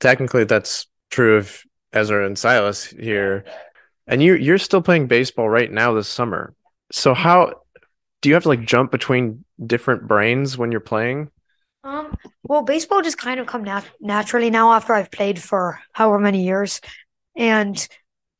Technically, 0.00 0.44
that's 0.44 0.86
true 1.10 1.36
of 1.36 1.62
Ezra 1.92 2.26
and 2.26 2.38
Silas 2.38 2.84
here. 2.86 3.44
And 4.06 4.22
you 4.22 4.34
you're 4.34 4.58
still 4.58 4.82
playing 4.82 5.06
baseball 5.06 5.48
right 5.48 5.70
now 5.70 5.94
this 5.94 6.08
summer. 6.08 6.54
So 6.90 7.14
how 7.14 7.61
do 8.22 8.28
you 8.28 8.34
have 8.34 8.44
to 8.44 8.48
like 8.48 8.64
jump 8.64 8.90
between 8.90 9.44
different 9.64 10.08
brains 10.08 10.56
when 10.56 10.72
you're 10.72 10.80
playing? 10.80 11.30
Um, 11.84 12.16
well, 12.44 12.62
baseball 12.62 13.02
just 13.02 13.18
kind 13.18 13.40
of 13.40 13.46
come 13.46 13.64
nat 13.64 13.84
naturally 14.00 14.48
now 14.48 14.72
after 14.72 14.94
I've 14.94 15.10
played 15.10 15.42
for 15.42 15.80
however 15.92 16.20
many 16.20 16.44
years. 16.44 16.80
And 17.36 17.86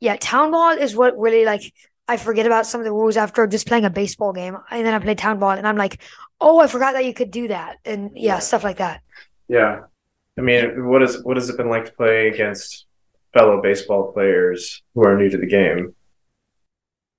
yeah, 0.00 0.16
town 0.16 0.52
ball 0.52 0.70
is 0.70 0.96
what 0.96 1.18
really 1.18 1.44
like 1.44 1.72
I 2.08 2.16
forget 2.16 2.46
about 2.46 2.66
some 2.66 2.80
of 2.80 2.84
the 2.84 2.92
rules 2.92 3.16
after 3.16 3.46
just 3.46 3.66
playing 3.66 3.84
a 3.84 3.90
baseball 3.90 4.32
game. 4.32 4.56
And 4.70 4.86
then 4.86 4.94
I 4.94 4.98
play 5.00 5.14
town 5.14 5.38
ball 5.38 5.50
and 5.50 5.66
I'm 5.66 5.76
like, 5.76 6.00
oh, 6.40 6.60
I 6.60 6.68
forgot 6.68 6.92
that 6.92 7.04
you 7.04 7.14
could 7.14 7.30
do 7.30 7.48
that. 7.48 7.78
And 7.84 8.12
yeah, 8.14 8.38
stuff 8.38 8.64
like 8.64 8.78
that. 8.78 9.02
Yeah. 9.48 9.80
I 10.38 10.40
mean, 10.40 10.86
what 10.86 11.02
is 11.02 11.22
what 11.24 11.36
has 11.36 11.48
it 11.48 11.56
been 11.56 11.68
like 11.68 11.86
to 11.86 11.92
play 11.92 12.28
against 12.28 12.86
fellow 13.34 13.60
baseball 13.60 14.12
players 14.12 14.82
who 14.94 15.04
are 15.04 15.16
new 15.16 15.28
to 15.28 15.38
the 15.38 15.46
game? 15.46 15.94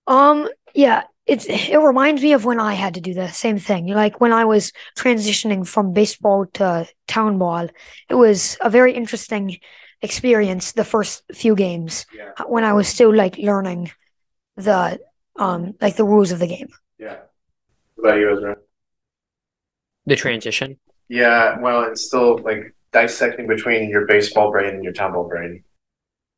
Um, 0.08 0.50
yeah, 0.74 1.04
it's 1.26 1.46
it 1.48 1.78
reminds 1.78 2.22
me 2.22 2.34
of 2.34 2.46
when 2.46 2.60
I 2.60 2.74
had 2.74 2.96
to 2.96 3.02
do 3.02 3.14
the 3.14 3.30
same 3.30 3.58
thing. 3.60 3.88
Like 3.88 4.20
when 4.20 4.34
I 4.34 4.46
was 4.46 4.72
transitioning 4.98 5.66
from 5.68 5.94
baseball 5.94 6.46
to 6.54 6.88
town 7.08 7.38
ball, 7.38 7.68
it 8.10 8.16
was 8.16 8.58
a 8.62 8.70
very 8.70 8.94
interesting 8.94 9.58
experience 10.02 10.74
the 10.74 10.84
first 10.84 11.24
few 11.34 11.56
games 11.56 12.06
Yeah. 12.14 12.32
when 12.46 12.66
I 12.66 12.74
was 12.74 12.88
still 12.90 13.14
like 13.16 13.38
learning 13.38 13.92
the 14.58 15.00
um 15.38 15.74
like 15.82 15.96
the 15.96 16.04
rules 16.06 16.32
of 16.32 16.40
the 16.40 16.48
game. 16.48 16.70
Yeah. 17.00 17.18
What 17.96 18.10
about 18.10 18.20
you, 18.20 18.34
Ezra? 18.38 18.56
The 20.06 20.16
transition. 20.18 20.78
Yeah, 21.08 21.60
well, 21.60 21.84
it's 21.84 22.06
still 22.06 22.38
like 22.40 22.76
dissecting 22.92 23.48
between 23.48 23.90
your 23.90 24.06
baseball 24.06 24.52
brain 24.52 24.74
and 24.76 24.84
your 24.84 24.94
town 24.94 25.14
ball 25.14 25.28
brain. 25.30 25.64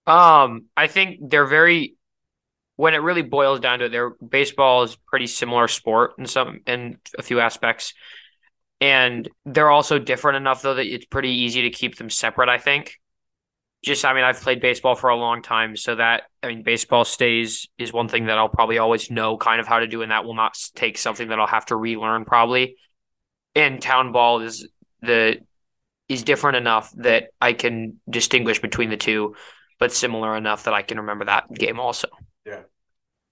Um, 0.05 0.65
I 0.77 0.87
think 0.87 1.29
they're 1.29 1.47
very 1.47 1.95
when 2.75 2.93
it 2.93 2.97
really 2.97 3.21
boils 3.21 3.59
down 3.59 3.79
to 3.79 3.85
it, 3.85 3.89
their 3.89 4.11
baseball 4.11 4.83
is 4.83 4.95
pretty 4.95 5.27
similar 5.27 5.67
sport 5.67 6.13
in 6.17 6.25
some 6.25 6.59
in 6.67 6.97
a 7.17 7.23
few 7.23 7.39
aspects. 7.39 7.93
And 8.81 9.29
they're 9.45 9.69
also 9.69 9.99
different 9.99 10.37
enough 10.37 10.61
though 10.61 10.75
that 10.75 10.85
it's 10.85 11.05
pretty 11.05 11.29
easy 11.29 11.63
to 11.63 11.69
keep 11.69 11.97
them 11.97 12.09
separate, 12.09 12.49
I 12.49 12.57
think. 12.57 12.95
Just 13.83 14.03
I 14.03 14.13
mean, 14.13 14.23
I've 14.23 14.41
played 14.41 14.61
baseball 14.61 14.95
for 14.95 15.09
a 15.09 15.15
long 15.15 15.41
time, 15.41 15.75
so 15.77 15.95
that 15.95 16.23
I 16.41 16.47
mean 16.47 16.63
baseball 16.63 17.05
stays 17.05 17.67
is 17.77 17.93
one 17.93 18.07
thing 18.07 18.25
that 18.25 18.37
I'll 18.37 18.49
probably 18.49 18.79
always 18.79 19.11
know 19.11 19.37
kind 19.37 19.61
of 19.61 19.67
how 19.67 19.79
to 19.79 19.87
do, 19.87 20.01
and 20.01 20.11
that 20.11 20.25
will 20.25 20.33
not 20.33 20.57
take 20.73 20.97
something 20.97 21.29
that 21.29 21.39
I'll 21.39 21.47
have 21.47 21.67
to 21.67 21.75
relearn 21.75 22.25
probably. 22.25 22.77
And 23.53 23.81
town 23.81 24.11
ball 24.11 24.41
is 24.41 24.67
the 25.01 25.37
is 26.09 26.23
different 26.23 26.57
enough 26.57 26.91
that 26.97 27.29
I 27.39 27.53
can 27.53 27.99
distinguish 28.09 28.59
between 28.59 28.89
the 28.89 28.97
two 28.97 29.35
but 29.79 29.91
similar 29.91 30.35
enough 30.35 30.63
that 30.63 30.73
I 30.73 30.81
can 30.81 30.99
remember 30.99 31.25
that 31.25 31.51
game 31.53 31.79
also. 31.79 32.07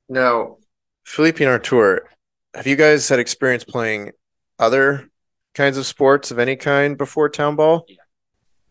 Now, 0.10 0.58
Felipe 1.06 1.40
and 1.40 1.50
Artur, 1.50 2.10
have 2.54 2.68
you 2.68 2.76
guys 2.76 3.08
had 3.10 3.20
experience 3.20 3.64
playing 3.64 4.12
other 4.60 5.10
kinds 5.54 5.78
of 5.78 5.86
sports 5.86 6.32
of 6.32 6.40
any 6.40 6.56
kind 6.56 6.98
before 6.98 7.30
town 7.30 7.56
ball? 7.56 7.86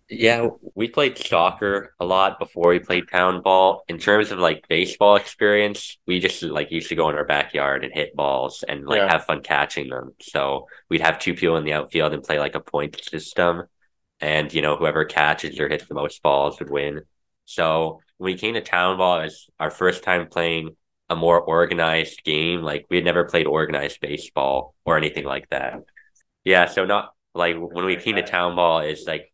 Yeah, 0.08 0.48
we 0.74 0.88
played 0.88 1.16
soccer 1.16 1.94
a 1.98 2.04
lot 2.04 2.38
before 2.38 2.68
we 2.68 2.78
played 2.80 3.08
town 3.08 3.40
ball. 3.40 3.82
In 3.88 3.98
terms 3.98 4.30
of 4.30 4.38
like 4.38 4.68
baseball 4.68 5.16
experience, 5.16 5.98
we 6.06 6.20
just 6.20 6.42
like 6.42 6.70
used 6.70 6.90
to 6.90 6.94
go 6.94 7.08
in 7.08 7.16
our 7.16 7.24
backyard 7.24 7.82
and 7.82 7.94
hit 7.94 8.14
balls 8.14 8.62
and 8.66 8.84
like 8.84 8.98
Yeah. 8.98 9.08
have 9.08 9.24
fun 9.24 9.42
catching 9.42 9.88
them. 9.88 10.14
So 10.20 10.66
we'd 10.90 11.00
have 11.00 11.18
two 11.18 11.34
people 11.34 11.56
in 11.56 11.64
the 11.64 11.72
outfield 11.72 12.12
and 12.12 12.22
play 12.22 12.38
like 12.38 12.54
a 12.54 12.60
point 12.60 13.02
system. 13.02 13.62
And 14.20 14.52
you 14.52 14.60
know, 14.60 14.76
whoever 14.76 15.04
catches 15.06 15.58
or 15.58 15.68
hits 15.68 15.86
the 15.86 15.94
most 15.94 16.22
balls 16.22 16.58
would 16.58 16.70
win. 16.70 17.02
So 17.46 18.00
when 18.22 18.32
we 18.34 18.38
came 18.38 18.54
to 18.54 18.60
town 18.60 18.98
ball, 18.98 19.20
it 19.20 19.24
was 19.24 19.50
our 19.58 19.70
first 19.70 20.04
time 20.04 20.28
playing 20.28 20.76
a 21.10 21.16
more 21.16 21.40
organized 21.40 22.22
game. 22.24 22.62
Like 22.62 22.86
we 22.88 22.96
had 22.96 23.04
never 23.04 23.24
played 23.24 23.46
organized 23.46 24.00
baseball 24.00 24.74
or 24.84 24.96
anything 24.96 25.24
like 25.24 25.48
that. 25.50 25.74
Yeah, 26.44 26.66
so 26.66 26.84
not 26.84 27.14
like 27.34 27.56
when 27.58 27.84
we 27.84 27.96
came 27.96 28.16
to 28.16 28.22
town 28.22 28.56
ball 28.56 28.80
is 28.80 29.04
like 29.06 29.32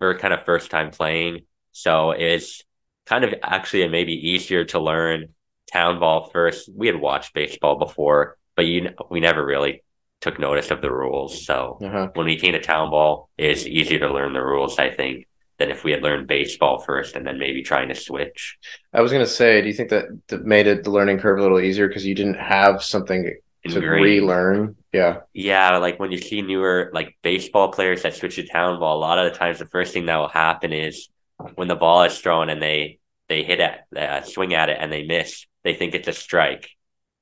we're 0.00 0.18
kind 0.18 0.34
of 0.34 0.44
first 0.44 0.70
time 0.70 0.90
playing. 0.90 1.40
So 1.72 2.12
it's 2.12 2.62
kind 3.06 3.24
of 3.24 3.34
actually 3.42 3.88
maybe 3.88 4.12
easier 4.12 4.64
to 4.66 4.80
learn 4.80 5.34
town 5.72 5.98
ball 6.00 6.30
first. 6.32 6.68
We 6.74 6.86
had 6.86 6.96
watched 7.00 7.34
baseball 7.34 7.78
before, 7.78 8.36
but 8.56 8.66
you 8.66 8.90
we 9.10 9.20
never 9.20 9.44
really 9.44 9.82
took 10.20 10.38
notice 10.38 10.70
of 10.70 10.80
the 10.82 10.92
rules. 10.92 11.44
So 11.44 11.82
Uh-huh. 11.82 12.08
when 12.14 12.26
we 12.26 12.36
came 12.36 12.52
to 12.52 12.60
town 12.60 12.90
ball, 12.90 13.30
it's 13.38 13.66
easier 13.66 13.98
to 14.00 14.12
learn 14.12 14.32
the 14.32 14.42
rules, 14.44 14.78
I 14.78 14.90
think, 14.90 15.26
than 15.58 15.70
if 15.70 15.84
we 15.84 15.92
had 15.92 16.02
learned 16.02 16.26
baseball 16.26 16.78
first 16.80 17.16
and 17.16 17.26
then 17.26 17.38
maybe 17.38 17.62
trying 17.62 17.88
to 17.88 17.94
switch. 17.94 18.58
I 18.92 19.00
was 19.00 19.12
gonna 19.12 19.26
say, 19.26 19.60
do 19.62 19.68
you 19.68 19.74
think 19.74 19.90
that, 19.90 20.04
that 20.28 20.44
made 20.44 20.66
it 20.66 20.84
the 20.84 20.90
learning 20.90 21.18
curve 21.18 21.38
a 21.38 21.42
little 21.42 21.60
easier 21.60 21.88
because 21.88 22.04
you 22.04 22.14
didn't 22.14 22.34
have 22.38 22.82
something 22.82 23.24
to 23.24 23.80
Ingrained. 23.80 23.90
relearn? 24.02 24.76
Yeah. 24.92 25.20
Yeah, 25.32 25.76
like 25.78 25.98
when 25.98 26.12
you 26.12 26.18
see 26.18 26.42
newer 26.42 26.90
like 26.94 27.16
baseball 27.22 27.72
players 27.72 28.02
that 28.02 28.14
switch 28.14 28.36
to 28.36 28.46
town 28.46 28.78
ball, 28.80 28.96
a 28.96 29.00
lot 29.00 29.18
of 29.18 29.32
the 29.32 29.38
times 29.38 29.58
the 29.58 29.66
first 29.66 29.92
thing 29.92 30.06
that 30.06 30.16
will 30.16 30.28
happen 30.28 30.72
is 30.72 31.08
when 31.54 31.68
the 31.68 31.76
ball 31.76 32.02
is 32.04 32.18
thrown 32.18 32.48
and 32.48 32.62
they 32.62 32.98
they 33.28 33.42
hit 33.42 33.60
it, 33.60 33.80
uh, 33.96 34.22
swing 34.22 34.54
at 34.54 34.68
it 34.68 34.78
and 34.80 34.92
they 34.92 35.02
miss, 35.02 35.46
they 35.64 35.74
think 35.74 35.94
it's 35.94 36.06
a 36.08 36.12
strike, 36.12 36.70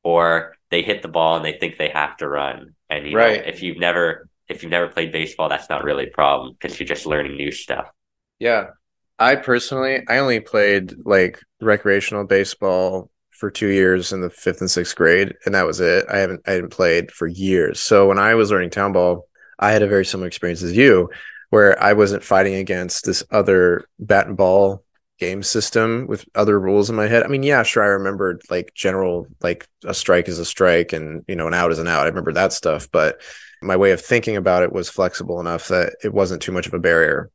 or 0.02 0.54
they 0.70 0.82
hit 0.82 1.02
the 1.02 1.08
ball 1.08 1.36
and 1.36 1.44
they 1.44 1.54
think 1.58 1.76
they 1.78 1.88
have 1.88 2.16
to 2.18 2.28
run. 2.28 2.74
And 2.90 3.06
you 3.06 3.16
Right. 3.16 3.40
know, 3.40 3.48
if 3.48 3.62
you've 3.62 3.78
never 3.78 4.28
if 4.48 4.62
you've 4.62 4.70
never 4.70 4.88
played 4.88 5.10
baseball, 5.12 5.48
that's 5.48 5.70
not 5.70 5.84
really 5.84 6.06
a 6.08 6.10
problem 6.10 6.52
because 6.52 6.78
you're 6.78 6.86
just 6.86 7.06
learning 7.06 7.36
new 7.36 7.50
stuff. 7.50 7.90
Yeah. 8.38 8.70
I 9.18 9.36
personally, 9.36 10.02
I 10.08 10.18
only 10.18 10.40
played 10.40 10.94
like 11.04 11.40
recreational 11.60 12.24
baseball 12.24 13.10
for 13.30 13.50
two 13.50 13.68
years 13.68 14.12
in 14.12 14.20
the 14.20 14.30
fifth 14.30 14.60
and 14.60 14.70
sixth 14.70 14.96
grade, 14.96 15.34
and 15.44 15.54
that 15.54 15.66
was 15.66 15.80
it. 15.80 16.06
I 16.10 16.18
haven't, 16.18 16.40
I 16.46 16.52
hadn't 16.52 16.70
played 16.70 17.10
for 17.12 17.26
years. 17.26 17.80
So 17.80 18.08
when 18.08 18.18
I 18.18 18.34
was 18.34 18.50
learning 18.50 18.70
town 18.70 18.92
ball, 18.92 19.28
I 19.58 19.72
had 19.72 19.82
a 19.82 19.88
very 19.88 20.04
similar 20.04 20.26
experience 20.26 20.62
as 20.62 20.76
you, 20.76 21.10
where 21.50 21.80
I 21.80 21.92
wasn't 21.92 22.24
fighting 22.24 22.56
against 22.56 23.04
this 23.04 23.22
other 23.30 23.86
bat 23.98 24.26
and 24.26 24.36
ball 24.36 24.84
game 25.18 25.44
system 25.44 26.06
with 26.08 26.24
other 26.34 26.58
rules 26.58 26.90
in 26.90 26.96
my 26.96 27.06
head. 27.06 27.22
I 27.22 27.28
mean, 27.28 27.44
yeah, 27.44 27.62
sure, 27.62 27.84
I 27.84 27.88
remembered 27.88 28.42
like 28.50 28.72
general, 28.74 29.28
like 29.42 29.68
a 29.84 29.94
strike 29.94 30.28
is 30.28 30.40
a 30.40 30.44
strike, 30.44 30.92
and 30.92 31.24
you 31.28 31.36
know, 31.36 31.46
an 31.46 31.54
out 31.54 31.70
is 31.70 31.78
an 31.78 31.88
out. 31.88 32.02
I 32.02 32.08
remember 32.08 32.32
that 32.32 32.52
stuff, 32.52 32.90
but 32.90 33.20
my 33.62 33.76
way 33.76 33.92
of 33.92 34.00
thinking 34.00 34.36
about 34.36 34.64
it 34.64 34.72
was 34.72 34.90
flexible 34.90 35.40
enough 35.40 35.68
that 35.68 35.94
it 36.02 36.12
wasn't 36.12 36.42
too 36.42 36.52
much 36.52 36.66
of 36.66 36.74
a 36.74 36.80
barrier 36.80 37.30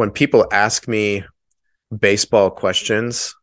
when 0.00 0.10
people 0.10 0.46
ask 0.50 0.88
me 0.88 1.22
baseball 1.94 2.50
questions 2.50 3.34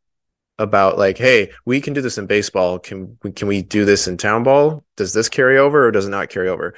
about 0.57 0.97
like 0.97 1.15
hey 1.15 1.51
we 1.65 1.79
can 1.79 1.93
do 1.93 2.01
this 2.01 2.17
in 2.17 2.25
baseball. 2.25 2.79
Can 2.79 3.15
we 3.21 3.31
can 3.31 3.47
we 3.47 3.61
do 3.61 3.85
this 3.85 4.07
in 4.07 4.17
town 4.17 4.41
ball? 4.41 4.83
Does 4.95 5.13
this 5.13 5.29
carry 5.29 5.59
over 5.59 5.85
or 5.85 5.91
does 5.91 6.07
it 6.07 6.09
not 6.09 6.29
carry 6.29 6.49
over? 6.49 6.73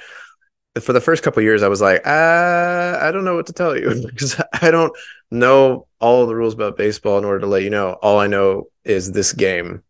For 0.78 0.92
the 0.92 1.00
first 1.00 1.22
couple 1.22 1.42
years 1.42 1.62
i 1.62 1.68
was 1.68 1.80
like 1.80 2.06
uh, 2.06 2.98
i 3.00 3.10
don't 3.10 3.24
know 3.24 3.34
what 3.36 3.46
to 3.46 3.54
tell 3.54 3.74
you. 3.74 4.06
Because 4.06 4.38
i 4.60 4.70
don't 4.70 4.92
know 5.30 5.86
all 5.98 6.26
the 6.26 6.36
rules 6.36 6.52
about 6.52 6.76
baseball 6.76 7.16
in 7.16 7.24
order 7.24 7.40
to 7.40 7.46
let 7.46 7.62
you 7.62 7.70
know. 7.70 7.94
All 8.02 8.20
i 8.20 8.26
know 8.26 8.64
is 8.84 9.12
this 9.12 9.32
game. 9.32 9.82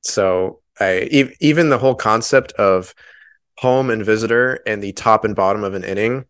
So 0.00 0.62
i 0.80 1.06
e- 1.10 1.36
even 1.40 1.68
the 1.68 1.78
whole 1.78 1.94
concept 1.94 2.52
of 2.52 2.94
home 3.58 3.90
and 3.90 4.06
visitor 4.06 4.60
and 4.66 4.82
the 4.82 4.92
top 4.92 5.26
and 5.26 5.36
bottom 5.36 5.64
of 5.64 5.74
an 5.74 5.84
inning 5.84 6.24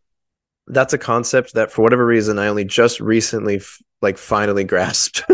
that's 0.68 0.92
a 0.92 0.98
concept 0.98 1.54
that 1.54 1.70
for 1.70 1.82
whatever 1.82 2.04
reason 2.04 2.38
I 2.38 2.48
only 2.48 2.64
just 2.64 3.00
recently 3.00 3.56
f- 3.56 3.80
like 4.02 4.18
finally 4.18 4.64
grasped. 4.72 5.24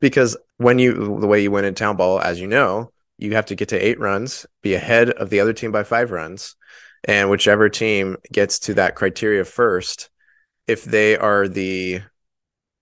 Because 0.00 0.36
when 0.58 0.78
you 0.78 1.18
the 1.20 1.26
way 1.26 1.42
you 1.42 1.50
win 1.50 1.64
in 1.64 1.74
town 1.74 1.96
ball 1.96 2.20
as 2.20 2.40
you 2.40 2.46
know 2.46 2.92
you 3.18 3.34
have 3.34 3.46
to 3.46 3.54
get 3.54 3.68
to 3.68 3.78
8 3.78 4.00
runs 4.00 4.46
be 4.62 4.74
ahead 4.74 5.10
of 5.10 5.30
the 5.30 5.40
other 5.40 5.52
team 5.52 5.70
by 5.70 5.84
5 5.84 6.10
runs 6.10 6.56
and 7.04 7.30
whichever 7.30 7.68
team 7.68 8.16
gets 8.32 8.58
to 8.60 8.74
that 8.74 8.94
criteria 8.94 9.44
first 9.44 10.10
if 10.66 10.84
they 10.84 11.16
are 11.16 11.46
the 11.48 12.00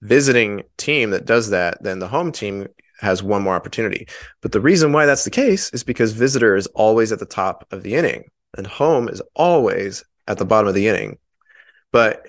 visiting 0.02 0.62
team 0.76 1.11
that 1.11 1.26
does 1.26 1.50
that 1.50 1.82
then 1.82 1.98
the 1.98 2.08
home 2.08 2.32
team 2.32 2.68
has 3.00 3.22
one 3.22 3.42
more 3.42 3.54
opportunity. 3.54 4.06
But 4.42 4.52
the 4.52 4.61
reason 4.61 4.92
why 4.92 5.06
that's 5.06 5.24
the 5.24 5.30
case 5.30 5.70
is 5.70 5.82
because 5.82 6.12
visitor 6.12 6.54
is 6.54 6.66
always 6.68 7.12
at 7.12 7.18
the 7.18 7.26
top 7.26 7.66
of 7.70 7.82
the 7.82 7.94
inning 7.94 8.24
and 8.56 8.66
home 8.66 9.08
is 9.08 9.22
always 9.34 10.04
at 10.28 10.38
the 10.38 10.44
bottom 10.44 10.68
of 10.68 10.74
the 10.74 10.88
inning 10.88 11.18
but 11.93 12.26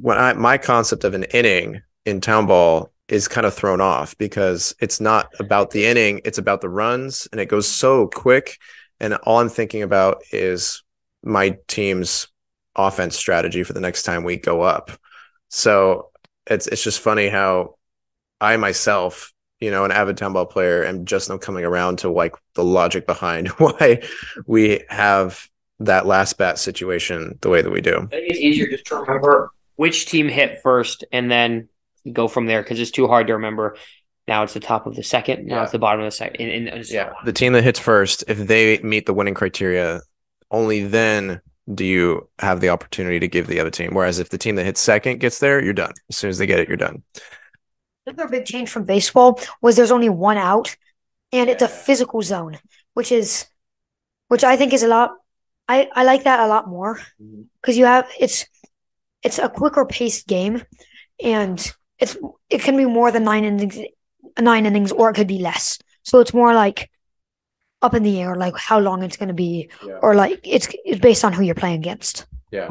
when 0.00 0.18
I 0.18 0.32
my 0.34 0.58
concept 0.58 1.04
of 1.04 1.14
an 1.14 1.24
inning 1.24 1.82
in 2.04 2.20
town 2.20 2.46
ball 2.46 2.92
is 3.08 3.28
kind 3.28 3.46
of 3.46 3.54
thrown 3.54 3.80
off 3.80 4.16
because 4.16 4.74
it's 4.80 5.00
not 5.00 5.30
about 5.38 5.70
the 5.70 5.84
inning, 5.84 6.20
it's 6.24 6.38
about 6.38 6.60
the 6.60 6.68
runs 6.68 7.28
and 7.30 7.40
it 7.40 7.46
goes 7.46 7.68
so 7.68 8.06
quick. 8.08 8.58
And 9.00 9.14
all 9.14 9.38
I'm 9.38 9.48
thinking 9.48 9.82
about 9.82 10.22
is 10.32 10.82
my 11.22 11.58
team's 11.68 12.28
offense 12.74 13.16
strategy 13.16 13.64
for 13.64 13.74
the 13.74 13.80
next 13.80 14.04
time 14.04 14.24
we 14.24 14.36
go 14.36 14.62
up. 14.62 14.90
So 15.48 16.10
it's 16.46 16.66
it's 16.66 16.82
just 16.82 17.00
funny 17.00 17.28
how 17.28 17.76
I 18.40 18.56
myself, 18.56 19.32
you 19.60 19.70
know, 19.70 19.84
an 19.84 19.92
avid 19.92 20.16
town 20.16 20.32
ball 20.32 20.46
player, 20.46 20.84
am 20.84 21.04
just 21.04 21.28
now 21.28 21.38
coming 21.38 21.64
around 21.64 21.98
to 21.98 22.10
like 22.10 22.34
the 22.54 22.64
logic 22.64 23.06
behind 23.06 23.48
why 23.58 24.02
we 24.46 24.84
have 24.88 25.48
that 25.80 26.06
last 26.06 26.38
bat 26.38 26.58
situation 26.58 27.38
the 27.40 27.48
way 27.48 27.62
that 27.62 27.70
we 27.70 27.80
do. 27.80 27.96
I 27.96 28.06
think 28.06 28.30
it's 28.30 28.38
easier 28.38 28.68
just 28.68 28.86
to 28.86 28.96
remember 28.96 29.50
which 29.76 30.06
team 30.06 30.28
hit 30.28 30.60
first 30.62 31.04
and 31.12 31.30
then 31.30 31.68
go 32.12 32.28
from 32.28 32.46
there 32.46 32.62
because 32.62 32.78
it's 32.80 32.90
too 32.90 33.08
hard 33.08 33.26
to 33.28 33.34
remember. 33.34 33.76
Now 34.28 34.44
it's 34.44 34.54
the 34.54 34.60
top 34.60 34.86
of 34.86 34.94
the 34.94 35.02
second. 35.02 35.46
Now 35.46 35.56
Yeah. 35.56 35.62
it's 35.64 35.72
the 35.72 35.78
bottom 35.78 36.00
of 36.00 36.06
the 36.06 36.10
second. 36.16 36.40
And, 36.48 36.68
and 36.68 36.86
so. 36.86 37.12
The 37.24 37.32
team 37.32 37.52
that 37.54 37.64
hits 37.64 37.78
first, 37.80 38.22
if 38.28 38.38
they 38.38 38.78
meet 38.78 39.06
the 39.06 39.14
winning 39.14 39.34
criteria, 39.34 40.00
only 40.50 40.84
then 40.84 41.40
do 41.72 41.84
you 41.84 42.28
have 42.38 42.60
the 42.60 42.68
opportunity 42.68 43.18
to 43.20 43.28
give 43.28 43.46
the 43.46 43.58
other 43.60 43.70
team. 43.70 43.94
Whereas 43.94 44.18
if 44.18 44.28
the 44.30 44.38
team 44.38 44.56
that 44.56 44.64
hits 44.64 44.80
second 44.80 45.18
gets 45.20 45.38
there, 45.38 45.62
you're 45.62 45.72
done. 45.72 45.92
As 46.10 46.16
soon 46.16 46.30
as 46.30 46.38
they 46.38 46.46
get 46.46 46.60
it, 46.60 46.68
you're 46.68 46.76
done. 46.76 47.02
Another 48.06 48.28
big 48.28 48.44
change 48.44 48.68
from 48.68 48.84
baseball 48.84 49.40
was 49.60 49.76
there's 49.76 49.92
only 49.92 50.08
one 50.08 50.36
out, 50.36 50.76
and 51.30 51.48
it's 51.48 51.62
a 51.62 51.68
physical 51.68 52.20
zone, 52.20 52.58
which 52.94 53.12
is, 53.12 53.46
which 54.28 54.42
I 54.44 54.56
think 54.56 54.72
is 54.72 54.82
a 54.82 54.88
lot. 54.88 55.12
I 55.68 55.88
I 55.94 56.04
like 56.04 56.24
that 56.24 56.40
a 56.40 56.46
lot 56.46 56.68
more 56.68 56.96
mm-hmm. 57.20 57.42
because 57.60 57.78
you 57.78 57.84
have 57.84 58.08
it's, 58.18 58.46
it's 59.22 59.38
a 59.38 59.48
quicker 59.48 59.84
paced 59.84 60.26
game, 60.26 60.62
and 61.22 61.58
it's 61.98 62.16
it 62.50 62.62
can 62.62 62.76
be 62.76 62.84
more 62.84 63.10
than 63.10 63.24
nine 63.24 63.44
innings, 63.44 63.78
nine 64.38 64.66
innings, 64.66 64.92
or 64.92 65.10
it 65.10 65.14
could 65.14 65.28
be 65.28 65.38
less. 65.38 65.78
So 66.02 66.20
it's 66.20 66.34
more 66.34 66.54
like 66.54 66.90
up 67.80 67.94
in 67.94 68.02
the 68.02 68.20
air, 68.20 68.34
like 68.36 68.56
how 68.56 68.78
long 68.78 69.02
it's 69.02 69.16
going 69.16 69.28
to 69.28 69.34
be, 69.34 69.68
Yeah. 69.84 69.98
or 70.02 70.14
like 70.14 70.40
it's 70.44 70.68
it's 70.84 71.00
based 71.00 71.24
on 71.24 71.32
who 71.32 71.42
you're 71.42 71.54
playing 71.54 71.78
against. 71.80 72.26
Yeah. 72.50 72.68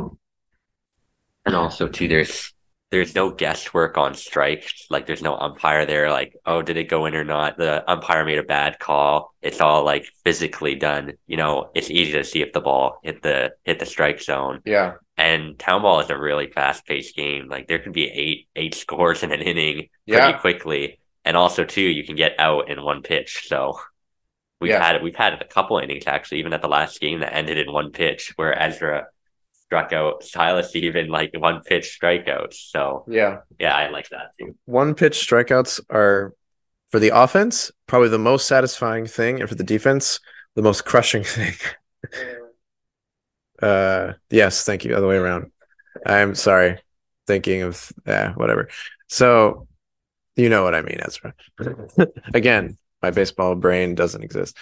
And 1.45 1.55
also 1.55 1.87
too, 1.87 2.07
there's 2.07 2.53
there's 2.91 3.15
no 3.15 3.31
guesswork 3.31 3.97
on 3.97 4.13
strikes. 4.13 4.85
Like 4.89 5.07
there's 5.07 5.21
no 5.21 5.35
umpire 5.37 5.85
there. 5.85 6.11
Like, 6.11 6.35
oh, 6.45 6.61
did 6.61 6.75
it 6.75 6.89
go 6.89 7.05
in 7.05 7.15
or 7.15 7.23
not? 7.23 7.57
The 7.57 7.89
umpire 7.89 8.25
made 8.25 8.37
a 8.37 8.43
bad 8.43 8.79
call. 8.79 9.33
It's 9.41 9.61
all 9.61 9.85
like 9.85 10.05
physically 10.25 10.75
done. 10.75 11.13
You 11.25 11.37
know, 11.37 11.71
it's 11.73 11.89
easy 11.89 12.11
to 12.13 12.23
see 12.25 12.41
if 12.41 12.51
the 12.51 12.59
ball 12.59 12.99
hit 13.01 13.21
the 13.23 13.53
hit 13.63 13.79
the 13.79 13.85
strike 13.85 14.21
zone. 14.21 14.59
Yeah. 14.65 14.95
And 15.17 15.57
town 15.57 15.83
ball 15.83 16.01
is 16.01 16.09
a 16.09 16.17
really 16.17 16.47
fast 16.47 16.85
paced 16.85 17.15
game. 17.15 17.47
Like 17.47 17.67
there 17.67 17.79
could 17.79 17.93
be 17.93 18.09
eight 18.09 18.47
eight 18.57 18.75
scores 18.75 19.23
in 19.23 19.31
an 19.31 19.41
inning 19.41 19.75
pretty 19.75 19.87
Yeah. 20.05 20.33
quickly. 20.39 20.99
And 21.23 21.37
also 21.37 21.63
too, 21.63 21.81
you 21.81 22.03
can 22.03 22.17
get 22.17 22.33
out 22.39 22.69
in 22.69 22.83
one 22.83 23.03
pitch. 23.03 23.47
So 23.47 23.79
we've 24.59 24.71
Yeah. 24.71 24.83
had 24.83 25.01
we've 25.01 25.15
had 25.15 25.41
a 25.41 25.45
couple 25.45 25.77
innings 25.77 26.07
actually, 26.07 26.39
even 26.39 26.51
at 26.51 26.61
the 26.61 26.67
last 26.67 26.99
game 26.99 27.21
that 27.21 27.33
ended 27.33 27.57
in 27.57 27.71
one 27.71 27.91
pitch 27.91 28.33
where 28.35 28.53
Ezra 28.61 29.07
struck 29.71 29.93
out 29.93 30.21
Silas 30.21 30.75
even 30.75 31.07
like 31.07 31.31
one 31.37 31.61
pitch 31.61 31.97
strikeouts. 31.97 32.55
So 32.55 33.05
Yeah. 33.07 33.37
yeah, 33.57 33.73
I 33.73 33.89
like 33.89 34.09
that 34.09 34.31
too. 34.37 34.53
One 34.65 34.93
pitch 34.95 35.13
strikeouts 35.25 35.79
are 35.89 36.33
for 36.89 36.99
the 36.99 37.11
offense 37.15 37.71
probably 37.87 38.09
the 38.09 38.19
most 38.19 38.47
satisfying 38.47 39.05
thing, 39.05 39.39
and 39.39 39.47
for 39.47 39.55
the 39.55 39.63
defense, 39.63 40.19
the 40.55 40.61
most 40.61 40.83
crushing 40.83 41.23
thing. 41.35 41.53
uh, 43.61 44.13
yes, 44.29 44.65
thank 44.65 44.83
you. 44.83 44.93
Other 44.93 45.07
way 45.07 45.15
around. 45.15 45.51
I'm 46.05 46.35
sorry. 46.35 46.77
Thinking 47.25 47.61
of 47.61 47.93
yeah, 48.05 48.33
whatever. 48.33 48.67
So 49.07 49.67
you 50.35 50.49
know 50.49 50.63
what 50.63 50.75
I 50.75 50.81
mean, 50.81 50.99
Ezra. 51.01 51.33
Again, 52.33 52.77
my 53.01 53.11
baseball 53.11 53.55
brain 53.55 53.95
doesn't 53.95 54.23
exist. 54.23 54.57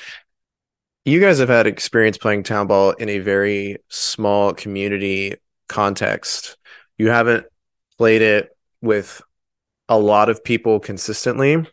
You 1.05 1.21
guys 1.21 1.39
have 1.39 1.49
had 1.49 1.65
experience 1.65 2.17
playing 2.17 2.43
town 2.43 2.67
ball 2.67 2.91
in 2.91 3.07
a 3.07 3.19
very 3.19 3.77
small 3.87 4.53
community 4.53 5.35
context. 5.69 6.57
You 6.97 7.09
haven't 7.09 7.45
played 7.97 8.21
it 8.21 8.49
with 8.81 9.21
a 9.87 9.97
lot 9.97 10.29
of 10.29 10.43
people 10.43 10.79
consistently 10.79 11.65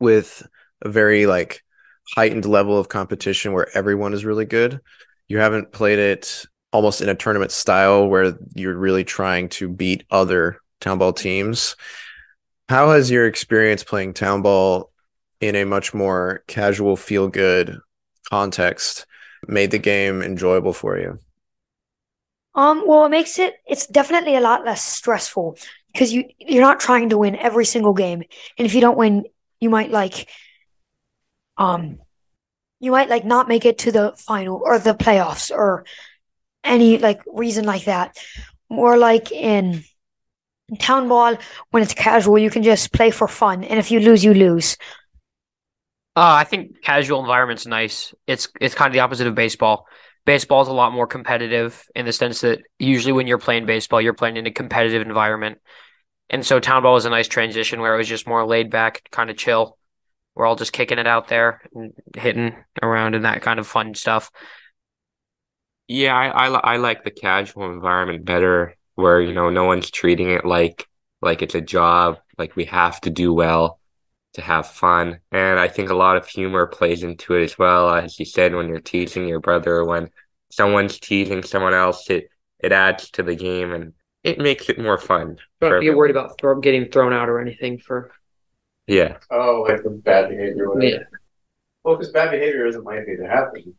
with 0.00 0.46
a 0.80 0.88
very 0.88 1.26
like 1.26 1.62
heightened 2.14 2.46
level 2.46 2.78
of 2.78 2.88
competition 2.88 3.52
where 3.52 3.68
everyone 3.76 4.14
is 4.14 4.24
really 4.24 4.46
good. 4.46 4.80
You 5.28 5.38
haven't 5.38 5.70
played 5.70 5.98
it 5.98 6.46
almost 6.72 7.02
in 7.02 7.10
a 7.10 7.14
tournament 7.14 7.52
style 7.52 8.08
where 8.08 8.34
you're 8.54 8.78
really 8.78 9.04
trying 9.04 9.50
to 9.50 9.68
beat 9.68 10.04
other 10.10 10.58
town 10.80 10.98
ball 10.98 11.12
teams. 11.12 11.76
How 12.70 12.92
has 12.92 13.10
your 13.10 13.26
experience 13.26 13.84
playing 13.84 14.14
town 14.14 14.40
ball 14.40 14.90
in 15.38 15.54
a 15.54 15.64
much 15.64 15.92
more 15.92 16.44
casual, 16.46 16.96
feel 16.96 17.28
good 17.28 17.78
context 18.30 19.06
made 19.46 19.70
the 19.70 19.78
game 19.78 20.22
enjoyable 20.22 20.72
for 20.72 20.98
you? 20.98 21.18
Um, 22.54 22.84
well, 22.86 23.04
it 23.04 23.10
makes 23.10 23.38
it 23.38 23.54
it's 23.66 23.86
definitely 23.86 24.34
a 24.34 24.40
lot 24.40 24.64
less 24.64 24.84
stressful 24.84 25.58
because 25.92 26.12
you 26.12 26.24
you're 26.38 26.62
not 26.62 26.80
trying 26.80 27.10
to 27.10 27.18
win 27.18 27.36
every 27.36 27.64
single 27.64 27.94
game, 27.94 28.22
and 28.58 28.66
if 28.66 28.74
you 28.74 28.80
don't 28.80 28.98
win, 28.98 29.24
you 29.60 29.70
might 29.70 29.90
like 29.90 30.28
um 31.56 31.98
you 32.80 32.90
might 32.90 33.08
like 33.08 33.24
not 33.24 33.48
make 33.48 33.64
it 33.64 33.78
to 33.78 33.92
the 33.92 34.14
final 34.16 34.60
or 34.64 34.78
the 34.78 34.94
playoffs 34.94 35.50
or 35.50 35.84
any 36.64 36.98
like 36.98 37.20
reason 37.26 37.64
like 37.64 37.84
that. 37.84 38.16
More 38.70 38.96
like 38.98 39.32
in 39.32 39.84
town 40.78 41.08
ball 41.08 41.36
when 41.70 41.82
it's 41.82 41.94
casual, 41.94 42.38
you 42.38 42.50
can 42.50 42.62
just 42.62 42.92
play 42.92 43.10
for 43.10 43.28
fun, 43.28 43.64
and 43.64 43.78
if 43.78 43.90
you 43.90 44.00
lose, 44.00 44.24
you 44.24 44.34
lose. 44.34 44.76
Uh, 46.18 46.34
I 46.34 46.42
think 46.42 46.82
casual 46.82 47.20
environment's 47.20 47.64
nice. 47.64 48.12
It's 48.26 48.48
it's 48.60 48.74
kind 48.74 48.88
of 48.88 48.92
the 48.92 48.98
opposite 48.98 49.28
of 49.28 49.36
baseball. 49.36 49.86
Baseball 50.26 50.62
is 50.62 50.66
a 50.66 50.72
lot 50.72 50.92
more 50.92 51.06
competitive 51.06 51.86
in 51.94 52.06
the 52.06 52.12
sense 52.12 52.40
that 52.40 52.58
usually 52.76 53.12
when 53.12 53.28
you're 53.28 53.38
playing 53.38 53.66
baseball, 53.66 54.00
you're 54.00 54.14
playing 54.14 54.36
in 54.36 54.44
a 54.44 54.50
competitive 54.50 55.06
environment. 55.06 55.58
And 56.28 56.44
so 56.44 56.58
town 56.58 56.82
ball 56.82 56.94
was 56.94 57.04
a 57.04 57.10
nice 57.10 57.28
transition 57.28 57.80
where 57.80 57.94
it 57.94 57.98
was 57.98 58.08
just 58.08 58.26
more 58.26 58.44
laid 58.44 58.68
back, 58.68 59.08
kind 59.12 59.30
of 59.30 59.36
chill. 59.36 59.78
We're 60.34 60.44
all 60.44 60.56
just 60.56 60.72
kicking 60.72 60.98
it 60.98 61.06
out 61.06 61.28
there 61.28 61.60
and 61.72 61.92
hitting 62.16 62.52
around 62.82 63.14
and 63.14 63.24
that 63.24 63.42
kind 63.42 63.60
of 63.60 63.68
fun 63.68 63.94
stuff. 63.94 64.32
Yeah, 65.86 66.16
I, 66.16 66.48
I 66.48 66.74
I 66.74 66.76
like 66.78 67.04
the 67.04 67.12
casual 67.12 67.70
environment 67.70 68.24
better, 68.24 68.74
where 68.96 69.20
you 69.20 69.34
know 69.34 69.50
no 69.50 69.66
one's 69.66 69.88
treating 69.88 70.30
it 70.30 70.44
like 70.44 70.84
like 71.22 71.42
it's 71.42 71.54
a 71.54 71.60
job, 71.60 72.18
like 72.36 72.56
we 72.56 72.64
have 72.64 73.00
to 73.02 73.10
do 73.10 73.32
well 73.32 73.77
to 74.38 74.42
have 74.44 74.68
fun. 74.68 75.20
And 75.32 75.58
I 75.58 75.68
think 75.68 75.90
a 75.90 75.94
lot 75.94 76.16
of 76.16 76.26
humor 76.28 76.66
plays 76.66 77.02
into 77.02 77.34
it 77.34 77.44
as 77.44 77.58
well, 77.58 77.90
as 77.90 78.18
you 78.18 78.24
said, 78.24 78.54
when 78.54 78.68
you're 78.68 78.80
teasing 78.80 79.28
your 79.28 79.40
brother, 79.40 79.76
or 79.76 79.84
when 79.86 80.10
someone's 80.50 80.98
teasing 80.98 81.42
someone 81.42 81.74
else, 81.74 82.08
it 82.10 82.30
it 82.60 82.72
adds 82.72 83.10
to 83.12 83.22
the 83.22 83.36
game 83.36 83.72
and 83.72 83.92
it 84.24 84.38
makes 84.38 84.68
it 84.68 84.78
more 84.80 84.98
fun. 84.98 85.36
for 85.60 85.70
Don't 85.70 85.82
get 85.82 85.96
worried 85.96 86.10
about 86.10 86.38
throw, 86.40 86.60
getting 86.60 86.90
thrown 86.90 87.12
out 87.12 87.28
or 87.28 87.40
anything 87.40 87.78
for 87.78 88.10
Yeah, 88.86 89.18
Oh, 89.30 89.66
like 89.68 89.82
the 89.82 89.90
bad 89.90 90.30
behavior. 90.30 90.68
whatever. 90.70 90.86
yeah. 90.96 91.18
Well, 91.84 91.96
because 91.96 92.12
bad 92.12 92.30
behavior 92.32 92.66
isn't 92.66 92.84
likely 92.84 93.16
to 93.16 93.26
happen. 93.28 93.74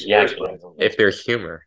Yeah, 0.00 0.26
if 0.78 0.96
there's 0.96 1.22
humor. 1.22 1.66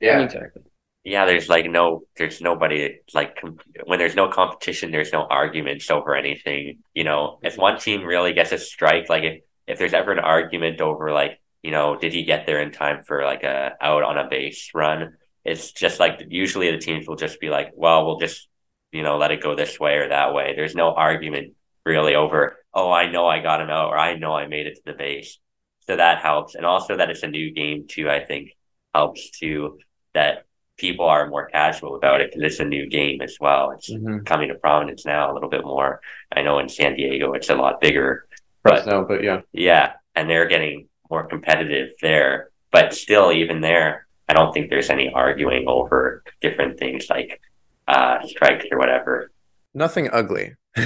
Yeah. 0.00 0.20
Exactly. 0.20 0.62
Yeah, 1.08 1.24
there's 1.24 1.48
like 1.48 1.64
no, 1.70 2.02
there's 2.16 2.40
nobody 2.40 2.98
like 3.14 3.36
com- 3.40 3.58
when 3.86 3.98
there's 3.98 4.14
no 4.16 4.28
competition, 4.28 4.90
there's 4.90 5.12
no 5.12 5.26
arguments 5.26 5.90
over 5.90 6.14
anything. 6.14 6.82
You 6.92 7.04
know, 7.04 7.38
if 7.42 7.56
one 7.56 7.78
team 7.78 8.02
really 8.04 8.34
gets 8.34 8.52
a 8.52 8.58
strike, 8.58 9.08
like 9.08 9.22
if 9.24 9.42
if 9.66 9.78
there's 9.78 9.94
ever 9.94 10.12
an 10.12 10.18
argument 10.18 10.80
over 10.80 11.12
like, 11.12 11.40
you 11.62 11.70
know, 11.70 11.96
did 11.98 12.12
he 12.12 12.24
get 12.24 12.46
there 12.46 12.60
in 12.60 12.72
time 12.72 13.04
for 13.04 13.24
like 13.24 13.42
a 13.42 13.72
out 13.80 14.02
on 14.02 14.18
a 14.18 14.28
base 14.28 14.70
run? 14.74 15.16
It's 15.44 15.72
just 15.72 15.98
like 15.98 16.20
usually 16.28 16.70
the 16.70 16.78
teams 16.78 17.08
will 17.08 17.16
just 17.16 17.40
be 17.40 17.48
like, 17.48 17.70
well, 17.74 18.04
we'll 18.04 18.18
just 18.18 18.48
you 18.92 19.02
know 19.02 19.16
let 19.16 19.30
it 19.30 19.42
go 19.42 19.54
this 19.56 19.80
way 19.80 19.94
or 19.96 20.08
that 20.10 20.34
way. 20.34 20.52
There's 20.56 20.74
no 20.74 20.92
argument 20.94 21.54
really 21.86 22.16
over, 22.16 22.58
oh, 22.74 22.92
I 22.92 23.10
know 23.10 23.26
I 23.26 23.40
got 23.40 23.62
him 23.62 23.70
out 23.70 23.88
or 23.88 23.96
I 23.98 24.16
know 24.18 24.34
I 24.34 24.46
made 24.46 24.66
it 24.66 24.74
to 24.76 24.82
the 24.84 24.92
base. 24.92 25.38
So 25.86 25.96
that 25.96 26.20
helps, 26.20 26.54
and 26.54 26.66
also 26.66 26.96
that 26.98 27.08
it's 27.10 27.22
a 27.22 27.28
new 27.28 27.50
game 27.54 27.86
too. 27.88 28.10
I 28.10 28.22
think 28.24 28.50
helps 28.94 29.30
too 29.30 29.78
that 30.14 30.44
people 30.78 31.04
are 31.04 31.28
more 31.28 31.46
casual 31.46 31.96
about 31.96 32.20
it 32.20 32.30
because 32.32 32.52
it's 32.52 32.60
a 32.60 32.64
new 32.64 32.88
game 32.88 33.20
as 33.20 33.36
well. 33.40 33.72
It's 33.72 33.90
Mhm. 33.90 34.24
coming 34.24 34.48
to 34.48 34.54
prominence 34.54 35.04
now 35.04 35.30
a 35.30 35.34
little 35.34 35.50
bit 35.50 35.64
more. 35.64 36.00
I 36.32 36.42
know 36.42 36.58
in 36.60 36.68
San 36.68 36.94
Diego 36.96 37.32
it's 37.34 37.50
a 37.50 37.54
lot 37.54 37.80
bigger, 37.80 38.26
but 38.62 38.86
no, 38.86 39.04
but 39.04 39.22
yeah. 39.22 39.40
yeah, 39.52 39.92
and 40.14 40.30
they're 40.30 40.46
getting 40.46 40.88
more 41.10 41.24
competitive 41.26 41.90
there. 42.00 42.50
But 42.70 42.94
still, 42.94 43.32
even 43.32 43.60
there, 43.60 44.06
I 44.28 44.34
don't 44.34 44.52
think 44.52 44.70
there's 44.70 44.90
any 44.90 45.10
arguing 45.12 45.64
over 45.66 46.22
different 46.40 46.78
things 46.78 47.08
like 47.10 47.40
uh, 47.88 48.20
strikes 48.26 48.66
or 48.70 48.78
whatever. 48.78 49.30
Nothing 49.74 50.10
ugly. 50.12 50.54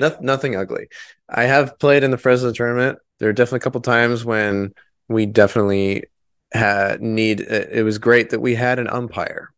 Noth- 0.00 0.20
nothing 0.20 0.56
ugly. 0.56 0.88
I 1.28 1.44
have 1.44 1.78
played 1.78 2.02
in 2.02 2.10
the 2.10 2.18
Fresno 2.18 2.52
tournament. 2.52 2.98
There 3.18 3.28
are 3.28 3.32
definitely 3.34 3.58
a 3.58 3.60
couple 3.60 3.80
times 3.82 4.24
when 4.24 4.72
we 5.08 5.26
definitely 5.26 6.04
need. 7.00 7.40
It 7.40 7.84
was 7.84 7.98
great 7.98 8.30
that 8.30 8.40
we 8.40 8.54
had 8.54 8.78
an 8.78 8.88
umpire. 8.88 9.52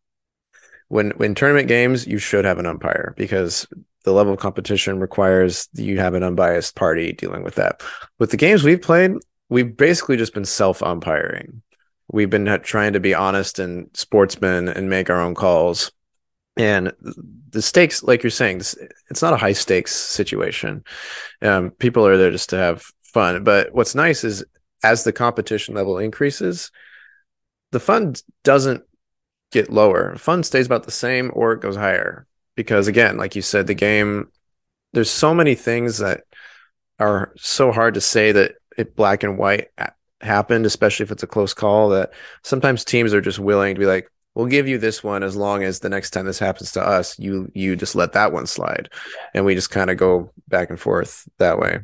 When 0.87 1.11
when 1.11 1.35
tournament 1.35 1.67
games, 1.67 2.07
you 2.07 2.17
should 2.17 2.45
have 2.45 2.59
an 2.59 2.65
umpire 2.65 3.13
because 3.17 3.67
the 4.05 4.13
level 4.13 4.33
of 4.33 4.39
competition 4.39 4.99
requires 4.99 5.67
you 5.73 5.99
have 5.99 6.13
an 6.13 6.23
unbiased 6.23 6.75
party 6.75 7.13
dealing 7.13 7.43
with 7.43 7.55
that. 7.55 7.81
With 8.17 8.31
the 8.31 8.37
games 8.37 8.63
we've 8.63 8.81
played, 8.81 9.11
we've 9.49 9.75
basically 9.75 10.17
just 10.17 10.33
been 10.33 10.45
self 10.45 10.81
umpiring. 10.81 11.61
We've 12.11 12.29
been 12.29 12.59
trying 12.63 12.93
to 12.93 12.99
be 12.99 13.13
honest 13.13 13.59
and 13.59 13.87
sportsmen 13.93 14.67
and 14.67 14.89
make 14.89 15.11
our 15.11 15.21
own 15.21 15.35
calls 15.35 15.91
and 16.59 16.91
the 17.51 17.61
stakes, 17.61 18.03
like 18.03 18.21
you're 18.21 18.29
saying, 18.29 18.57
it's 19.09 19.21
not 19.21 19.33
a 19.33 19.37
high 19.37 19.53
stakes 19.53 19.95
situation. 19.95 20.83
Um, 21.41 21.71
people 21.71 22.05
are 22.05 22.17
there 22.17 22.31
just 22.31 22.49
to 22.49 22.57
have 22.57 22.83
fun. 23.01 23.45
But 23.45 23.73
what's 23.73 23.95
nice 23.95 24.25
is 24.25 24.43
as 24.83 25.03
the 25.03 25.13
competition 25.13 25.75
level 25.75 25.97
increases, 25.97 26.71
the 27.71 27.79
fund 27.79 28.21
doesn't 28.43 28.83
get 29.51 29.71
lower. 29.71 30.15
Fund 30.15 30.45
stays 30.45 30.65
about 30.65 30.83
the 30.83 30.91
same 30.91 31.31
or 31.33 31.53
it 31.53 31.61
goes 31.61 31.75
higher. 31.75 32.25
Because 32.55 32.87
again, 32.87 33.17
like 33.17 33.35
you 33.35 33.41
said, 33.41 33.67
the 33.67 33.73
game, 33.73 34.29
there's 34.93 35.09
so 35.09 35.33
many 35.33 35.55
things 35.55 35.99
that 35.99 36.23
are 36.99 37.31
so 37.37 37.71
hard 37.71 37.93
to 37.93 38.01
say 38.01 38.31
that 38.31 38.55
it 38.77 38.95
black 38.95 39.23
and 39.23 39.37
white 39.37 39.69
happened, 40.21 40.65
especially 40.65 41.03
if 41.03 41.11
it's 41.11 41.23
a 41.23 41.27
close 41.27 41.53
call, 41.53 41.89
that 41.89 42.11
sometimes 42.43 42.83
teams 42.83 43.13
are 43.13 43.21
just 43.21 43.39
willing 43.39 43.75
to 43.75 43.79
be 43.79 43.85
like, 43.85 44.11
we'll 44.35 44.47
give 44.47 44.67
you 44.67 44.77
this 44.77 45.03
one 45.03 45.23
as 45.23 45.35
long 45.35 45.63
as 45.63 45.79
the 45.79 45.89
next 45.89 46.11
time 46.11 46.25
this 46.25 46.39
happens 46.39 46.71
to 46.73 46.81
us, 46.81 47.17
you 47.19 47.51
you 47.53 47.75
just 47.75 47.95
let 47.95 48.13
that 48.13 48.31
one 48.31 48.47
slide. 48.47 48.89
And 49.33 49.45
we 49.45 49.55
just 49.55 49.71
kind 49.71 49.89
of 49.89 49.97
go 49.97 50.31
back 50.47 50.69
and 50.69 50.79
forth 50.79 51.27
that 51.37 51.59
way. 51.59 51.79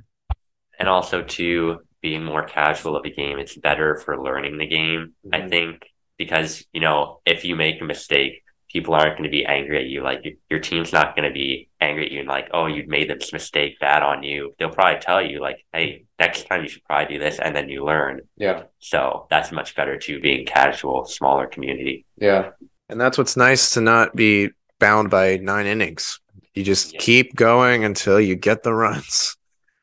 And 0.80 0.90
also 0.90 1.22
to 1.22 1.80
being 2.06 2.24
more 2.24 2.44
casual 2.44 2.96
of 2.96 3.04
a 3.04 3.10
game, 3.10 3.40
it's 3.40 3.58
better 3.58 3.96
for 3.96 4.22
learning 4.22 4.60
the 4.60 4.68
game. 4.68 5.16
Mm-hmm. 5.26 5.44
I 5.44 5.50
think 5.50 5.92
because, 6.20 6.64
you 6.72 6.80
know, 6.80 7.20
if 7.26 7.44
you 7.44 7.56
make 7.56 7.82
a 7.82 7.84
mistake, 7.84 8.44
people 8.70 8.94
aren't 8.94 9.18
going 9.18 9.24
to 9.24 9.36
be 9.36 9.44
angry 9.44 9.80
at 9.80 9.88
you. 9.88 10.04
Like 10.04 10.24
your 10.48 10.60
team's 10.60 10.94
not 10.94 11.16
going 11.16 11.28
to 11.28 11.34
be 11.34 11.68
angry 11.82 12.06
at 12.06 12.12
you 12.12 12.20
and 12.20 12.28
like, 12.28 12.50
oh, 12.54 12.68
you 12.68 12.84
made 12.86 13.10
this 13.10 13.34
mistake 13.34 13.80
bad 13.80 14.04
on 14.04 14.22
you. 14.22 14.54
They'll 14.60 14.70
probably 14.70 15.02
tell 15.02 15.20
you 15.20 15.42
like, 15.42 15.66
hey, 15.74 16.06
next 16.20 16.46
time 16.46 16.62
you 16.62 16.70
should 16.70 16.84
probably 16.84 17.16
do 17.16 17.24
this, 17.24 17.40
and 17.40 17.56
then 17.56 17.70
you 17.70 17.84
learn. 17.84 18.22
Yeah. 18.38 18.66
So 18.78 19.26
that's 19.32 19.52
much 19.52 19.76
better 19.76 19.98
to 19.98 20.20
being 20.20 20.46
casual, 20.46 21.06
smaller 21.06 21.48
community. 21.48 22.06
Yeah. 22.18 22.52
And 22.88 23.02
that's 23.02 23.18
what's 23.18 23.36
nice 23.36 23.72
to 23.72 23.82
not 23.82 24.16
be 24.16 24.52
bound 24.80 25.10
by 25.10 25.38
nine 25.38 25.66
innings. 25.66 26.20
You 26.54 26.64
just 26.64 26.94
yeah. 26.94 27.00
keep 27.00 27.36
going 27.36 27.84
until 27.84 28.22
you 28.22 28.36
get 28.36 28.62
the 28.62 28.76
runs 28.76 29.38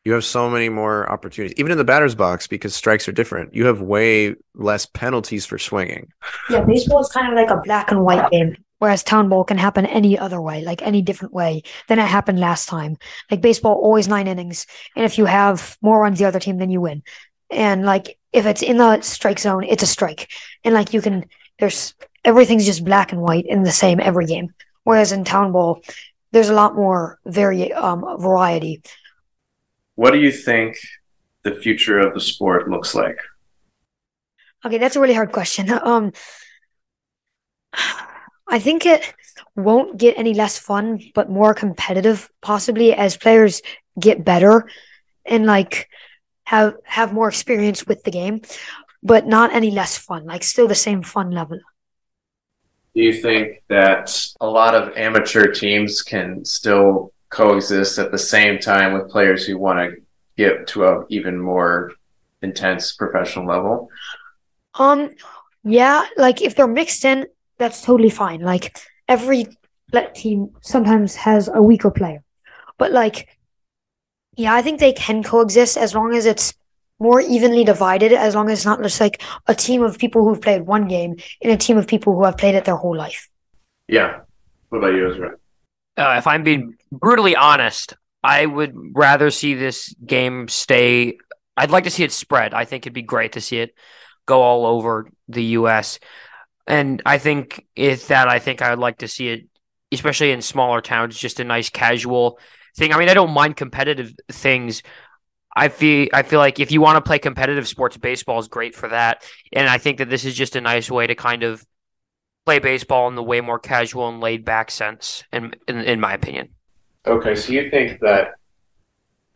you 0.05 0.13
have 0.13 0.25
so 0.25 0.51
many 0.51 0.69
more 0.69 1.11
opportunities, 1.11 1.57
even 1.59 1.71
in 1.71 1.79
the 1.79 1.85
batter's 1.85 2.15
box, 2.15 2.47
because 2.47 2.75
strikes 2.75 3.09
are 3.09 3.13
different. 3.13 3.55
You 3.55 3.67
have 3.67 3.81
way 3.81 4.35
less 4.55 4.85
penalties 4.87 5.47
for 5.47 5.59
swinging. 5.59 6.13
Yeah, 6.51 6.65
baseball 6.65 7.01
is 7.01 7.09
kind 7.09 7.29
of 7.29 7.35
like 7.35 7.51
a 7.51 7.61
black 7.63 7.91
and 7.93 8.05
white 8.05 8.29
game, 8.31 8.57
whereas 8.79 9.05
town 9.05 9.29
ball 9.29 9.45
can 9.45 9.59
happen 9.59 9.87
any 9.87 10.19
other 10.19 10.41
way, 10.41 10.63
like 10.63 10.83
any 10.83 11.03
different 11.03 11.33
way 11.33 11.63
than 11.89 12.01
it 12.01 12.07
happened 12.07 12.41
last 12.41 12.69
time. 12.69 12.97
Like 13.31 13.41
baseball, 13.41 13.75
always 13.75 14.09
nine 14.09 14.27
innings, 14.27 14.67
and 14.97 15.05
if 15.05 15.19
you 15.19 15.25
have 15.25 15.77
more 15.83 16.01
runs 16.01 16.19
the 16.19 16.25
other 16.25 16.41
team, 16.41 16.59
then 16.59 16.71
you 16.71 16.81
win. 16.81 17.03
And 17.51 17.85
like 17.85 18.19
if 18.33 18.47
it's 18.47 18.63
in 18.63 18.79
the 18.79 19.03
strike 19.03 19.39
zone, 19.39 19.63
it's 19.63 19.85
a 19.85 19.87
strike, 19.87 20.31
and 20.65 20.75
like 20.75 20.93
you 20.93 21.01
can, 21.01 21.27
there's 21.61 21.95
everything's 22.25 22.67
just 22.67 22.85
black 22.85 23.13
and 23.13 23.21
white 23.21 23.47
in 23.47 23.63
the 23.63 23.73
same 23.73 24.01
every 24.01 24.27
game. 24.27 24.53
Whereas 24.83 25.13
in 25.13 25.23
town 25.23 25.53
ball, 25.53 25.81
there's 26.33 26.49
a 26.49 26.55
lot 26.55 26.75
more 26.75 27.21
vari- 27.25 27.73
um, 27.73 28.05
variety 28.19 28.83
what 29.95 30.13
do 30.13 30.19
you 30.19 30.33
think 30.33 30.77
the 31.43 31.55
future 31.55 31.99
of 31.99 32.15
the 32.15 32.21
sport 32.21 32.71
looks 32.71 32.95
like? 32.95 33.19
Okay, 34.65 34.79
that's 34.79 34.97
a 34.97 35.01
really 35.01 35.15
hard 35.15 35.33
question. 35.33 35.71
Um, 35.83 36.13
I 38.49 38.59
think 38.59 38.85
it 38.85 39.15
won't 39.57 39.97
get 39.97 40.19
any 40.19 40.35
less 40.35 40.59
fun, 40.59 41.01
but 41.15 41.31
more 41.31 41.55
competitive, 41.55 42.31
possibly 42.43 42.93
as 42.93 43.17
players 43.17 43.63
get 43.99 44.25
better 44.25 44.69
and 45.25 45.47
like 45.47 45.89
have 46.45 46.77
have 46.85 47.15
more 47.15 47.29
experience 47.29 47.87
with 47.87 48.05
the 48.05 48.11
game, 48.11 48.43
but 49.03 49.27
not 49.27 49.55
any 49.55 49.71
less 49.71 49.97
fun. 49.97 50.27
Like 50.27 50.43
still 50.43 50.69
the 50.69 50.75
same 50.75 51.03
fun 51.03 51.31
level. 51.31 51.61
Do 52.95 53.03
you 53.03 53.15
think 53.15 53.63
that 53.69 54.15
a 54.41 54.47
lot 54.47 54.75
of 54.75 54.97
amateur 54.97 55.51
teams 55.51 56.03
can 56.03 56.45
still 56.45 57.15
coexist 57.33 57.99
at 57.99 58.13
the 58.13 58.19
same 58.19 58.59
time 58.59 58.93
with 58.93 59.11
players 59.11 59.45
who 59.45 59.59
want 59.59 59.79
to 59.79 60.01
get 60.37 60.67
to 60.69 60.85
a 60.85 61.05
even 61.09 61.39
more 61.39 61.93
intense 62.43 62.93
professional 62.93 63.47
level? 63.47 63.89
Um, 64.75 65.11
yeah, 65.65 66.05
like 66.17 66.43
if 66.43 66.55
they're 66.55 66.67
mixed 66.67 67.05
in, 67.05 67.27
that's 67.59 67.83
totally 67.83 68.11
fine. 68.11 68.41
Like 68.41 68.79
every 69.09 69.47
team 70.15 70.51
sometimes 70.63 71.17
has 71.17 71.49
a 71.53 71.63
weaker 71.63 71.91
player, 71.91 72.23
but 72.79 72.93
like, 72.93 73.29
yeah, 74.37 74.55
I 74.55 74.63
think 74.63 74.81
they 74.81 74.93
can 74.93 75.23
coexist 75.23 75.77
as 75.77 75.95
long 75.95 76.15
as 76.15 76.25
it's 76.27 76.55
more 76.99 77.21
evenly 77.21 77.65
divided. 77.65 78.13
As 78.13 78.35
long 78.35 78.49
as 78.49 78.61
it's 78.61 78.67
not 78.67 78.83
just 78.83 79.01
like 79.01 79.23
a 79.47 79.55
team 79.55 79.83
of 79.83 79.99
people 79.99 80.25
who've 80.25 80.41
played 80.41 80.63
one 80.63 80.89
game 80.89 81.17
and 81.43 81.53
a 81.53 81.57
team 81.57 81.77
of 81.77 81.87
people 81.87 82.15
who 82.15 82.25
have 82.25 82.39
played 82.39 82.55
it 82.55 82.65
their 82.65 82.77
whole 82.77 82.97
life. 82.97 83.29
Yeah. 83.89 84.21
What 84.71 84.79
about 84.79 84.95
you, 84.95 85.11
Ezra? 85.11 85.37
Uh, 85.97 86.15
if 86.19 86.27
I'm 86.27 86.43
being 86.43 86.77
brutally 86.91 87.37
honest, 87.37 87.95
I 88.23 88.47
would 88.47 88.75
rather 88.95 89.31
see 89.31 89.55
this 89.55 89.95
game 90.07 90.49
stay. 90.49 91.19
I'd 91.57 91.71
like 91.71 91.85
to 91.85 91.91
see 91.91 92.05
it 92.05 92.13
spread. 92.13 92.55
I 92.55 92.65
think 92.65 92.85
it'd 92.85 92.95
be 92.95 93.03
great 93.03 93.33
to 93.33 93.41
see 93.41 93.59
it 93.59 93.75
go 94.27 94.41
all 94.41 94.67
over 94.67 95.09
the 95.29 95.45
U.S. 95.45 95.99
And 96.67 97.03
I 97.05 97.19
think 97.19 97.67
if 97.75 98.09
that, 98.09 98.29
I 98.29 98.39
think 98.39 98.63
I 98.63 98.71
would 98.71 98.79
like 98.79 98.99
to 98.99 99.09
see 99.09 99.29
it, 99.29 99.49
especially 99.91 100.31
in 100.31 100.41
smaller 100.43 100.81
towns, 100.81 101.19
just 101.19 101.41
a 101.41 101.45
nice 101.45 101.69
casual 101.69 102.39
thing. 102.77 102.93
I 102.93 102.99
mean, 102.99 103.09
I 103.09 103.15
don't 103.15 103.33
mind 103.33 103.57
competitive 103.57 104.15
things. 104.31 104.83
I 105.55 105.69
feel 105.69 106.09
I 106.15 106.23
feel 106.23 106.39
like 106.39 106.61
if 106.61 106.73
you 106.73 106.81
want 106.81 106.97
to 106.97 107.07
play 107.07 107.19
competitive 107.19 107.69
sports, 107.69 107.97
baseball 107.99 108.39
is 108.39 108.49
great 108.49 108.75
for 108.75 108.89
that. 108.89 109.25
And 109.53 109.69
I 109.69 109.79
think 109.79 109.99
that 109.99 110.09
this 110.09 110.25
is 110.25 110.35
just 110.35 110.57
a 110.57 110.61
nice 110.61 110.91
way 110.91 111.07
to 111.07 111.15
kind 111.15 111.43
of 111.43 111.63
play 112.45 112.59
baseball 112.59 113.09
in 113.09 113.15
the 113.15 113.23
way 113.23 113.41
more 113.41 113.59
casual 113.59 114.09
and 114.09 114.21
laid 114.21 114.45
back 114.45 114.71
sense, 114.71 115.25
in, 115.33 115.55
in, 115.69 115.79
in 115.79 116.01
my 116.01 116.15
opinion. 116.15 116.49
Okay, 117.07 117.35
so 117.35 117.53
you 117.53 117.71
think 117.71 118.01
that? 118.01 118.35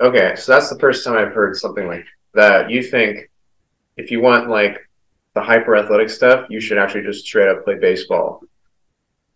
Okay, 0.00 0.34
so 0.36 0.52
that's 0.52 0.70
the 0.70 0.78
first 0.78 1.04
time 1.04 1.16
I've 1.16 1.32
heard 1.32 1.56
something 1.56 1.86
like 1.86 2.04
that. 2.34 2.70
You 2.70 2.82
think 2.82 3.30
if 3.96 4.10
you 4.10 4.20
want 4.20 4.48
like 4.48 4.78
the 5.34 5.42
hyper 5.42 5.76
athletic 5.76 6.10
stuff, 6.10 6.46
you 6.50 6.60
should 6.60 6.78
actually 6.78 7.02
just 7.02 7.24
straight 7.24 7.48
up 7.48 7.64
play 7.64 7.76
baseball 7.76 8.42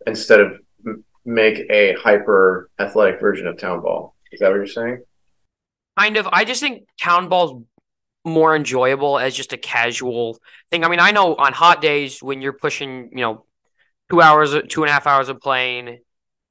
instead 0.07 0.39
of 0.39 0.59
m- 0.85 1.03
make 1.25 1.59
a 1.69 1.93
hyper 1.93 2.69
athletic 2.79 3.19
version 3.19 3.47
of 3.47 3.57
town 3.57 3.81
ball. 3.81 4.15
Is 4.31 4.39
that 4.39 4.49
what 4.49 4.55
you're 4.55 4.67
saying? 4.67 5.03
Kind 5.97 6.17
of. 6.17 6.27
I 6.31 6.45
just 6.45 6.61
think 6.61 6.87
town 6.99 7.27
ball's 7.27 7.63
more 8.23 8.55
enjoyable 8.55 9.17
as 9.17 9.35
just 9.35 9.51
a 9.53 9.57
casual 9.57 10.39
thing. 10.69 10.83
I 10.83 10.89
mean, 10.89 10.99
I 10.99 11.11
know 11.11 11.35
on 11.35 11.53
hot 11.53 11.81
days 11.81 12.21
when 12.21 12.41
you're 12.41 12.53
pushing, 12.53 13.09
you 13.11 13.21
know, 13.21 13.45
two 14.11 14.21
hours, 14.21 14.53
two 14.69 14.83
and 14.83 14.89
a 14.89 14.93
half 14.93 15.07
hours 15.07 15.29
of 15.29 15.39
playing, 15.39 15.87
and 15.87 15.99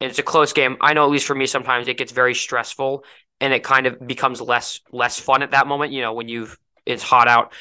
it's 0.00 0.18
a 0.18 0.22
close 0.22 0.52
game. 0.52 0.76
I 0.80 0.94
know 0.94 1.04
at 1.04 1.10
least 1.10 1.26
for 1.26 1.34
me, 1.34 1.46
sometimes 1.46 1.88
it 1.88 1.98
gets 1.98 2.12
very 2.12 2.34
stressful, 2.34 3.04
and 3.40 3.52
it 3.52 3.62
kind 3.62 3.86
of 3.86 4.04
becomes 4.06 4.40
less 4.40 4.80
less 4.90 5.18
fun 5.18 5.42
at 5.42 5.52
that 5.52 5.66
moment. 5.66 5.92
You 5.92 6.02
know, 6.02 6.12
when 6.12 6.28
you've 6.28 6.58
it's 6.86 7.02
hot 7.02 7.28
out, 7.28 7.52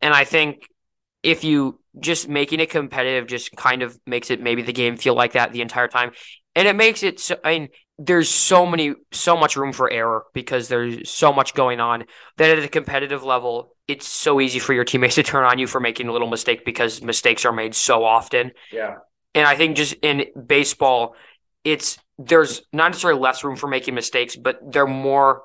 and 0.00 0.14
I 0.14 0.24
think 0.24 0.68
if 1.22 1.44
you 1.44 1.78
just 2.00 2.28
making 2.28 2.60
it 2.60 2.70
competitive 2.70 3.28
just 3.28 3.54
kind 3.54 3.82
of 3.82 3.98
makes 4.06 4.30
it 4.30 4.40
maybe 4.40 4.62
the 4.62 4.72
game 4.72 4.96
feel 4.96 5.14
like 5.14 5.32
that 5.32 5.52
the 5.52 5.60
entire 5.60 5.88
time, 5.88 6.12
and 6.54 6.66
it 6.66 6.74
makes 6.74 7.02
it. 7.02 7.20
So, 7.20 7.36
I 7.44 7.58
mean, 7.58 7.68
there's 7.98 8.28
so 8.28 8.66
many 8.66 8.94
so 9.12 9.36
much 9.36 9.56
room 9.56 9.72
for 9.72 9.90
error 9.90 10.24
because 10.32 10.68
there's 10.68 11.10
so 11.10 11.32
much 11.32 11.54
going 11.54 11.78
on 11.78 12.04
that 12.38 12.58
at 12.58 12.64
a 12.64 12.68
competitive 12.68 13.22
level 13.22 13.76
it's 13.88 14.08
so 14.08 14.40
easy 14.40 14.58
for 14.58 14.72
your 14.72 14.84
teammates 14.84 15.16
to 15.16 15.22
turn 15.22 15.44
on 15.44 15.58
you 15.58 15.66
for 15.66 15.80
making 15.80 16.08
a 16.08 16.12
little 16.12 16.28
mistake 16.28 16.64
because 16.64 17.02
mistakes 17.02 17.44
are 17.44 17.52
made 17.52 17.74
so 17.74 18.04
often 18.04 18.52
yeah 18.72 18.96
and 19.34 19.46
I 19.46 19.56
think 19.56 19.76
just 19.76 19.94
in 20.02 20.26
baseball, 20.46 21.14
it's 21.64 21.98
there's 22.18 22.62
not 22.72 22.88
necessarily 22.88 23.20
less 23.20 23.44
room 23.44 23.56
for 23.56 23.66
making 23.66 23.94
mistakes, 23.94 24.36
but 24.36 24.60
they're 24.70 24.86
more 24.86 25.42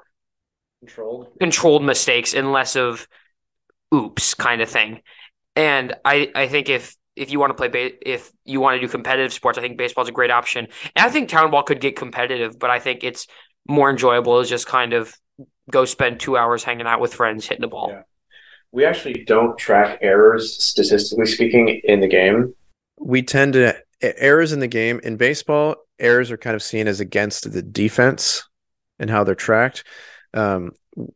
controlled 0.81 1.27
controlled 1.39 1.83
mistakes 1.83 2.33
and 2.33 2.51
less 2.51 2.75
of 2.75 3.07
oops 3.93 4.33
kind 4.33 4.61
of 4.61 4.69
thing. 4.69 5.01
And 5.55 5.95
I 6.03 6.31
I 6.35 6.47
think 6.47 6.69
if 6.69 6.95
if 7.15 7.31
you 7.31 7.39
want 7.39 7.51
to 7.51 7.55
play 7.55 7.67
ba- 7.67 8.09
if 8.09 8.31
you 8.45 8.59
want 8.59 8.75
to 8.75 8.85
do 8.85 8.91
competitive 8.91 9.33
sports, 9.33 9.57
I 9.57 9.61
think 9.61 9.77
baseball 9.77 10.03
is 10.03 10.09
a 10.09 10.13
great 10.13 10.31
option. 10.31 10.67
And 10.95 11.05
I 11.05 11.09
think 11.09 11.29
town 11.29 11.49
ball 11.51 11.63
could 11.63 11.81
get 11.81 11.95
competitive, 11.95 12.59
but 12.59 12.69
I 12.69 12.79
think 12.79 13.03
it's 13.03 13.27
more 13.67 13.89
enjoyable 13.89 14.39
is 14.39 14.49
just 14.49 14.67
kind 14.67 14.93
of 14.93 15.13
go 15.71 15.85
spend 15.85 16.19
two 16.19 16.37
hours 16.37 16.63
hanging 16.63 16.87
out 16.87 16.99
with 16.99 17.13
friends 17.13 17.45
hitting 17.45 17.61
the 17.61 17.67
ball. 17.67 17.89
Yeah. 17.91 18.01
We 18.71 18.85
actually 18.85 19.23
don't 19.25 19.57
track 19.57 19.99
errors 20.01 20.63
statistically 20.63 21.25
speaking 21.25 21.81
in 21.83 21.99
the 22.01 22.07
game 22.07 22.53
we 22.99 23.21
tend 23.21 23.53
to 23.53 23.75
errors 24.01 24.53
in 24.53 24.59
the 24.59 24.67
game 24.67 24.99
in 25.03 25.17
baseball 25.17 25.75
errors 25.99 26.29
are 26.29 26.37
kind 26.37 26.55
of 26.55 26.61
seen 26.61 26.87
as 26.87 26.99
against 26.99 27.51
the 27.51 27.61
defense 27.61 28.47
and 28.99 29.09
how 29.09 29.23
they're 29.23 29.33
tracked. 29.33 29.83
Um, 30.33 30.71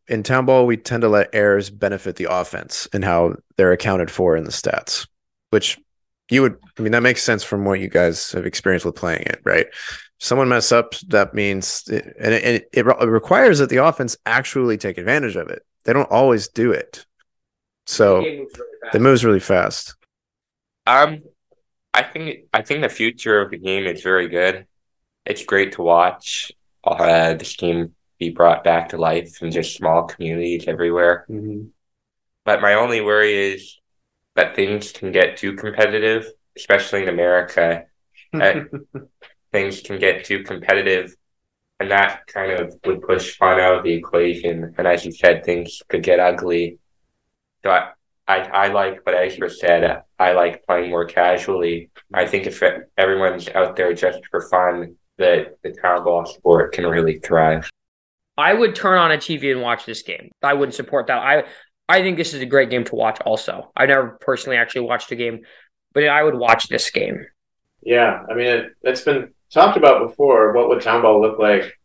in 0.07 0.23
town 0.23 0.45
ball 0.45 0.65
we 0.65 0.77
tend 0.77 1.01
to 1.01 1.09
let 1.09 1.29
errors 1.33 1.69
benefit 1.69 2.15
the 2.15 2.27
offense 2.29 2.87
and 2.93 3.03
how 3.03 3.35
they're 3.57 3.71
accounted 3.71 4.11
for 4.11 4.37
in 4.37 4.43
the 4.43 4.51
stats 4.51 5.07
which 5.49 5.79
you 6.29 6.41
would 6.41 6.57
i 6.77 6.81
mean 6.81 6.91
that 6.91 7.01
makes 7.03 7.23
sense 7.23 7.43
from 7.43 7.65
what 7.65 7.79
you 7.79 7.87
guys 7.87 8.31
have 8.31 8.45
experienced 8.45 8.85
with 8.85 8.95
playing 8.95 9.23
it 9.23 9.41
right? 9.43 9.67
Someone 10.19 10.49
mess 10.49 10.71
up 10.71 10.93
that 11.07 11.33
means 11.33 11.83
it, 11.87 12.15
and, 12.19 12.33
it, 12.33 12.69
it, 12.71 12.85
it 12.85 12.85
requires 12.85 13.57
that 13.57 13.69
the 13.69 13.83
offense 13.83 14.15
actually 14.27 14.77
take 14.77 14.99
advantage 14.99 15.35
of 15.35 15.49
it. 15.49 15.65
They 15.83 15.93
don't 15.93 16.11
always 16.11 16.47
do 16.47 16.71
it. 16.71 17.07
So 17.87 18.23
it 18.93 19.01
moves 19.01 19.25
really 19.25 19.39
fast. 19.39 19.95
Um 20.85 21.23
I 21.93 22.03
think 22.03 22.45
I 22.53 22.61
think 22.61 22.81
the 22.81 22.89
future 22.89 23.41
of 23.41 23.51
the 23.51 23.57
game 23.57 23.85
is 23.85 24.01
very 24.01 24.27
good. 24.29 24.67
it's 25.25 25.45
great 25.45 25.73
to 25.73 25.83
watch 25.83 26.51
uh, 26.83 27.33
this 27.35 27.55
game 27.55 27.93
be 28.19 28.29
brought 28.29 28.63
back 28.63 28.89
to 28.89 28.97
life 28.97 29.41
in 29.41 29.51
just 29.51 29.75
small 29.75 30.03
communities 30.03 30.65
everywhere. 30.67 31.25
Mm-hmm. 31.29 31.67
But 32.45 32.61
my 32.61 32.75
only 32.75 33.01
worry 33.01 33.53
is 33.53 33.79
that 34.35 34.55
things 34.55 34.91
can 34.91 35.11
get 35.11 35.37
too 35.37 35.55
competitive, 35.55 36.25
especially 36.57 37.03
in 37.03 37.09
America. 37.09 37.85
That 38.33 38.67
things 39.51 39.81
can 39.81 39.99
get 39.99 40.25
too 40.25 40.43
competitive, 40.43 41.15
and 41.79 41.91
that 41.91 42.25
kind 42.27 42.51
of 42.53 42.75
would 42.85 43.01
push 43.01 43.37
fun 43.37 43.59
out 43.59 43.79
of 43.79 43.83
the 43.83 43.93
equation. 43.93 44.73
And 44.77 44.87
as 44.87 45.05
you 45.05 45.11
said, 45.11 45.43
things 45.43 45.81
could 45.87 46.03
get 46.03 46.19
ugly. 46.19 46.79
So 47.63 47.71
I, 47.71 47.91
I, 48.31 48.65
I 48.65 48.67
like 48.67 49.05
what 49.05 49.13
Ezra 49.13 49.49
said. 49.49 50.03
I 50.17 50.31
like 50.31 50.65
playing 50.65 50.89
more 50.89 51.05
casually. 51.05 51.89
I 52.13 52.25
think 52.25 52.47
if 52.47 52.63
everyone's 52.97 53.49
out 53.49 53.75
there 53.75 53.93
just 53.93 54.19
for 54.31 54.47
fun, 54.49 54.95
that 55.17 55.57
the 55.63 55.73
town 55.81 56.05
ball 56.05 56.25
sport 56.25 56.73
can 56.73 56.87
really 56.87 57.19
thrive. 57.19 57.69
I 58.37 58.53
would 58.53 58.73
turn 58.73 58.97
on 58.97 59.11
a 59.11 59.17
TV 59.17 59.51
and 59.51 59.61
watch 59.61 59.85
this 59.85 60.01
game. 60.01 60.31
I 60.41 60.53
wouldn't 60.53 60.75
support 60.75 61.07
that. 61.07 61.19
I 61.19 61.43
I 61.89 62.01
think 62.01 62.15
this 62.15 62.33
is 62.33 62.41
a 62.41 62.45
great 62.45 62.69
game 62.69 62.85
to 62.85 62.95
watch. 62.95 63.19
Also, 63.25 63.69
I've 63.75 63.89
never 63.89 64.17
personally 64.21 64.57
actually 64.57 64.87
watched 64.87 65.09
the 65.09 65.17
game, 65.17 65.41
but 65.93 66.07
I 66.07 66.23
would 66.23 66.35
watch 66.35 66.69
this 66.69 66.89
game. 66.89 67.25
Yeah, 67.83 68.23
I 68.29 68.33
mean 68.33 68.47
it, 68.47 68.65
it's 68.81 69.01
been 69.01 69.33
talked 69.51 69.75
about 69.75 70.07
before. 70.07 70.53
What 70.53 70.69
would 70.69 70.81
town 70.81 71.01
ball 71.01 71.21
look 71.21 71.37
like 71.37 71.77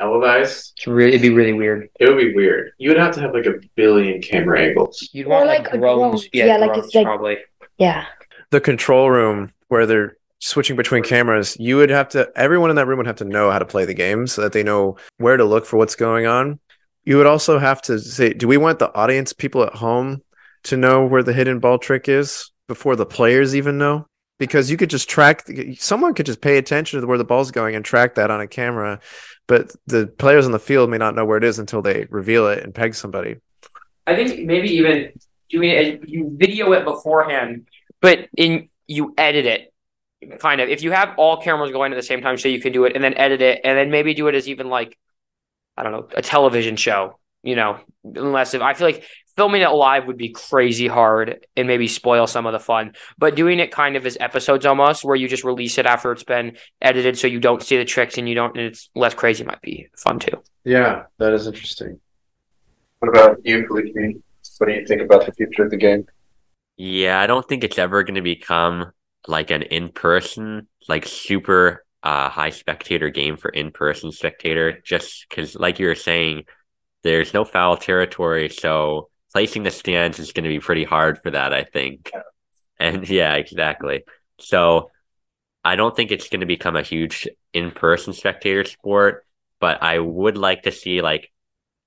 televised? 0.00 0.72
It's 0.76 0.86
really, 0.86 1.10
it'd 1.10 1.22
be 1.22 1.30
really 1.30 1.52
weird. 1.52 1.88
It 2.00 2.08
would 2.08 2.18
be 2.18 2.34
weird. 2.34 2.72
You 2.78 2.90
would 2.90 2.98
have 2.98 3.14
to 3.14 3.20
have 3.20 3.32
like 3.34 3.46
a 3.46 3.54
billion 3.76 4.20
camera 4.22 4.60
angles. 4.60 5.08
You'd 5.12 5.26
Or 5.26 5.30
want 5.30 5.46
like 5.46 5.64
like, 5.66 5.74
a 5.74 5.78
drones. 5.78 6.22
drone. 6.22 6.30
Yeah, 6.32 6.46
Yeah, 6.46 6.56
like 6.56 6.76
it's 6.78 6.94
like- 6.94 7.04
probably. 7.06 7.38
Yeah. 7.78 8.04
the 8.50 8.60
control 8.60 9.10
room 9.10 9.52
where 9.68 9.86
they're 9.86 10.16
switching 10.40 10.74
between 10.76 11.02
cameras, 11.02 11.56
you 11.60 11.76
would 11.76 11.90
have 11.90 12.08
to 12.10 12.30
everyone 12.36 12.70
in 12.70 12.76
that 12.76 12.86
room 12.86 12.96
would 12.98 13.06
have 13.06 13.16
to 13.16 13.24
know 13.24 13.50
how 13.50 13.58
to 13.58 13.64
play 13.64 13.84
the 13.84 13.94
game 13.94 14.26
so 14.26 14.42
that 14.42 14.52
they 14.52 14.62
know 14.62 14.96
where 15.18 15.36
to 15.36 15.44
look 15.44 15.64
for 15.66 15.76
what's 15.76 15.94
going 15.94 16.26
on. 16.26 16.58
You 17.04 17.16
would 17.16 17.26
also 17.26 17.58
have 17.58 17.80
to 17.82 17.98
say, 17.98 18.32
do 18.32 18.46
we 18.48 18.56
want 18.56 18.78
the 18.78 18.92
audience, 18.94 19.32
people 19.32 19.62
at 19.62 19.74
home, 19.74 20.22
to 20.64 20.76
know 20.76 21.06
where 21.06 21.22
the 21.22 21.32
hidden 21.32 21.58
ball 21.58 21.78
trick 21.78 22.08
is 22.08 22.50
before 22.68 22.96
the 22.96 23.06
players 23.06 23.54
even 23.56 23.78
know? 23.78 24.06
Because 24.38 24.70
you 24.70 24.76
could 24.76 24.90
just 24.90 25.08
track, 25.08 25.46
someone 25.78 26.12
could 26.14 26.26
just 26.26 26.40
pay 26.40 26.56
attention 26.58 27.00
to 27.00 27.06
where 27.06 27.18
the 27.18 27.24
ball's 27.24 27.50
going 27.50 27.74
and 27.74 27.84
track 27.84 28.14
that 28.16 28.30
on 28.30 28.40
a 28.40 28.46
camera, 28.46 28.98
but 29.50 29.74
the 29.88 30.06
players 30.06 30.46
on 30.46 30.52
the 30.52 30.60
field 30.60 30.90
may 30.90 30.96
not 30.96 31.16
know 31.16 31.24
where 31.24 31.36
it 31.36 31.42
is 31.42 31.58
until 31.58 31.82
they 31.82 32.06
reveal 32.08 32.46
it 32.46 32.62
and 32.62 32.72
peg 32.72 32.94
somebody. 32.94 33.34
I 34.06 34.14
think 34.14 34.46
maybe 34.46 34.68
even 34.76 35.10
doing 35.48 35.70
it, 35.70 36.00
uh, 36.00 36.04
you 36.06 36.30
video 36.36 36.70
it 36.70 36.84
beforehand, 36.84 37.66
but 38.00 38.28
in 38.36 38.68
you 38.86 39.12
edit 39.18 39.46
it. 39.46 39.72
Kind 40.38 40.60
of, 40.60 40.68
if 40.68 40.84
you 40.84 40.92
have 40.92 41.14
all 41.16 41.42
cameras 41.42 41.72
going 41.72 41.92
at 41.92 41.96
the 41.96 42.02
same 42.04 42.20
time, 42.20 42.38
so 42.38 42.46
you 42.46 42.60
can 42.60 42.72
do 42.72 42.84
it, 42.84 42.94
and 42.94 43.02
then 43.02 43.14
edit 43.14 43.42
it, 43.42 43.62
and 43.64 43.76
then 43.76 43.90
maybe 43.90 44.14
do 44.14 44.28
it 44.28 44.36
as 44.36 44.48
even 44.48 44.68
like, 44.68 44.96
I 45.76 45.82
don't 45.82 45.90
know, 45.90 46.06
a 46.14 46.22
television 46.22 46.76
show. 46.76 47.18
You 47.42 47.56
know, 47.56 47.80
unless 48.04 48.54
if 48.54 48.62
I 48.62 48.74
feel 48.74 48.86
like 48.86 49.04
filming 49.40 49.62
it 49.62 49.70
live 49.70 50.06
would 50.06 50.18
be 50.18 50.28
crazy 50.28 50.86
hard 50.86 51.46
and 51.56 51.66
maybe 51.66 51.88
spoil 51.88 52.26
some 52.26 52.44
of 52.44 52.52
the 52.52 52.60
fun. 52.60 52.92
But 53.16 53.36
doing 53.36 53.58
it 53.58 53.70
kind 53.70 53.96
of 53.96 54.04
as 54.04 54.18
episodes 54.20 54.66
almost, 54.66 55.02
where 55.02 55.16
you 55.16 55.28
just 55.28 55.44
release 55.44 55.78
it 55.78 55.86
after 55.86 56.12
it's 56.12 56.24
been 56.24 56.58
edited, 56.82 57.16
so 57.16 57.26
you 57.26 57.40
don't 57.40 57.62
see 57.62 57.78
the 57.78 57.86
tricks 57.86 58.18
and 58.18 58.28
you 58.28 58.34
don't, 58.34 58.54
and 58.54 58.66
it's 58.66 58.90
less 58.94 59.14
crazy, 59.14 59.42
might 59.42 59.62
be 59.62 59.88
fun 59.96 60.18
too. 60.18 60.42
Yeah, 60.64 61.04
that 61.16 61.32
is 61.32 61.46
interesting. 61.46 61.98
What 62.98 63.08
about 63.08 63.38
you, 63.46 63.66
Felipe? 63.66 63.94
What 64.58 64.66
do 64.66 64.74
you 64.74 64.86
think 64.86 65.00
about 65.00 65.24
the 65.24 65.32
future 65.32 65.64
of 65.64 65.70
the 65.70 65.78
game? 65.78 66.06
Yeah, 66.76 67.18
I 67.18 67.26
don't 67.26 67.48
think 67.48 67.64
it's 67.64 67.78
ever 67.78 68.02
going 68.02 68.16
to 68.16 68.20
become 68.20 68.92
like 69.26 69.50
an 69.50 69.62
in-person, 69.62 70.68
like 70.86 71.06
super 71.06 71.86
uh, 72.02 72.28
high 72.28 72.50
spectator 72.50 73.08
game 73.08 73.38
for 73.38 73.48
in-person 73.48 74.12
spectator. 74.12 74.82
Just 74.84 75.24
because, 75.30 75.54
like 75.54 75.78
you 75.78 75.86
were 75.86 75.94
saying, 75.94 76.44
there's 77.04 77.32
no 77.32 77.46
foul 77.46 77.78
territory, 77.78 78.50
so 78.50 79.08
placing 79.32 79.62
the 79.62 79.70
stands 79.70 80.18
is 80.18 80.32
going 80.32 80.44
to 80.44 80.50
be 80.50 80.60
pretty 80.60 80.84
hard 80.84 81.20
for 81.22 81.30
that. 81.30 81.52
I 81.52 81.64
think, 81.64 82.10
and 82.78 83.08
yeah, 83.08 83.34
exactly. 83.34 84.04
So 84.38 84.90
I 85.64 85.76
don't 85.76 85.94
think 85.94 86.10
it's 86.10 86.28
going 86.28 86.40
to 86.40 86.46
become 86.46 86.76
a 86.76 86.82
huge 86.82 87.28
in-person 87.52 88.12
spectator 88.12 88.64
sport, 88.64 89.26
but 89.60 89.82
I 89.82 89.98
would 89.98 90.36
like 90.36 90.62
to 90.62 90.72
see 90.72 91.02
like 91.02 91.30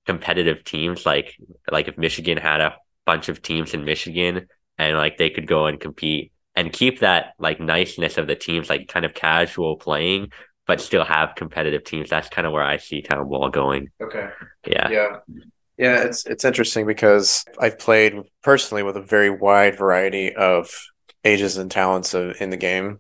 competitive 0.06 0.64
teams, 0.64 1.06
like 1.06 1.36
like 1.72 1.88
if 1.88 1.98
Michigan 1.98 2.38
had 2.38 2.62
a 2.62 2.76
bunch 3.06 3.30
of 3.30 3.42
teams 3.42 3.74
in 3.74 3.86
Michigan 3.86 4.48
and 4.78 4.98
like 4.98 5.18
they 5.18 5.30
could 5.30 5.48
go 5.48 5.66
and 5.66 5.80
compete 5.80 6.32
and 6.56 6.72
keep 6.72 7.00
that 7.00 7.34
like 7.40 7.60
niceness 7.60 8.18
of 8.18 8.28
the 8.28 8.36
teams, 8.36 8.70
like 8.70 8.88
kind 8.88 9.06
of 9.06 9.14
casual 9.14 9.76
playing, 9.78 10.32
but 10.68 10.80
still 10.82 11.04
have 11.04 11.36
competitive 11.36 11.84
teams. 11.84 12.10
That's 12.10 12.30
kind 12.30 12.46
of 12.46 12.54
where 12.54 12.64
I 12.64 12.78
see 12.78 13.02
town 13.02 13.28
ball 13.28 13.50
going. 13.50 13.90
Okay. 14.02 14.30
Yeah. 14.68 14.90
Yeah. 14.90 15.18
Yeah, 15.78 16.04
it's 16.04 16.26
it's 16.26 16.46
interesting 16.46 16.86
because 16.86 17.44
I've 17.60 17.80
played 17.80 18.14
personally 18.44 18.84
with 18.84 18.96
a 18.98 19.02
very 19.02 19.30
wide 19.30 19.78
variety 19.78 20.34
of 20.36 20.70
ages 21.26 21.58
and 21.58 21.72
talents 21.72 22.14
of, 22.14 22.40
in 22.42 22.50
the 22.52 22.58
game, 22.58 23.00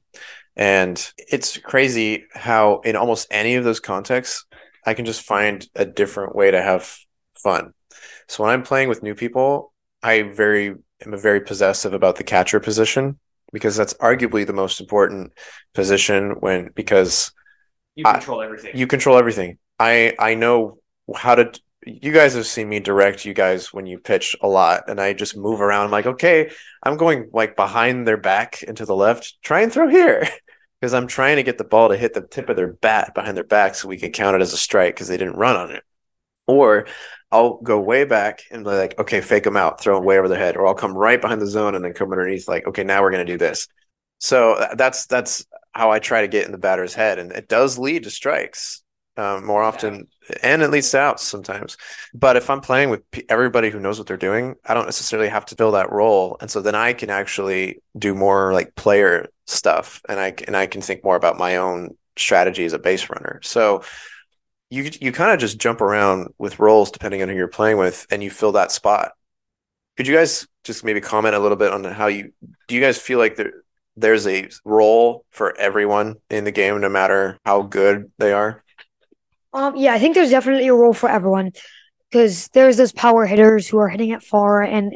and 0.55 1.11
it's 1.17 1.57
crazy 1.57 2.25
how 2.33 2.79
in 2.81 2.95
almost 2.95 3.27
any 3.31 3.55
of 3.55 3.63
those 3.63 3.79
contexts, 3.79 4.45
I 4.85 4.93
can 4.95 5.05
just 5.05 5.21
find 5.21 5.67
a 5.75 5.85
different 5.85 6.35
way 6.35 6.51
to 6.51 6.61
have 6.61 6.95
fun. 7.37 7.73
So 8.27 8.43
when 8.43 8.51
I'm 8.53 8.63
playing 8.63 8.89
with 8.89 9.03
new 9.03 9.15
people, 9.15 9.71
I 10.01 10.23
very 10.23 10.75
am 11.05 11.17
very 11.17 11.41
possessive 11.41 11.93
about 11.93 12.15
the 12.15 12.23
catcher 12.23 12.59
position 12.59 13.19
because 13.51 13.75
that's 13.75 13.93
arguably 13.95 14.47
the 14.47 14.53
most 14.53 14.81
important 14.81 15.33
position 15.75 16.31
when 16.39 16.69
because 16.75 17.31
You 17.95 18.05
I- 18.07 18.13
control 18.13 18.41
everything. 18.41 18.71
you 18.75 18.87
control 18.87 19.17
everything. 19.17 19.59
I 19.79 20.15
I 20.17 20.35
know 20.35 20.79
how 21.15 21.35
to. 21.35 21.51
You 21.85 22.11
guys 22.13 22.33
have 22.35 22.45
seen 22.45 22.69
me 22.69 22.79
direct 22.79 23.25
you 23.25 23.33
guys 23.33 23.73
when 23.73 23.85
you 23.85 23.99
pitch 23.99 24.35
a 24.41 24.47
lot, 24.47 24.89
and 24.89 25.01
I 25.01 25.13
just 25.13 25.35
move 25.35 25.61
around. 25.61 25.85
I'm 25.85 25.91
like, 25.91 26.05
okay, 26.05 26.51
I'm 26.81 26.97
going 26.97 27.29
like 27.33 27.55
behind 27.55 28.07
their 28.07 28.17
back 28.17 28.63
and 28.67 28.77
to 28.77 28.85
the 28.85 28.95
left. 28.95 29.41
Try 29.41 29.61
and 29.61 29.71
throw 29.71 29.87
here 29.87 30.27
because 30.79 30.93
I'm 30.93 31.07
trying 31.07 31.37
to 31.37 31.43
get 31.43 31.57
the 31.57 31.63
ball 31.63 31.89
to 31.89 31.97
hit 31.97 32.13
the 32.13 32.21
tip 32.21 32.49
of 32.49 32.55
their 32.55 32.73
bat 32.73 33.13
behind 33.13 33.35
their 33.35 33.43
back, 33.43 33.75
so 33.75 33.87
we 33.87 33.97
can 33.97 34.11
count 34.11 34.35
it 34.35 34.41
as 34.41 34.53
a 34.53 34.57
strike 34.57 34.95
because 34.95 35.07
they 35.07 35.17
didn't 35.17 35.35
run 35.35 35.55
on 35.55 35.71
it. 35.71 35.83
Or 36.47 36.87
I'll 37.31 37.57
go 37.57 37.79
way 37.79 38.05
back 38.05 38.43
and 38.51 38.63
be 38.63 38.69
like, 38.69 38.99
okay, 38.99 39.19
fake 39.21 39.43
them 39.43 39.57
out, 39.57 39.81
throw 39.81 39.95
them 39.95 40.05
way 40.05 40.19
over 40.19 40.27
their 40.29 40.39
head, 40.39 40.55
or 40.55 40.67
I'll 40.67 40.75
come 40.75 40.95
right 40.95 41.19
behind 41.19 41.41
the 41.41 41.47
zone 41.47 41.75
and 41.75 41.83
then 41.83 41.93
come 41.93 42.11
underneath. 42.11 42.47
Like, 42.47 42.67
okay, 42.67 42.83
now 42.83 43.01
we're 43.01 43.11
gonna 43.11 43.25
do 43.25 43.37
this. 43.37 43.67
So 44.19 44.53
uh, 44.53 44.75
that's 44.75 45.07
that's 45.07 45.45
how 45.73 45.91
I 45.91 45.99
try 45.99 46.21
to 46.21 46.27
get 46.27 46.45
in 46.45 46.51
the 46.51 46.57
batter's 46.57 46.93
head, 46.93 47.19
and 47.19 47.31
it 47.31 47.49
does 47.49 47.77
lead 47.77 48.03
to 48.03 48.11
strikes 48.11 48.82
um, 49.17 49.45
more 49.45 49.61
often, 49.61 50.07
and 50.41 50.61
it 50.61 50.71
leads 50.71 50.89
to 50.91 50.99
outs 50.99 51.23
sometimes. 51.23 51.77
But 52.13 52.35
if 52.35 52.49
I'm 52.49 52.61
playing 52.61 52.89
with 52.89 53.03
everybody 53.29 53.69
who 53.69 53.79
knows 53.79 53.97
what 53.97 54.07
they're 54.07 54.17
doing, 54.17 54.55
I 54.65 54.73
don't 54.73 54.85
necessarily 54.85 55.29
have 55.29 55.45
to 55.47 55.55
fill 55.55 55.71
that 55.71 55.91
role, 55.91 56.37
and 56.41 56.49
so 56.49 56.61
then 56.61 56.75
I 56.75 56.93
can 56.93 57.09
actually 57.09 57.81
do 57.97 58.15
more 58.15 58.53
like 58.53 58.75
player 58.75 59.29
stuff, 59.45 60.01
and 60.09 60.19
I 60.19 60.33
and 60.47 60.57
I 60.57 60.67
can 60.67 60.81
think 60.81 61.03
more 61.03 61.15
about 61.15 61.37
my 61.37 61.57
own 61.57 61.95
strategy 62.17 62.65
as 62.65 62.73
a 62.73 62.79
base 62.79 63.09
runner. 63.09 63.39
So 63.43 63.83
you 64.69 64.89
you 64.99 65.11
kind 65.11 65.31
of 65.31 65.39
just 65.39 65.59
jump 65.59 65.81
around 65.81 66.33
with 66.37 66.59
roles 66.59 66.91
depending 66.91 67.21
on 67.21 67.29
who 67.29 67.35
you're 67.35 67.47
playing 67.47 67.77
with, 67.77 68.07
and 68.09 68.23
you 68.23 68.31
fill 68.31 68.53
that 68.53 68.71
spot. 68.71 69.11
Could 69.97 70.07
you 70.07 70.15
guys 70.15 70.47
just 70.63 70.83
maybe 70.83 71.01
comment 71.01 71.35
a 71.35 71.39
little 71.39 71.57
bit 71.57 71.71
on 71.71 71.83
how 71.83 72.07
you 72.07 72.33
do? 72.67 72.75
You 72.75 72.81
guys 72.81 72.97
feel 72.97 73.19
like 73.19 73.35
there 73.35 73.53
there's 73.95 74.25
a 74.25 74.49
role 74.65 75.25
for 75.29 75.55
everyone 75.57 76.15
in 76.29 76.45
the 76.45 76.51
game, 76.51 76.81
no 76.81 76.89
matter 76.89 77.37
how 77.45 77.61
good 77.61 78.11
they 78.17 78.33
are. 78.33 78.62
Um, 79.53 79.75
yeah, 79.75 79.93
I 79.93 79.99
think 79.99 80.15
there's 80.15 80.31
definitely 80.31 80.67
a 80.67 80.73
role 80.73 80.93
for 80.93 81.09
everyone 81.09 81.51
because 82.09 82.47
there's 82.49 82.77
those 82.77 82.91
power 82.91 83.25
hitters 83.25 83.67
who 83.67 83.77
are 83.77 83.89
hitting 83.89 84.09
it 84.09 84.23
far, 84.23 84.61
and 84.61 84.93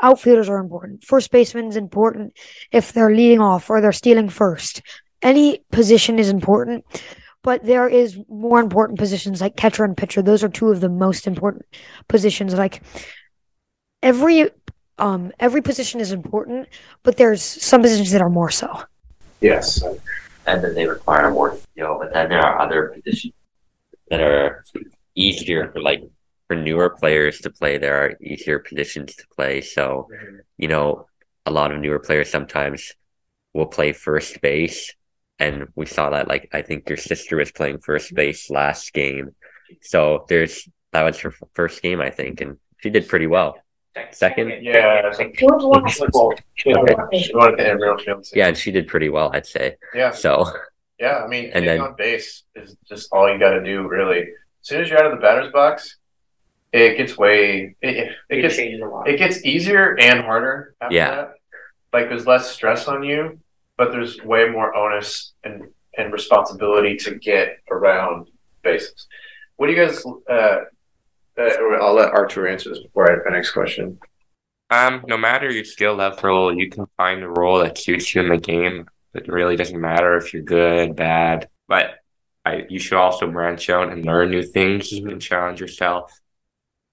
outfielders 0.00 0.48
are 0.48 0.58
important. 0.58 1.02
First 1.02 1.30
baseman 1.30 1.68
is 1.68 1.76
important 1.76 2.34
if 2.72 2.92
they're 2.92 3.14
leading 3.14 3.40
off 3.40 3.70
or 3.70 3.80
they're 3.80 3.92
stealing 3.92 4.28
first. 4.28 4.82
Any 5.22 5.64
position 5.72 6.18
is 6.18 6.28
important, 6.28 6.84
but 7.42 7.64
there 7.64 7.88
is 7.88 8.18
more 8.28 8.60
important 8.60 8.98
positions 8.98 9.40
like 9.40 9.56
catcher 9.56 9.84
and 9.84 9.96
pitcher. 9.96 10.22
Those 10.22 10.44
are 10.44 10.48
two 10.48 10.68
of 10.68 10.80
the 10.80 10.88
most 10.88 11.26
important 11.26 11.64
positions. 12.06 12.54
Like 12.54 12.82
every 14.02 14.50
um 14.98 15.32
every 15.40 15.62
position 15.62 16.00
is 16.00 16.12
important, 16.12 16.68
but 17.02 17.16
there's 17.16 17.42
some 17.42 17.82
positions 17.82 18.10
that 18.12 18.22
are 18.22 18.30
more 18.30 18.50
so. 18.50 18.82
Yes. 19.40 19.82
And 20.46 20.64
then 20.64 20.74
they 20.74 20.86
require 20.86 21.30
more 21.30 21.56
skill, 21.56 21.98
but 21.98 22.12
then 22.12 22.28
there 22.28 22.40
are 22.40 22.60
other 22.60 22.88
positions 22.88 23.32
that 24.10 24.20
are 24.20 24.64
easier 25.14 25.70
for 25.72 25.80
like 25.80 26.02
for 26.46 26.56
newer 26.56 26.90
players 26.90 27.40
to 27.40 27.50
play. 27.50 27.76
There 27.78 27.96
are 28.02 28.14
easier 28.22 28.58
positions 28.58 29.14
to 29.16 29.24
play. 29.36 29.60
So, 29.60 30.08
you 30.56 30.68
know, 30.68 31.06
a 31.44 31.50
lot 31.50 31.72
of 31.72 31.80
newer 31.80 31.98
players 31.98 32.30
sometimes 32.30 32.94
will 33.54 33.66
play 33.66 33.92
first 33.92 34.40
base. 34.40 34.94
And 35.38 35.68
we 35.76 35.86
saw 35.86 36.10
that, 36.10 36.26
like, 36.26 36.48
I 36.52 36.62
think 36.62 36.88
your 36.88 36.96
sister 36.96 37.36
was 37.36 37.52
playing 37.52 37.78
first 37.78 38.12
base 38.14 38.50
last 38.50 38.92
game. 38.92 39.34
So 39.82 40.24
there's, 40.28 40.68
that 40.92 41.02
was 41.04 41.18
her 41.20 41.32
first 41.54 41.80
game, 41.82 42.00
I 42.00 42.10
think, 42.10 42.40
and 42.40 42.56
she 42.78 42.90
did 42.90 43.06
pretty 43.08 43.26
well. 43.28 43.58
Second? 44.10 44.52
Yeah. 44.62 45.02
I 45.04 45.14
think- 45.14 45.38
Well, 45.40 45.60
you 46.64 46.72
know, 46.74 46.82
Okay. 46.82 47.18
you 47.18 47.36
wanted 47.36 47.56
to 47.58 47.64
have 47.64 47.76
real 47.78 47.98
feelings. 47.98 48.32
Yeah, 48.34 48.48
and 48.48 48.56
she 48.56 48.70
did 48.72 48.88
pretty 48.88 49.08
well, 49.10 49.30
I'd 49.32 49.46
say. 49.46 49.76
Yeah. 49.94 50.10
So, 50.12 50.44
Yeah, 50.98 51.22
I 51.24 51.26
mean, 51.28 51.46
And 51.46 51.64
hitting 51.64 51.80
then- 51.80 51.80
on 51.80 51.94
base 51.96 52.42
is 52.54 52.76
just 52.88 53.08
all 53.12 53.30
you 53.32 53.38
got 53.38 53.50
to 53.50 53.62
do, 53.62 53.86
really. 53.86 54.20
As 54.22 54.26
soon 54.62 54.80
as 54.82 54.90
you're 54.90 54.98
out 54.98 55.06
of 55.06 55.12
the 55.12 55.20
batter's 55.22 55.52
box, 55.52 55.96
it 56.72 56.96
gets 56.96 57.16
way 57.16 57.76
it, 57.80 57.96
it, 57.96 58.12
it 58.28 58.42
gets 58.42 58.58
a 58.58 58.76
lot. 58.84 59.08
it 59.08 59.16
gets 59.16 59.42
easier 59.44 59.96
and 59.98 60.20
harder 60.20 60.74
after 60.80 60.94
Yeah. 60.94 61.10
that. 61.14 61.34
Like 61.92 62.08
there's 62.08 62.26
less 62.26 62.50
stress 62.50 62.86
on 62.88 63.02
you, 63.02 63.38
but 63.78 63.90
there's 63.92 64.22
way 64.22 64.48
more 64.50 64.74
onus 64.74 65.32
and 65.44 65.68
and 65.96 66.12
responsibility 66.12 66.96
to 66.96 67.14
get 67.14 67.58
around 67.70 68.28
bases. 68.62 69.06
What 69.56 69.68
do 69.68 69.72
you 69.72 69.84
guys? 69.86 70.04
Uh, 70.28 70.64
uh, 71.38 71.50
I'll 71.80 71.94
let 71.94 72.10
Artur 72.12 72.46
answer 72.46 72.68
this 72.68 72.80
before 72.80 73.08
I 73.10 73.14
have 73.14 73.22
my 73.24 73.32
next 73.32 73.52
question. 73.52 73.98
Um, 74.70 75.02
no 75.08 75.16
matter 75.16 75.50
your 75.50 75.64
skill 75.64 75.94
level, 75.94 76.54
you 76.56 76.68
can 76.68 76.86
find 76.98 77.22
a 77.22 77.28
role 77.28 77.60
that 77.60 77.78
suits 77.78 78.14
you 78.14 78.20
in 78.22 78.28
the 78.28 78.36
game. 78.36 78.86
It 79.14 79.28
really 79.28 79.56
doesn't 79.56 79.80
matter 79.80 80.16
if 80.16 80.32
you're 80.32 80.42
good, 80.42 80.96
bad, 80.96 81.48
but 81.66 81.96
I, 82.44 82.66
you 82.68 82.78
should 82.78 82.98
also 82.98 83.30
branch 83.30 83.68
out 83.70 83.92
and 83.92 84.04
learn 84.04 84.30
new 84.30 84.42
things 84.42 84.92
and 84.92 85.20
challenge 85.20 85.60
yourself. 85.60 86.12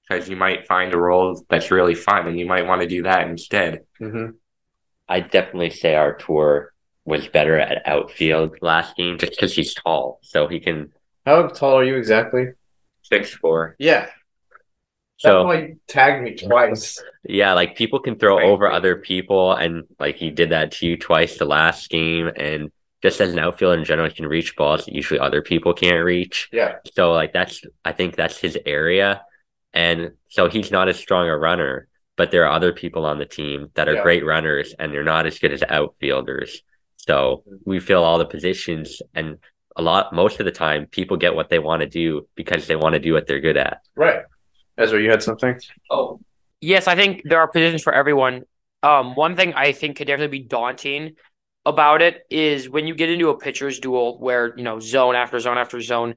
Because 0.08 0.30
you 0.30 0.36
might 0.36 0.68
find 0.68 0.94
a 0.94 0.98
role 0.98 1.44
that's 1.50 1.72
really 1.72 1.96
fun 1.96 2.28
and 2.28 2.38
you 2.38 2.46
might 2.46 2.68
want 2.68 2.82
to 2.82 2.88
do 2.88 3.04
that 3.04 3.28
instead. 3.28 3.82
Mm-hmm. 4.00 4.32
I'd 5.10 5.32
definitely 5.32 5.72
say 5.72 5.96
Artur 5.96 6.74
was 7.06 7.28
better 7.28 7.60
at 7.60 7.88
outfield 7.88 8.58
last 8.62 8.96
game 8.98 9.18
just 9.18 9.32
because 9.32 9.56
he's 9.56 9.74
tall. 9.74 10.20
So 10.22 10.48
he 10.48 10.60
can 10.60 10.92
How 11.26 11.48
tall 11.48 11.80
are 11.80 11.84
you 11.84 11.96
exactly? 11.96 12.50
six 13.02 13.32
four. 13.32 13.76
Yeah, 13.80 14.10
So 15.18 15.52
you 15.52 15.80
tagged 15.88 16.24
me 16.24 16.36
twice. 16.36 17.02
Yeah, 17.24 17.54
like 17.54 17.76
people 17.76 18.00
can 18.00 18.18
throw 18.18 18.38
Right. 18.38 18.46
over 18.46 18.70
other 18.72 18.98
people, 18.98 19.54
and 19.54 19.84
like 20.00 20.16
he 20.18 20.30
did 20.30 20.50
that 20.52 20.72
to 20.74 20.86
you 20.88 20.98
twice 20.98 21.38
the 21.38 21.46
last 21.46 21.90
game. 21.90 22.30
And 22.36 22.70
just 23.02 23.22
as 23.22 23.32
an 23.32 23.40
outfielder 23.40 23.80
in 23.80 23.86
general, 23.86 24.10
he 24.10 24.16
can 24.16 24.28
reach 24.28 24.56
balls 24.56 24.86
that 24.86 24.94
usually 24.94 25.20
other 25.20 25.42
people 25.42 25.74
can't 25.74 26.04
reach. 26.04 26.50
Yeah, 26.52 26.76
So 26.94 27.14
like 27.14 27.34
that's 27.34 27.62
I 27.84 27.92
think 27.94 28.16
that's 28.16 28.38
his 28.38 28.58
area, 28.66 29.24
and 29.74 30.12
so 30.30 30.50
he's 30.50 30.72
not 30.72 30.90
as 30.90 30.98
strong 30.98 31.30
a 31.30 31.38
runner. 31.38 31.88
But 32.18 32.32
there 32.32 32.46
are 32.46 32.52
other 32.52 32.72
people 32.72 33.06
on 33.06 33.18
the 33.20 33.26
team 33.26 33.72
that 33.76 33.90
are 33.90 33.96
Yeah. 33.96 34.04
great 34.04 34.26
runners, 34.26 34.74
and 34.80 34.94
they're 34.94 35.04
not 35.04 35.26
as 35.26 35.38
good 35.40 35.52
as 35.52 35.64
outfielders. 35.68 36.62
So 36.98 37.44
we 37.66 37.80
fill 37.80 38.04
all 38.04 38.18
the 38.18 38.26
positions, 38.26 39.02
and 39.14 39.38
a 39.76 39.82
lot 39.82 40.14
most 40.14 40.40
of 40.40 40.46
the 40.46 40.52
time, 40.52 40.88
people 40.88 41.18
get 41.18 41.36
what 41.36 41.50
they 41.50 41.60
want 41.60 41.82
to 41.82 41.90
do 41.90 42.28
because 42.36 42.68
they 42.68 42.76
want 42.78 42.94
to 42.94 43.00
do 43.00 43.12
what 43.14 43.28
they're 43.28 43.42
good 43.42 43.58
at. 43.58 43.82
right. 43.96 44.24
Ezra, 44.78 45.02
you 45.02 45.10
had 45.10 45.24
something. 45.24 45.60
Oh, 45.90 46.20
yes, 46.62 46.88
I 46.88 46.96
think 46.96 47.22
there 47.26 47.40
are 47.40 47.48
positions 47.48 47.84
for 47.84 47.94
everyone. 47.94 48.44
Um, 48.84 49.16
one 49.16 49.36
thing 49.36 49.54
I 49.54 49.72
think 49.72 49.98
could 49.98 50.08
definitely 50.08 50.40
be 50.40 50.46
daunting 50.46 51.16
about 51.66 52.02
it 52.02 52.24
is 52.30 52.70
when 52.70 52.86
you 52.86 52.94
get 52.94 53.10
into 53.10 53.30
a 53.30 53.38
pitcher's 53.38 53.80
duel 53.80 54.20
where, 54.20 54.56
you 54.56 54.64
know, 54.64 54.80
zone 54.80 55.16
after 55.16 55.40
zone 55.40 55.58
after 55.58 55.82
zone, 55.82 56.16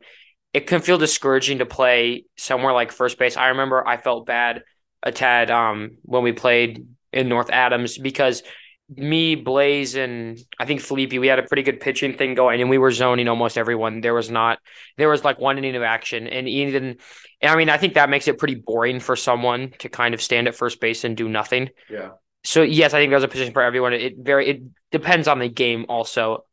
it 0.52 0.66
can 0.66 0.80
feel 0.80 0.98
discouraging 0.98 1.58
to 1.58 1.66
play 1.66 2.24
somewhere 2.36 2.72
like 2.72 2.92
first 2.92 3.18
base. 3.18 3.36
I 3.36 3.48
remember 3.48 3.86
I 3.86 3.96
felt 3.96 4.26
bad 4.26 4.62
a 5.02 5.12
tad 5.12 5.50
um 5.50 5.92
when 6.02 6.24
we 6.24 6.32
played 6.32 6.86
in 7.12 7.28
North 7.28 7.50
Adams 7.50 7.96
because 7.96 8.42
me, 8.88 9.34
Blaze, 9.34 9.94
and 9.96 10.38
I 10.58 10.64
think 10.64 10.80
Felipe, 10.80 11.12
we 11.12 11.26
had 11.26 11.38
a 11.38 11.42
pretty 11.42 11.62
good 11.62 11.80
pitching 11.80 12.16
thing 12.16 12.34
going, 12.34 12.60
and 12.60 12.70
we 12.70 12.78
were 12.78 12.90
zoning 12.90 13.28
almost 13.28 13.58
everyone. 13.58 14.00
There 14.00 14.14
was 14.14 14.30
not, 14.30 14.58
there 14.96 15.08
was 15.08 15.24
like 15.24 15.38
one 15.38 15.58
inning 15.58 15.76
of 15.76 15.82
action, 15.82 16.26
and 16.26 16.48
even, 16.48 16.96
and 17.40 17.52
I 17.52 17.56
mean, 17.56 17.68
I 17.68 17.76
think 17.76 17.94
that 17.94 18.08
makes 18.08 18.28
it 18.28 18.38
pretty 18.38 18.54
boring 18.54 19.00
for 19.00 19.14
someone 19.14 19.72
to 19.80 19.88
kind 19.88 20.14
of 20.14 20.22
stand 20.22 20.48
at 20.48 20.54
first 20.54 20.80
base 20.80 21.04
and 21.04 21.16
do 21.16 21.28
nothing. 21.28 21.68
Yeah. 21.90 22.10
So 22.44 22.62
yes, 22.62 22.94
I 22.94 22.98
think 22.98 23.10
there's 23.10 23.24
a 23.24 23.28
position 23.28 23.52
for 23.52 23.62
everyone. 23.62 23.92
It 23.92 24.14
very 24.18 24.48
it 24.48 24.62
depends 24.90 25.28
on 25.28 25.38
the 25.38 25.48
game. 25.48 25.86
Also, 25.88 26.44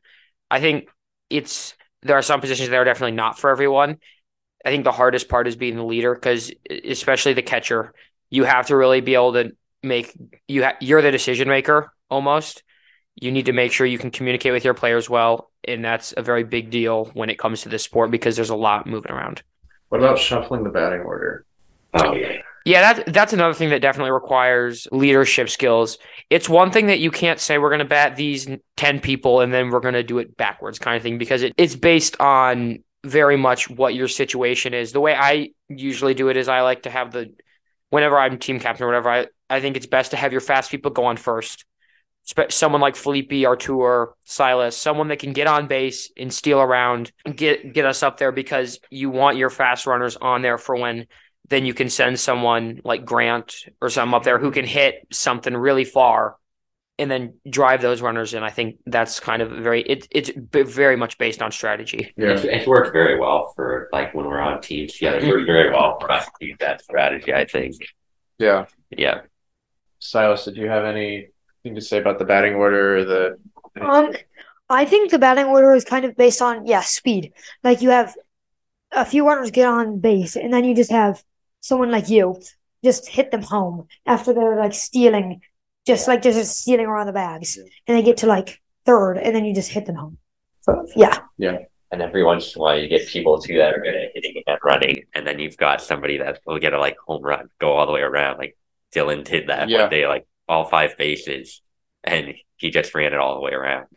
I 0.51 0.59
think 0.59 0.89
it's 1.29 1.75
there 2.01 2.17
are 2.17 2.21
some 2.21 2.41
positions 2.41 2.69
that 2.69 2.75
are 2.75 2.83
definitely 2.83 3.15
not 3.15 3.39
for 3.39 3.49
everyone. 3.49 3.97
I 4.65 4.69
think 4.69 4.83
the 4.83 4.91
hardest 4.91 5.29
part 5.29 5.47
is 5.47 5.55
being 5.55 5.75
the 5.75 5.85
leader 5.85 6.13
because 6.13 6.51
especially 6.83 7.33
the 7.33 7.43
catcher, 7.43 7.93
you 8.29 8.43
have 8.43 8.67
to 8.67 8.75
really 8.75 8.99
be 8.99 9.13
able 9.13 9.33
to 9.33 9.51
make 9.83 10.11
you 10.47 10.63
ha- 10.63 10.77
you're 10.81 11.01
the 11.01 11.11
decision 11.11 11.47
maker 11.47 11.93
almost. 12.09 12.63
You 13.15 13.31
need 13.31 13.45
to 13.45 13.53
make 13.53 13.71
sure 13.71 13.87
you 13.87 13.97
can 13.97 14.11
communicate 14.11 14.51
with 14.51 14.65
your 14.65 14.73
players 14.73 15.09
well, 15.09 15.51
and 15.65 15.83
that's 15.83 16.13
a 16.17 16.21
very 16.21 16.43
big 16.43 16.69
deal 16.69 17.05
when 17.13 17.29
it 17.29 17.39
comes 17.39 17.61
to 17.61 17.69
this 17.69 17.83
sport 17.83 18.11
because 18.11 18.35
there's 18.35 18.49
a 18.49 18.55
lot 18.55 18.87
moving 18.87 19.11
around. 19.11 19.41
What 19.89 20.01
about 20.01 20.19
shuffling 20.19 20.63
the 20.63 20.69
batting 20.69 21.01
order? 21.01 21.45
Oh 21.93 22.13
yeah. 22.13 22.41
Yeah, 22.65 22.93
that's 22.93 23.11
that's 23.11 23.33
another 23.33 23.53
thing 23.53 23.69
that 23.69 23.81
definitely 23.81 24.11
requires 24.11 24.87
leadership 24.91 25.49
skills. 25.49 25.99
It's 26.31 26.49
one 26.49 26.71
thing 26.71 26.87
that 26.87 26.99
you 26.99 27.11
can't 27.11 27.39
say 27.39 27.59
we're 27.59 27.69
going 27.69 27.79
to 27.79 27.85
bat 27.85 28.15
these 28.15 28.47
10 28.75 28.99
people 29.01 29.41
and 29.41 29.53
then 29.53 29.69
we're 29.69 29.79
going 29.79 29.93
to 29.93 30.03
do 30.03 30.17
it 30.17 30.35
backwards 30.35 30.79
kind 30.79 30.97
of 30.97 31.03
thing 31.03 31.19
because 31.19 31.43
it, 31.43 31.53
it's 31.57 31.75
based 31.75 32.19
on 32.19 32.83
very 33.05 33.37
much 33.37 33.69
what 33.69 33.93
your 33.93 34.07
situation 34.07 34.73
is. 34.73 34.93
The 34.93 34.99
way 34.99 35.15
I 35.15 35.49
usually 35.69 36.15
do 36.15 36.29
it 36.29 36.37
is 36.37 36.47
I 36.47 36.61
like 36.61 36.83
to 36.83 36.89
have 36.89 37.11
the 37.11 37.31
whenever 37.91 38.17
I'm 38.17 38.39
team 38.39 38.59
captain 38.59 38.83
or 38.83 38.87
whatever, 38.87 39.09
I, 39.09 39.27
I 39.47 39.61
think 39.61 39.77
it's 39.77 39.85
best 39.85 40.11
to 40.11 40.17
have 40.17 40.31
your 40.31 40.41
fast 40.41 40.71
people 40.71 40.89
go 40.89 41.05
on 41.05 41.17
first. 41.17 41.65
Spe- 42.25 42.51
Someone 42.51 42.81
like 42.81 42.95
Felipe, 42.95 43.45
Artur, 43.45 44.13
Silas, 44.25 44.75
someone 44.75 45.07
that 45.09 45.19
can 45.19 45.31
get 45.31 45.47
on 45.47 45.67
base 45.67 46.11
and 46.17 46.33
steal 46.33 46.59
around, 46.59 47.11
and 47.23 47.37
get 47.37 47.73
get 47.73 47.85
us 47.85 48.03
up 48.03 48.17
there 48.17 48.31
because 48.31 48.79
you 48.89 49.09
want 49.09 49.37
your 49.37 49.49
fast 49.49 49.87
runners 49.87 50.17
on 50.17 50.41
there 50.41 50.57
for 50.57 50.75
when 50.75 51.07
then 51.49 51.65
you 51.65 51.73
can 51.73 51.89
send 51.89 52.19
someone 52.19 52.81
like 52.83 53.05
Grant 53.05 53.65
or 53.79 53.89
something 53.89 54.15
up 54.15 54.23
there 54.23 54.39
who 54.39 54.51
can 54.51 54.65
hit 54.65 55.05
something 55.11 55.55
really 55.55 55.85
far 55.85 56.37
and 56.97 57.11
then 57.11 57.35
drive 57.47 57.81
those 57.81 58.01
runners 58.01 58.33
in. 58.33 58.41
I 58.41 58.49
think 58.49 58.77
that's 58.85 59.19
kind 59.19 59.41
of 59.41 59.51
very 59.51 59.81
it, 59.83 60.07
it's 60.11 60.31
very 60.35 60.95
much 60.95 61.17
based 61.17 61.41
on 61.41 61.51
strategy. 61.51 62.13
It's, 62.17 62.43
it's 62.43 62.67
worked 62.67 62.93
very 62.93 63.19
well 63.19 63.53
for 63.55 63.89
like 63.91 64.15
when 64.15 64.25
we're 64.25 64.39
on 64.39 64.61
teams 64.61 64.93
together. 64.93 65.17
It's 65.17 65.27
worked 65.27 65.45
very 65.45 65.71
well 65.71 65.99
for 65.99 66.11
us 66.11 66.25
to 66.39 66.45
use 66.45 66.57
that 66.59 66.81
strategy. 66.81 67.33
I 67.33 67.45
think. 67.45 67.75
Yeah. 68.39 68.65
Yeah. 68.89 69.21
Silas, 69.99 70.45
did 70.45 70.57
you 70.57 70.67
have 70.67 70.85
anything 71.65 71.75
to 71.75 71.81
say 71.81 71.97
about 71.99 72.19
the 72.19 72.25
batting 72.25 72.55
order 72.55 72.97
or 72.97 73.05
the 73.05 73.37
Um, 73.81 74.13
I 74.69 74.85
think 74.85 75.11
the 75.11 75.19
batting 75.19 75.45
order 75.45 75.73
is 75.73 75.85
kind 75.85 76.05
of 76.05 76.15
based 76.15 76.41
on 76.41 76.65
yeah 76.65 76.81
speed. 76.81 77.33
Like 77.63 77.81
you 77.81 77.89
have 77.89 78.15
a 78.91 79.05
few 79.05 79.27
runners 79.27 79.51
get 79.51 79.67
on 79.67 79.99
base, 79.99 80.35
and 80.35 80.53
then 80.53 80.63
you 80.65 80.75
just 80.75 80.91
have 80.91 81.23
someone 81.61 81.91
like 81.91 82.09
you 82.09 82.41
just 82.83 83.07
hit 83.07 83.31
them 83.31 83.41
home 83.43 83.87
after 84.05 84.33
they're 84.33 84.57
like 84.59 84.73
stealing, 84.73 85.41
just 85.87 86.07
like 86.07 86.21
just 86.21 86.57
stealing 86.61 86.85
around 86.87 87.07
the 87.07 87.13
bags, 87.13 87.57
and 87.57 87.97
they 87.97 88.03
get 88.03 88.17
to 88.17 88.27
like 88.27 88.61
third, 88.85 89.17
and 89.17 89.35
then 89.35 89.45
you 89.45 89.53
just 89.55 89.71
hit 89.71 89.85
them 89.85 89.95
home. 89.95 90.17
So 90.61 90.85
yeah, 90.95 91.19
yeah, 91.37 91.57
And 91.91 92.01
every 92.01 92.23
once 92.23 92.55
in 92.55 92.59
a 92.59 92.63
while, 92.63 92.79
you 92.79 92.87
get 92.87 93.07
people 93.07 93.39
too 93.39 93.57
that 93.57 93.73
are 93.73 93.79
good 93.81 93.95
at 93.95 94.11
hitting 94.15 94.41
and 94.47 94.59
running, 94.63 95.03
and 95.13 95.25
then 95.27 95.39
you've 95.39 95.57
got 95.57 95.81
somebody 95.81 96.17
that 96.17 96.39
will 96.45 96.59
get 96.59 96.73
a 96.73 96.79
like 96.79 96.97
home 97.05 97.23
run, 97.23 97.49
go 97.59 97.73
all 97.73 97.85
the 97.85 97.91
way 97.91 98.01
around. 98.01 98.37
Like 98.37 98.57
Dylan 98.93 99.23
did 99.23 99.47
that 99.49 99.69
Yeah. 99.69 99.81
one 99.81 99.89
day, 99.89 100.07
like 100.07 100.25
all 100.47 100.65
five 100.65 100.97
bases, 100.97 101.61
and 102.03 102.33
he 102.57 102.69
just 102.69 102.95
ran 102.95 103.13
it 103.13 103.19
all 103.19 103.35
the 103.35 103.41
way 103.41 103.51
around. 103.51 103.87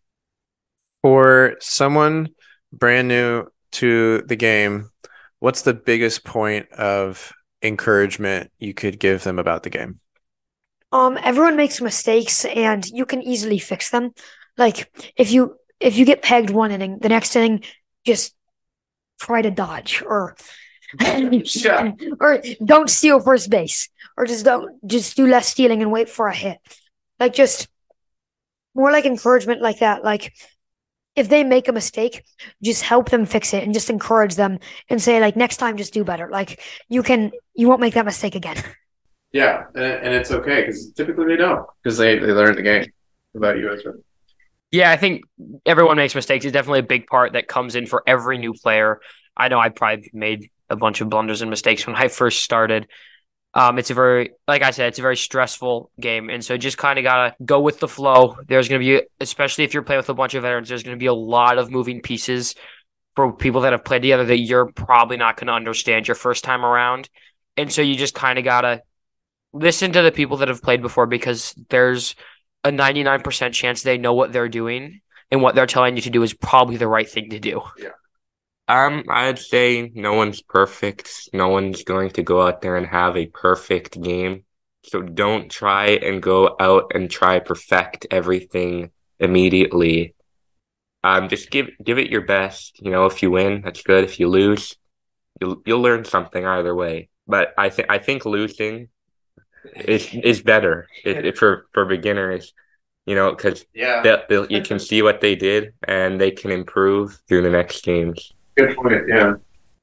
For 1.02 1.56
someone 1.60 2.30
brand 2.72 3.08
new 3.08 3.46
to 3.72 4.22
the 4.22 4.36
game, 4.36 4.90
what's 5.38 5.62
the 5.62 5.74
biggest 5.74 6.24
point 6.24 6.70
of 6.72 7.32
encouragement 7.62 8.50
you 8.58 8.74
could 8.74 8.98
give 8.98 9.24
them 9.24 9.38
about 9.38 9.62
the 9.62 9.70
game? 9.70 10.00
um, 10.92 11.18
everyone 11.22 11.56
makes 11.56 11.80
mistakes, 11.80 12.44
and 12.44 12.84
you 12.86 13.04
can 13.04 13.22
easily 13.22 13.58
fix 13.58 13.90
them. 13.90 14.12
Like 14.56 14.90
if 15.16 15.30
you 15.30 15.56
if 15.80 15.96
you 15.96 16.04
get 16.04 16.22
pegged 16.22 16.50
one 16.50 16.72
inning, 16.72 16.98
the 17.00 17.08
next 17.08 17.36
inning 17.36 17.62
just 18.04 18.34
try 19.20 19.42
to 19.42 19.50
dodge 19.50 20.02
or 20.04 20.36
Yeah. 21.00 21.92
or 22.20 22.42
don't 22.64 22.88
steal 22.90 23.20
first 23.20 23.50
base 23.50 23.88
or 24.16 24.26
just 24.26 24.44
don't 24.44 24.86
just 24.86 25.16
do 25.16 25.26
less 25.26 25.48
stealing 25.48 25.82
and 25.82 25.92
wait 25.92 26.08
for 26.08 26.28
a 26.28 26.34
hit. 26.34 26.58
Like 27.20 27.34
just 27.34 27.68
more 28.74 28.92
like 28.92 29.04
encouragement 29.04 29.60
like 29.60 29.80
that. 29.80 30.04
Like 30.04 30.32
if 31.16 31.28
they 31.28 31.44
make 31.44 31.68
a 31.68 31.72
mistake, 31.72 32.24
just 32.62 32.82
help 32.82 33.10
them 33.10 33.26
fix 33.26 33.52
it 33.52 33.64
and 33.64 33.74
just 33.74 33.90
encourage 33.90 34.36
them 34.36 34.58
and 34.88 35.02
say 35.02 35.20
like 35.20 35.36
next 35.36 35.56
time 35.56 35.76
just 35.76 35.92
do 35.92 36.04
better. 36.04 36.28
Like 36.30 36.62
you 36.88 37.02
can 37.02 37.32
you 37.54 37.68
won't 37.68 37.80
make 37.80 37.94
that 37.94 38.04
mistake 38.04 38.34
again. 38.34 38.56
Yeah, 39.30 39.64
and, 39.74 39.84
and 39.84 40.14
it's 40.14 40.30
okay 40.30 40.62
because 40.62 40.90
typically 40.92 41.26
they 41.26 41.36
don't 41.36 41.66
because 41.82 41.98
they, 41.98 42.18
they 42.18 42.32
learn 42.32 42.56
the 42.56 42.62
game. 42.62 42.86
What 43.32 43.50
about 43.50 43.58
you, 43.58 43.70
Ezra? 43.70 43.92
Yeah, 44.70 44.90
I 44.90 44.96
think 44.96 45.24
everyone 45.66 45.98
makes 45.98 46.14
mistakes. 46.14 46.46
It's 46.46 46.52
definitely 46.54 46.80
a 46.80 46.84
big 46.84 47.06
part 47.06 47.34
that 47.34 47.46
comes 47.46 47.74
in 47.74 47.84
for 47.84 48.02
every 48.06 48.38
new 48.38 48.54
player. 48.54 49.00
I 49.36 49.48
know 49.48 49.58
I 49.58 49.68
probably 49.68 50.10
made 50.14 50.50
a 50.70 50.76
bunch 50.76 51.00
of 51.00 51.08
blunders 51.08 51.42
and 51.42 51.50
mistakes 51.50 51.86
when 51.86 51.96
I 51.96 52.08
first 52.08 52.42
started. 52.42 52.88
Um, 53.54 53.78
it's 53.78 53.90
a 53.90 53.94
very, 53.94 54.32
like 54.46 54.62
I 54.62 54.70
said, 54.70 54.88
it's 54.88 54.98
a 54.98 55.02
very 55.02 55.16
stressful 55.16 55.90
game, 55.98 56.28
and 56.28 56.44
so 56.44 56.56
just 56.56 56.78
kind 56.78 56.98
of 56.98 57.02
gotta 57.02 57.34
go 57.44 57.60
with 57.60 57.80
the 57.80 57.88
flow. 57.88 58.36
There's 58.46 58.68
gonna 58.68 58.78
be, 58.80 59.02
especially 59.20 59.64
if 59.64 59.74
you're 59.74 59.82
playing 59.82 60.00
with 60.00 60.10
a 60.10 60.14
bunch 60.14 60.34
of 60.34 60.42
veterans, 60.42 60.68
there's 60.68 60.82
gonna 60.82 60.96
be 60.96 61.06
a 61.06 61.14
lot 61.14 61.58
of 61.58 61.70
moving 61.70 62.02
pieces 62.02 62.54
for 63.16 63.32
people 63.32 63.62
that 63.62 63.72
have 63.72 63.84
played 63.84 64.02
together 64.02 64.26
that 64.26 64.38
you're 64.38 64.70
probably 64.72 65.16
not 65.16 65.36
gonna 65.38 65.52
understand 65.52 66.06
your 66.06 66.14
first 66.14 66.44
time 66.44 66.64
around, 66.64 67.08
and 67.56 67.72
so 67.72 67.82
you 67.82 67.96
just 67.96 68.14
kind 68.14 68.38
of 68.38 68.44
gotta 68.44 68.82
listen 69.52 69.92
to 69.92 70.02
the 70.02 70.12
people 70.12 70.38
that 70.38 70.48
have 70.48 70.62
played 70.62 70.82
before 70.82 71.06
because 71.06 71.54
there's 71.70 72.14
a 72.64 72.70
99% 72.70 73.52
chance 73.52 73.82
they 73.82 73.98
know 73.98 74.12
what 74.14 74.32
they're 74.32 74.48
doing 74.48 75.00
and 75.30 75.42
what 75.42 75.54
they're 75.54 75.66
telling 75.66 75.96
you 75.96 76.02
to 76.02 76.10
do 76.10 76.22
is 76.22 76.32
probably 76.32 76.76
the 76.76 76.88
right 76.88 77.08
thing 77.08 77.30
to 77.30 77.38
do. 77.38 77.62
Um, 78.68 79.04
I'd 79.08 79.38
say 79.38 79.90
no 79.94 80.12
one's 80.14 80.42
perfect. 80.42 81.30
No 81.32 81.48
one's 81.48 81.84
going 81.84 82.10
to 82.10 82.22
go 82.22 82.42
out 82.46 82.60
there 82.60 82.76
and 82.76 82.86
have 82.86 83.16
a 83.16 83.26
perfect 83.26 84.00
game. 84.00 84.44
So 84.84 85.00
don't 85.02 85.50
try 85.50 85.88
and 85.88 86.22
go 86.22 86.54
out 86.60 86.92
and 86.94 87.10
try 87.10 87.38
perfect 87.40 88.06
everything 88.10 88.90
immediately. 89.18 90.14
Um, 91.02 91.28
just 91.28 91.50
give 91.50 91.70
give 91.82 91.98
it 91.98 92.10
your 92.10 92.22
best. 92.26 92.78
You 92.82 92.90
know, 92.90 93.06
if 93.06 93.22
you 93.22 93.30
win, 93.30 93.62
that's 93.62 93.82
good. 93.82 94.04
If 94.04 94.20
you 94.20 94.28
lose, 94.28 94.76
you'll 95.40 95.62
you'll 95.64 95.80
learn 95.82 96.04
something 96.04 96.44
either 96.44 96.74
way. 96.74 97.08
But 97.26 97.54
I 97.56 97.70
think 97.70 97.90
I 97.90 97.98
think 97.98 98.24
losing 98.26 98.88
is 99.74 100.08
is 100.14 100.42
better 100.42 100.86
it, 101.04 101.24
it- 101.24 101.38
for 101.38 101.66
for 101.72 101.84
beginners. 101.86 102.52
You 103.06 103.14
know, 103.14 103.30
because 103.30 103.64
Yeah. 103.72 104.02
they'll, 104.02 104.22
they'll, 104.28 104.52
you 104.52 104.60
can 104.60 104.78
see 104.78 105.00
what 105.00 105.22
they 105.22 105.34
did 105.34 105.72
and 105.86 106.20
they 106.20 106.30
can 106.30 106.50
improve 106.50 107.18
through 107.26 107.40
the 107.40 107.48
next 107.48 107.82
games. 107.82 108.32
Good 108.58 108.76
point. 108.76 109.08
Yeah. 109.08 109.34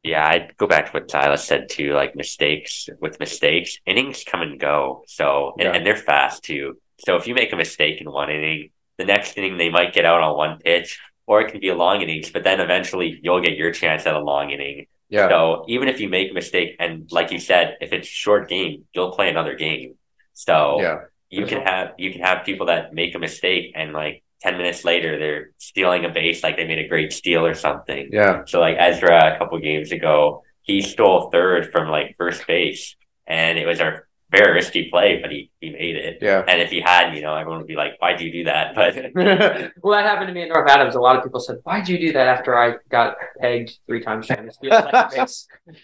Yeah, 0.04 0.28
I'd 0.28 0.56
go 0.58 0.68
back 0.68 0.86
to 0.88 0.92
what 0.92 1.10
Silas 1.10 1.44
said 1.44 1.68
too, 1.70 1.94
like 1.94 2.16
mistakes 2.16 2.90
with 3.00 3.20
mistakes, 3.20 3.80
innings 3.88 4.24
come 4.24 4.42
and 4.44 4.60
go. 4.60 5.04
So 5.08 5.56
and, 5.58 5.64
Yeah. 5.68 5.74
and 5.76 5.86
they're 5.86 5.96
fast 5.96 6.44
too. 6.44 6.78
So 7.00 7.16
if 7.16 7.26
you 7.28 7.34
make 7.34 7.52
a 7.54 7.56
mistake 7.56 8.02
in 8.02 8.12
one 8.12 8.30
inning, 8.30 8.70
the 8.98 9.06
next 9.06 9.36
inning 9.38 9.58
they 9.58 9.70
might 9.70 9.94
get 9.94 10.06
out 10.06 10.22
on 10.22 10.38
one 10.38 10.60
pitch, 10.60 11.00
or 11.26 11.42
it 11.42 11.50
can 11.52 11.60
be 11.60 11.70
a 11.70 11.76
long 11.76 12.02
innings, 12.02 12.30
but 12.30 12.44
then 12.44 12.60
eventually 12.60 13.20
you'll 13.24 13.42
get 13.42 13.58
your 13.58 13.72
chance 13.72 14.06
at 14.06 14.14
a 14.14 14.20
long 14.20 14.52
inning. 14.52 14.86
Yeah. 15.10 15.28
So 15.30 15.66
even 15.68 15.88
if 15.90 16.00
you 16.00 16.08
make 16.10 16.30
a 16.30 16.34
mistake, 16.34 16.76
and 16.80 17.12
like 17.12 17.32
you 17.32 17.40
said, 17.40 17.78
if 17.82 17.92
it's 17.94 18.08
a 18.08 18.12
short 18.12 18.48
game, 18.48 18.86
you'll 18.94 19.12
play 19.12 19.30
another 19.30 19.56
game. 19.56 19.96
So 20.34 20.80
Yeah. 20.82 20.98
you 21.30 21.46
can 21.48 21.62
have 21.62 21.94
you 21.98 22.12
can 22.12 22.22
have 22.22 22.46
people 22.46 22.68
that 22.68 22.94
make 22.94 23.16
a 23.16 23.20
mistake 23.20 23.72
and 23.76 23.92
like 23.94 24.22
ten 24.42 24.58
minutes 24.58 24.84
later 24.86 25.18
they're 25.18 25.52
stealing 25.58 26.06
a 26.06 26.10
base 26.10 26.44
like 26.44 26.58
they 26.58 26.66
made 26.66 26.80
a 26.80 26.88
great 26.88 27.14
steal 27.14 27.46
or 27.46 27.54
something. 27.54 28.10
Yeah. 28.12 28.44
So 28.46 28.60
like 28.60 28.78
Ezra 28.80 29.36
a 29.36 29.38
couple 29.38 29.58
games 29.60 29.92
ago, 29.92 30.44
he 30.62 30.82
stole 30.82 31.30
third 31.30 31.72
from 31.72 31.90
like 31.90 32.16
first 32.18 32.46
base, 32.48 32.96
and 33.28 33.58
it 33.58 33.66
was 33.66 33.80
our 33.80 34.08
very 34.32 34.54
risky 34.54 34.90
play, 34.90 35.20
but 35.22 35.32
he 35.32 35.52
he 35.60 35.70
made 35.70 35.96
it. 35.96 36.18
Yeah. 36.22 36.44
And 36.48 36.62
if 36.62 36.70
he 36.70 36.82
had, 36.82 37.16
you 37.16 37.22
know, 37.22 37.36
everyone 37.36 37.60
would 37.60 37.68
be 37.68 37.76
like, 37.76 37.94
"Why'd 38.00 38.20
you 38.22 38.32
do 38.32 38.44
that?" 38.46 38.76
But 38.76 38.96
Well, 39.82 39.98
that 39.98 40.06
happened 40.06 40.28
to 40.28 40.34
me 40.34 40.44
in 40.44 40.50
North 40.50 40.70
Adams. 40.70 40.96
A 40.96 41.00
lot 41.00 41.16
of 41.16 41.24
people 41.24 41.40
said, 41.40 41.58
"Why'd 41.64 41.88
you 41.88 42.00
do 42.00 42.12
that?" 42.14 42.28
After 42.28 42.58
I 42.58 42.76
got 42.90 43.18
pegged 43.40 43.80
three 43.88 44.02
times 44.02 44.28
trying 44.28 44.46
to 44.46 44.52
steal 44.52 44.72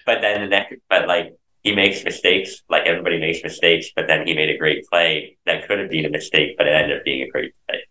but 0.05 0.21
then 0.21 0.41
the 0.41 0.47
next, 0.47 0.75
but 0.89 1.07
like 1.07 1.35
he 1.63 1.75
makes 1.75 2.03
mistakes, 2.03 2.63
like 2.69 2.87
everybody 2.87 3.19
makes 3.19 3.43
mistakes, 3.43 3.87
but 3.95 4.07
then 4.07 4.25
he 4.25 4.33
made 4.33 4.49
a 4.49 4.57
great 4.57 4.85
play 4.87 5.37
that 5.45 5.67
could 5.67 5.79
have 5.79 5.89
been 5.89 6.05
a 6.05 6.09
mistake, 6.09 6.55
but 6.57 6.67
it 6.67 6.71
ended 6.71 6.97
up 6.97 7.05
being 7.05 7.21
a 7.21 7.29
great 7.29 7.53
play. 7.69 7.81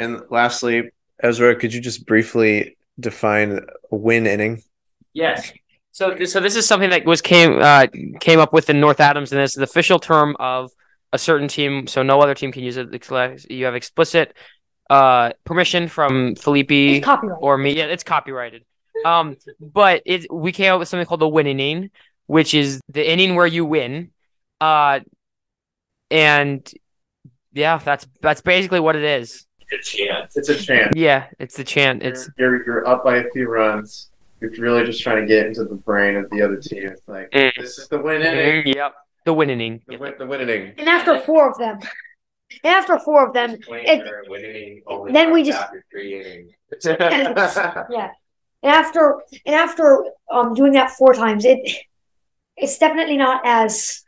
And 0.00 0.22
lastly, 0.30 0.90
Ezra, 1.22 1.54
could 1.54 1.74
you 1.74 1.80
just 1.82 2.06
briefly 2.06 2.78
define 2.98 3.60
a 3.92 3.96
win 3.96 4.26
inning? 4.26 4.62
Yes. 5.12 5.52
So, 5.90 6.24
so 6.24 6.40
this 6.40 6.56
is 6.56 6.66
something 6.66 6.88
that 6.88 7.04
was 7.04 7.20
came 7.20 7.58
uh, 7.60 7.86
came 8.18 8.40
up 8.40 8.54
with 8.54 8.70
in 8.70 8.80
North 8.80 8.98
Adams, 8.98 9.30
and 9.30 9.40
this 9.42 9.50
is 9.50 9.56
the 9.56 9.64
official 9.64 9.98
term 9.98 10.36
of 10.40 10.70
a 11.12 11.18
certain 11.18 11.48
team. 11.48 11.86
So 11.86 12.02
no 12.02 12.22
other 12.22 12.34
team 12.34 12.50
can 12.50 12.62
use 12.62 12.78
it. 12.78 12.88
You 13.50 13.66
have 13.66 13.74
explicit 13.74 14.34
uh, 14.88 15.32
permission 15.44 15.86
from 15.86 16.34
Felipe 16.36 17.04
or 17.38 17.58
me. 17.58 17.76
Yeah, 17.76 17.84
it's 17.84 18.04
copyrighted. 18.04 18.64
Um, 19.04 19.36
but 19.60 20.00
it 20.06 20.32
we 20.32 20.50
came 20.50 20.72
up 20.72 20.78
with 20.78 20.88
something 20.88 21.06
called 21.06 21.20
the 21.20 21.28
win 21.28 21.46
inning, 21.46 21.90
which 22.26 22.54
is 22.54 22.80
the 22.88 23.06
inning 23.06 23.34
where 23.34 23.46
you 23.46 23.66
win. 23.66 24.12
Uh, 24.62 25.00
and 26.10 26.72
yeah, 27.52 27.76
that's 27.76 28.06
that's 28.22 28.40
basically 28.40 28.80
what 28.80 28.96
it 28.96 29.04
is. 29.04 29.46
Good 29.70 29.82
chance. 29.82 30.36
It's 30.36 30.48
a 30.48 30.56
chance. 30.58 30.92
Yeah, 30.96 31.26
it's 31.38 31.58
a 31.58 31.64
chant. 31.64 32.02
It's 32.02 32.28
you're, 32.38 32.56
you're 32.56 32.66
you're 32.66 32.86
up 32.88 33.04
by 33.04 33.18
a 33.18 33.30
few 33.30 33.48
runs. 33.48 34.08
You're 34.40 34.50
really 34.58 34.84
just 34.84 35.02
trying 35.02 35.20
to 35.20 35.26
get 35.26 35.46
into 35.46 35.64
the 35.64 35.74
brain 35.74 36.16
of 36.16 36.28
the 36.30 36.42
other 36.42 36.56
team. 36.56 36.88
It's 36.88 37.06
like 37.08 37.30
Mm. 37.30 37.52
this 37.56 37.78
is 37.78 37.88
the 37.88 37.98
win 37.98 38.22
inning. 38.22 38.64
Mm, 38.64 38.74
yep, 38.74 38.94
the 39.26 39.32
win 39.34 39.50
inning. 39.50 39.82
The 39.86 39.96
win, 39.98 40.14
the 40.18 40.26
win 40.26 40.40
inning. 40.40 40.72
And 40.78 40.88
after 40.88 41.20
four 41.20 41.50
of 41.50 41.58
them, 41.58 41.78
and 42.64 42.74
after 42.74 42.98
four 42.98 43.26
of 43.26 43.32
them, 43.34 43.58
it- 43.68 45.12
then 45.12 45.32
we 45.32 45.42
just- 45.44 45.58
after 45.60 45.84
three 45.90 46.20
innings. 46.20 46.52
yeah. 46.84 48.10
And 48.62 48.72
after 48.72 49.20
and 49.46 49.54
after 49.54 50.04
um 50.30 50.54
doing 50.54 50.72
that 50.72 50.90
four 50.92 51.14
times, 51.14 51.44
it 51.44 51.60
it's 52.56 52.76
definitely 52.78 53.16
not 53.18 53.42
as 53.44 54.02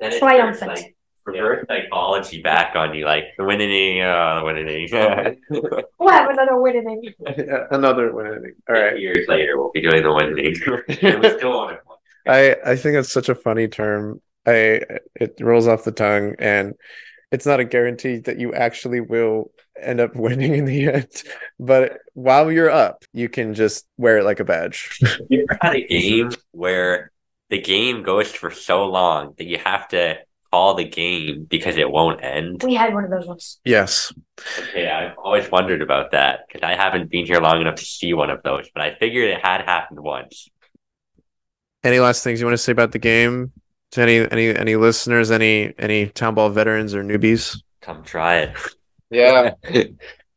Then 0.00 0.18
Triumphant. 0.18 0.56
starts, 0.56 0.82
like 0.82 0.95
reverse 1.26 1.66
psychology 1.68 2.40
back 2.40 2.74
on 2.76 2.94
you, 2.94 3.04
like 3.04 3.24
the 3.36 3.44
winning, 3.44 4.00
uh, 4.00 4.40
the 4.40 4.44
winning. 4.44 4.88
we'll 5.98 6.10
have 6.10 6.30
another 6.30 6.60
win 6.60 6.76
inning. 6.76 7.14
Another 7.70 8.12
win 8.12 8.26
inning. 8.26 8.54
All 8.68 8.74
right. 8.74 8.98
Years 8.98 9.26
later, 9.28 9.58
we'll 9.58 9.72
be 9.72 9.82
doing 9.82 10.02
the 10.02 10.12
winning. 10.12 10.56
and 11.02 11.22
we 11.22 11.30
still 11.36 11.50
want 11.50 11.74
it. 11.74 11.80
I 12.28 12.72
I 12.72 12.76
think 12.76 12.96
it's 12.96 13.12
such 13.12 13.28
a 13.28 13.34
funny 13.34 13.68
term. 13.68 14.20
I 14.46 14.80
it 15.14 15.38
rolls 15.40 15.66
off 15.66 15.84
the 15.84 15.92
tongue, 15.92 16.34
and 16.38 16.74
it's 17.32 17.46
not 17.46 17.60
a 17.60 17.64
guarantee 17.64 18.18
that 18.18 18.38
you 18.38 18.54
actually 18.54 19.00
will 19.00 19.50
end 19.80 20.00
up 20.00 20.14
winning 20.16 20.54
in 20.54 20.64
the 20.64 20.88
end. 20.88 21.22
But 21.58 21.98
while 22.14 22.50
you're 22.50 22.70
up, 22.70 23.04
you 23.12 23.28
can 23.28 23.54
just 23.54 23.86
wear 23.96 24.18
it 24.18 24.24
like 24.24 24.40
a 24.40 24.44
badge. 24.44 24.98
You 25.28 25.46
ever 25.48 25.58
had 25.60 25.76
a 25.76 25.86
game 25.86 26.30
where 26.52 27.10
the 27.50 27.60
game 27.60 28.02
goes 28.02 28.30
for 28.32 28.50
so 28.50 28.86
long 28.86 29.34
that 29.38 29.44
you 29.44 29.58
have 29.58 29.88
to 29.88 30.18
call 30.50 30.74
the 30.74 30.84
game 30.84 31.46
because 31.48 31.76
it 31.76 31.90
won't 31.90 32.22
end? 32.22 32.62
We 32.62 32.74
had 32.74 32.94
one 32.94 33.04
of 33.04 33.10
those 33.10 33.26
ones. 33.26 33.58
yes. 33.64 34.12
Okay, 34.58 34.88
I've 34.88 35.16
always 35.18 35.50
wondered 35.50 35.82
about 35.82 36.12
that 36.12 36.40
because 36.46 36.62
I 36.62 36.74
haven't 36.74 37.10
been 37.10 37.26
here 37.26 37.40
long 37.40 37.60
enough 37.60 37.76
to 37.76 37.84
see 37.84 38.12
one 38.12 38.30
of 38.30 38.42
those, 38.42 38.68
but 38.74 38.82
I 38.82 38.94
figured 38.94 39.30
it 39.30 39.44
had 39.44 39.62
happened 39.62 40.00
once. 40.00 40.48
Any 41.82 42.00
last 42.00 42.24
things 42.24 42.40
you 42.40 42.46
want 42.46 42.54
to 42.54 42.62
say 42.62 42.72
about 42.72 42.92
the 42.92 42.98
game? 42.98 43.52
To 43.92 44.02
any 44.02 44.28
any 44.30 44.48
any 44.48 44.76
listeners, 44.76 45.30
any 45.30 45.72
any 45.78 46.06
town 46.08 46.34
ball 46.34 46.50
veterans 46.50 46.94
or 46.94 47.04
newbies? 47.04 47.62
Come 47.80 48.02
try 48.02 48.38
it. 48.38 48.56
Yeah. 49.10 49.54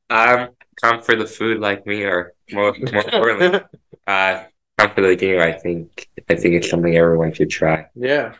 um, 0.10 0.50
come 0.82 1.02
for 1.02 1.16
the 1.16 1.26
food 1.26 1.60
like 1.60 1.86
me, 1.86 2.04
or 2.04 2.34
more, 2.52 2.76
more 2.80 3.04
importantly, 3.04 3.62
uh, 4.08 4.44
come 4.78 4.92
for 4.92 5.02
the 5.02 5.16
game. 5.16 5.40
I 5.40 5.54
think 5.54 6.08
I 6.30 6.36
think 6.36 6.56
it's 6.56 6.70
something 6.70 6.96
everyone 6.96 7.34
should 7.34 7.50
try. 7.50 7.88
Yeah. 7.96 8.36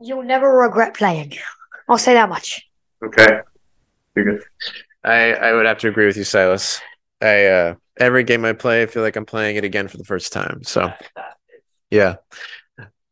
You'll 0.00 0.22
never 0.22 0.58
regret 0.58 0.94
playing. 0.94 1.34
I'll 1.88 1.98
say 1.98 2.14
that 2.14 2.28
much. 2.28 2.66
Okay. 3.02 3.40
You're 4.14 4.24
good. 4.24 4.42
I 5.04 5.32
I 5.32 5.52
would 5.52 5.66
have 5.66 5.78
to 5.78 5.88
agree 5.88 6.06
with 6.06 6.16
you, 6.16 6.24
Silas. 6.24 6.80
I 7.20 7.46
uh 7.46 7.74
every 7.98 8.24
game 8.24 8.44
I 8.44 8.52
play, 8.52 8.82
I 8.82 8.86
feel 8.86 9.02
like 9.02 9.16
I'm 9.16 9.26
playing 9.26 9.56
it 9.56 9.64
again 9.64 9.88
for 9.88 9.96
the 9.96 10.04
first 10.04 10.32
time. 10.32 10.62
So 10.64 10.92
yeah. 11.90 12.16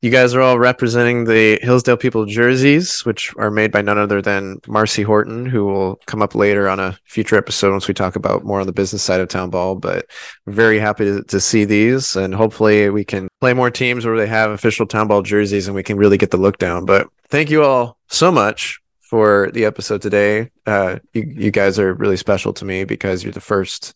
You 0.07 0.13
guys 0.13 0.35
are 0.35 0.41
all 0.41 0.57
representing 0.57 1.25
the 1.25 1.59
Hillsdale 1.63 1.97
People 1.97 2.27
jerseys, 2.27 3.05
which 3.05 3.35
are 3.39 3.51
made 3.51 3.73
by 3.73 3.83
none 3.83 3.99
other 3.99 4.23
than 4.23 4.61
Marcy 4.69 5.03
Horton, 5.03 5.47
who 5.47 5.65
will 5.65 5.97
come 6.07 6.23
up 6.23 6.37
later 6.37 6.69
on 6.69 6.79
a 6.79 6.97
future 7.07 7.35
episode 7.35 7.73
once 7.73 7.89
we 7.89 7.95
talk 7.95 8.15
about 8.15 8.45
more 8.45 8.61
on 8.61 8.69
the 8.69 8.73
business 8.73 9.03
side 9.03 9.21
of 9.21 9.29
Town 9.29 9.51
Ball. 9.51 9.75
But 9.75 10.07
very 10.47 10.79
happy 10.79 11.07
to, 11.07 11.25
to 11.25 11.41
see 11.41 11.65
these, 11.65 12.15
and 12.15 12.33
hopefully 12.33 12.89
we 12.89 13.05
can 13.05 13.27
play 13.41 13.53
more 13.53 13.69
teams 13.69 14.07
where 14.07 14.17
they 14.17 14.29
have 14.29 14.53
official 14.53 14.87
Town 14.87 15.09
Ball 15.09 15.23
jerseys 15.23 15.67
and 15.67 15.75
we 15.75 15.83
can 15.83 15.97
really 15.97 16.19
get 16.19 16.31
the 16.31 16.37
look 16.37 16.59
down. 16.59 16.85
But 16.85 17.09
thank 17.27 17.51
you 17.51 17.65
all 17.65 17.99
so 18.07 18.31
much 18.31 18.79
for 19.01 19.51
the 19.55 19.65
episode 19.65 20.03
today. 20.03 20.53
Uh, 20.67 21.01
you, 21.15 21.25
you 21.37 21.51
guys 21.51 21.81
are 21.81 21.95
really 21.95 22.17
special 22.17 22.53
to 22.53 22.65
me 22.65 22.85
because 22.85 23.25
you're 23.25 23.33
the 23.33 23.41
first 23.41 23.93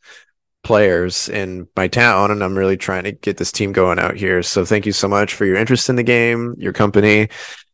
players 0.62 1.28
in 1.28 1.66
my 1.76 1.88
town 1.88 2.30
and 2.30 2.44
I'm 2.44 2.56
really 2.56 2.76
trying 2.76 3.04
to 3.04 3.12
get 3.12 3.36
this 3.36 3.52
team 3.52 3.72
going 3.72 3.98
out 3.98 4.16
here. 4.16 4.42
So 4.42 4.64
thank 4.64 4.86
you 4.86 4.92
so 4.92 5.08
much 5.08 5.34
for 5.34 5.44
your 5.44 5.56
interest 5.56 5.88
in 5.88 5.96
the 5.96 6.02
game, 6.02 6.54
your 6.58 6.72
company, 6.72 7.28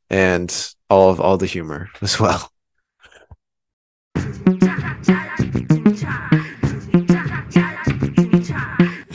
and 0.09 0.72
all 0.89 1.11
of 1.11 1.20
all 1.20 1.37
the 1.37 1.47
humor 1.47 1.89
as 2.01 2.20
well. 2.20 2.51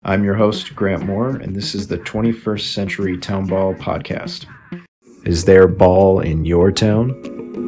I'm 0.03 0.25
your 0.25 0.35
host, 0.35 0.75
Grant 0.75 1.05
Moore, 1.05 1.31
and 1.31 1.55
this 1.55 1.75
is 1.75 1.89
the 1.89 1.99
21st 1.99 2.73
Century 2.73 3.19
Town 3.19 3.47
Ball 3.47 3.75
Podcast. 3.75 4.47
Is 5.25 5.45
there 5.45 5.67
ball 5.67 6.21
in 6.21 6.45
your 6.45 6.71
town? 6.71 7.66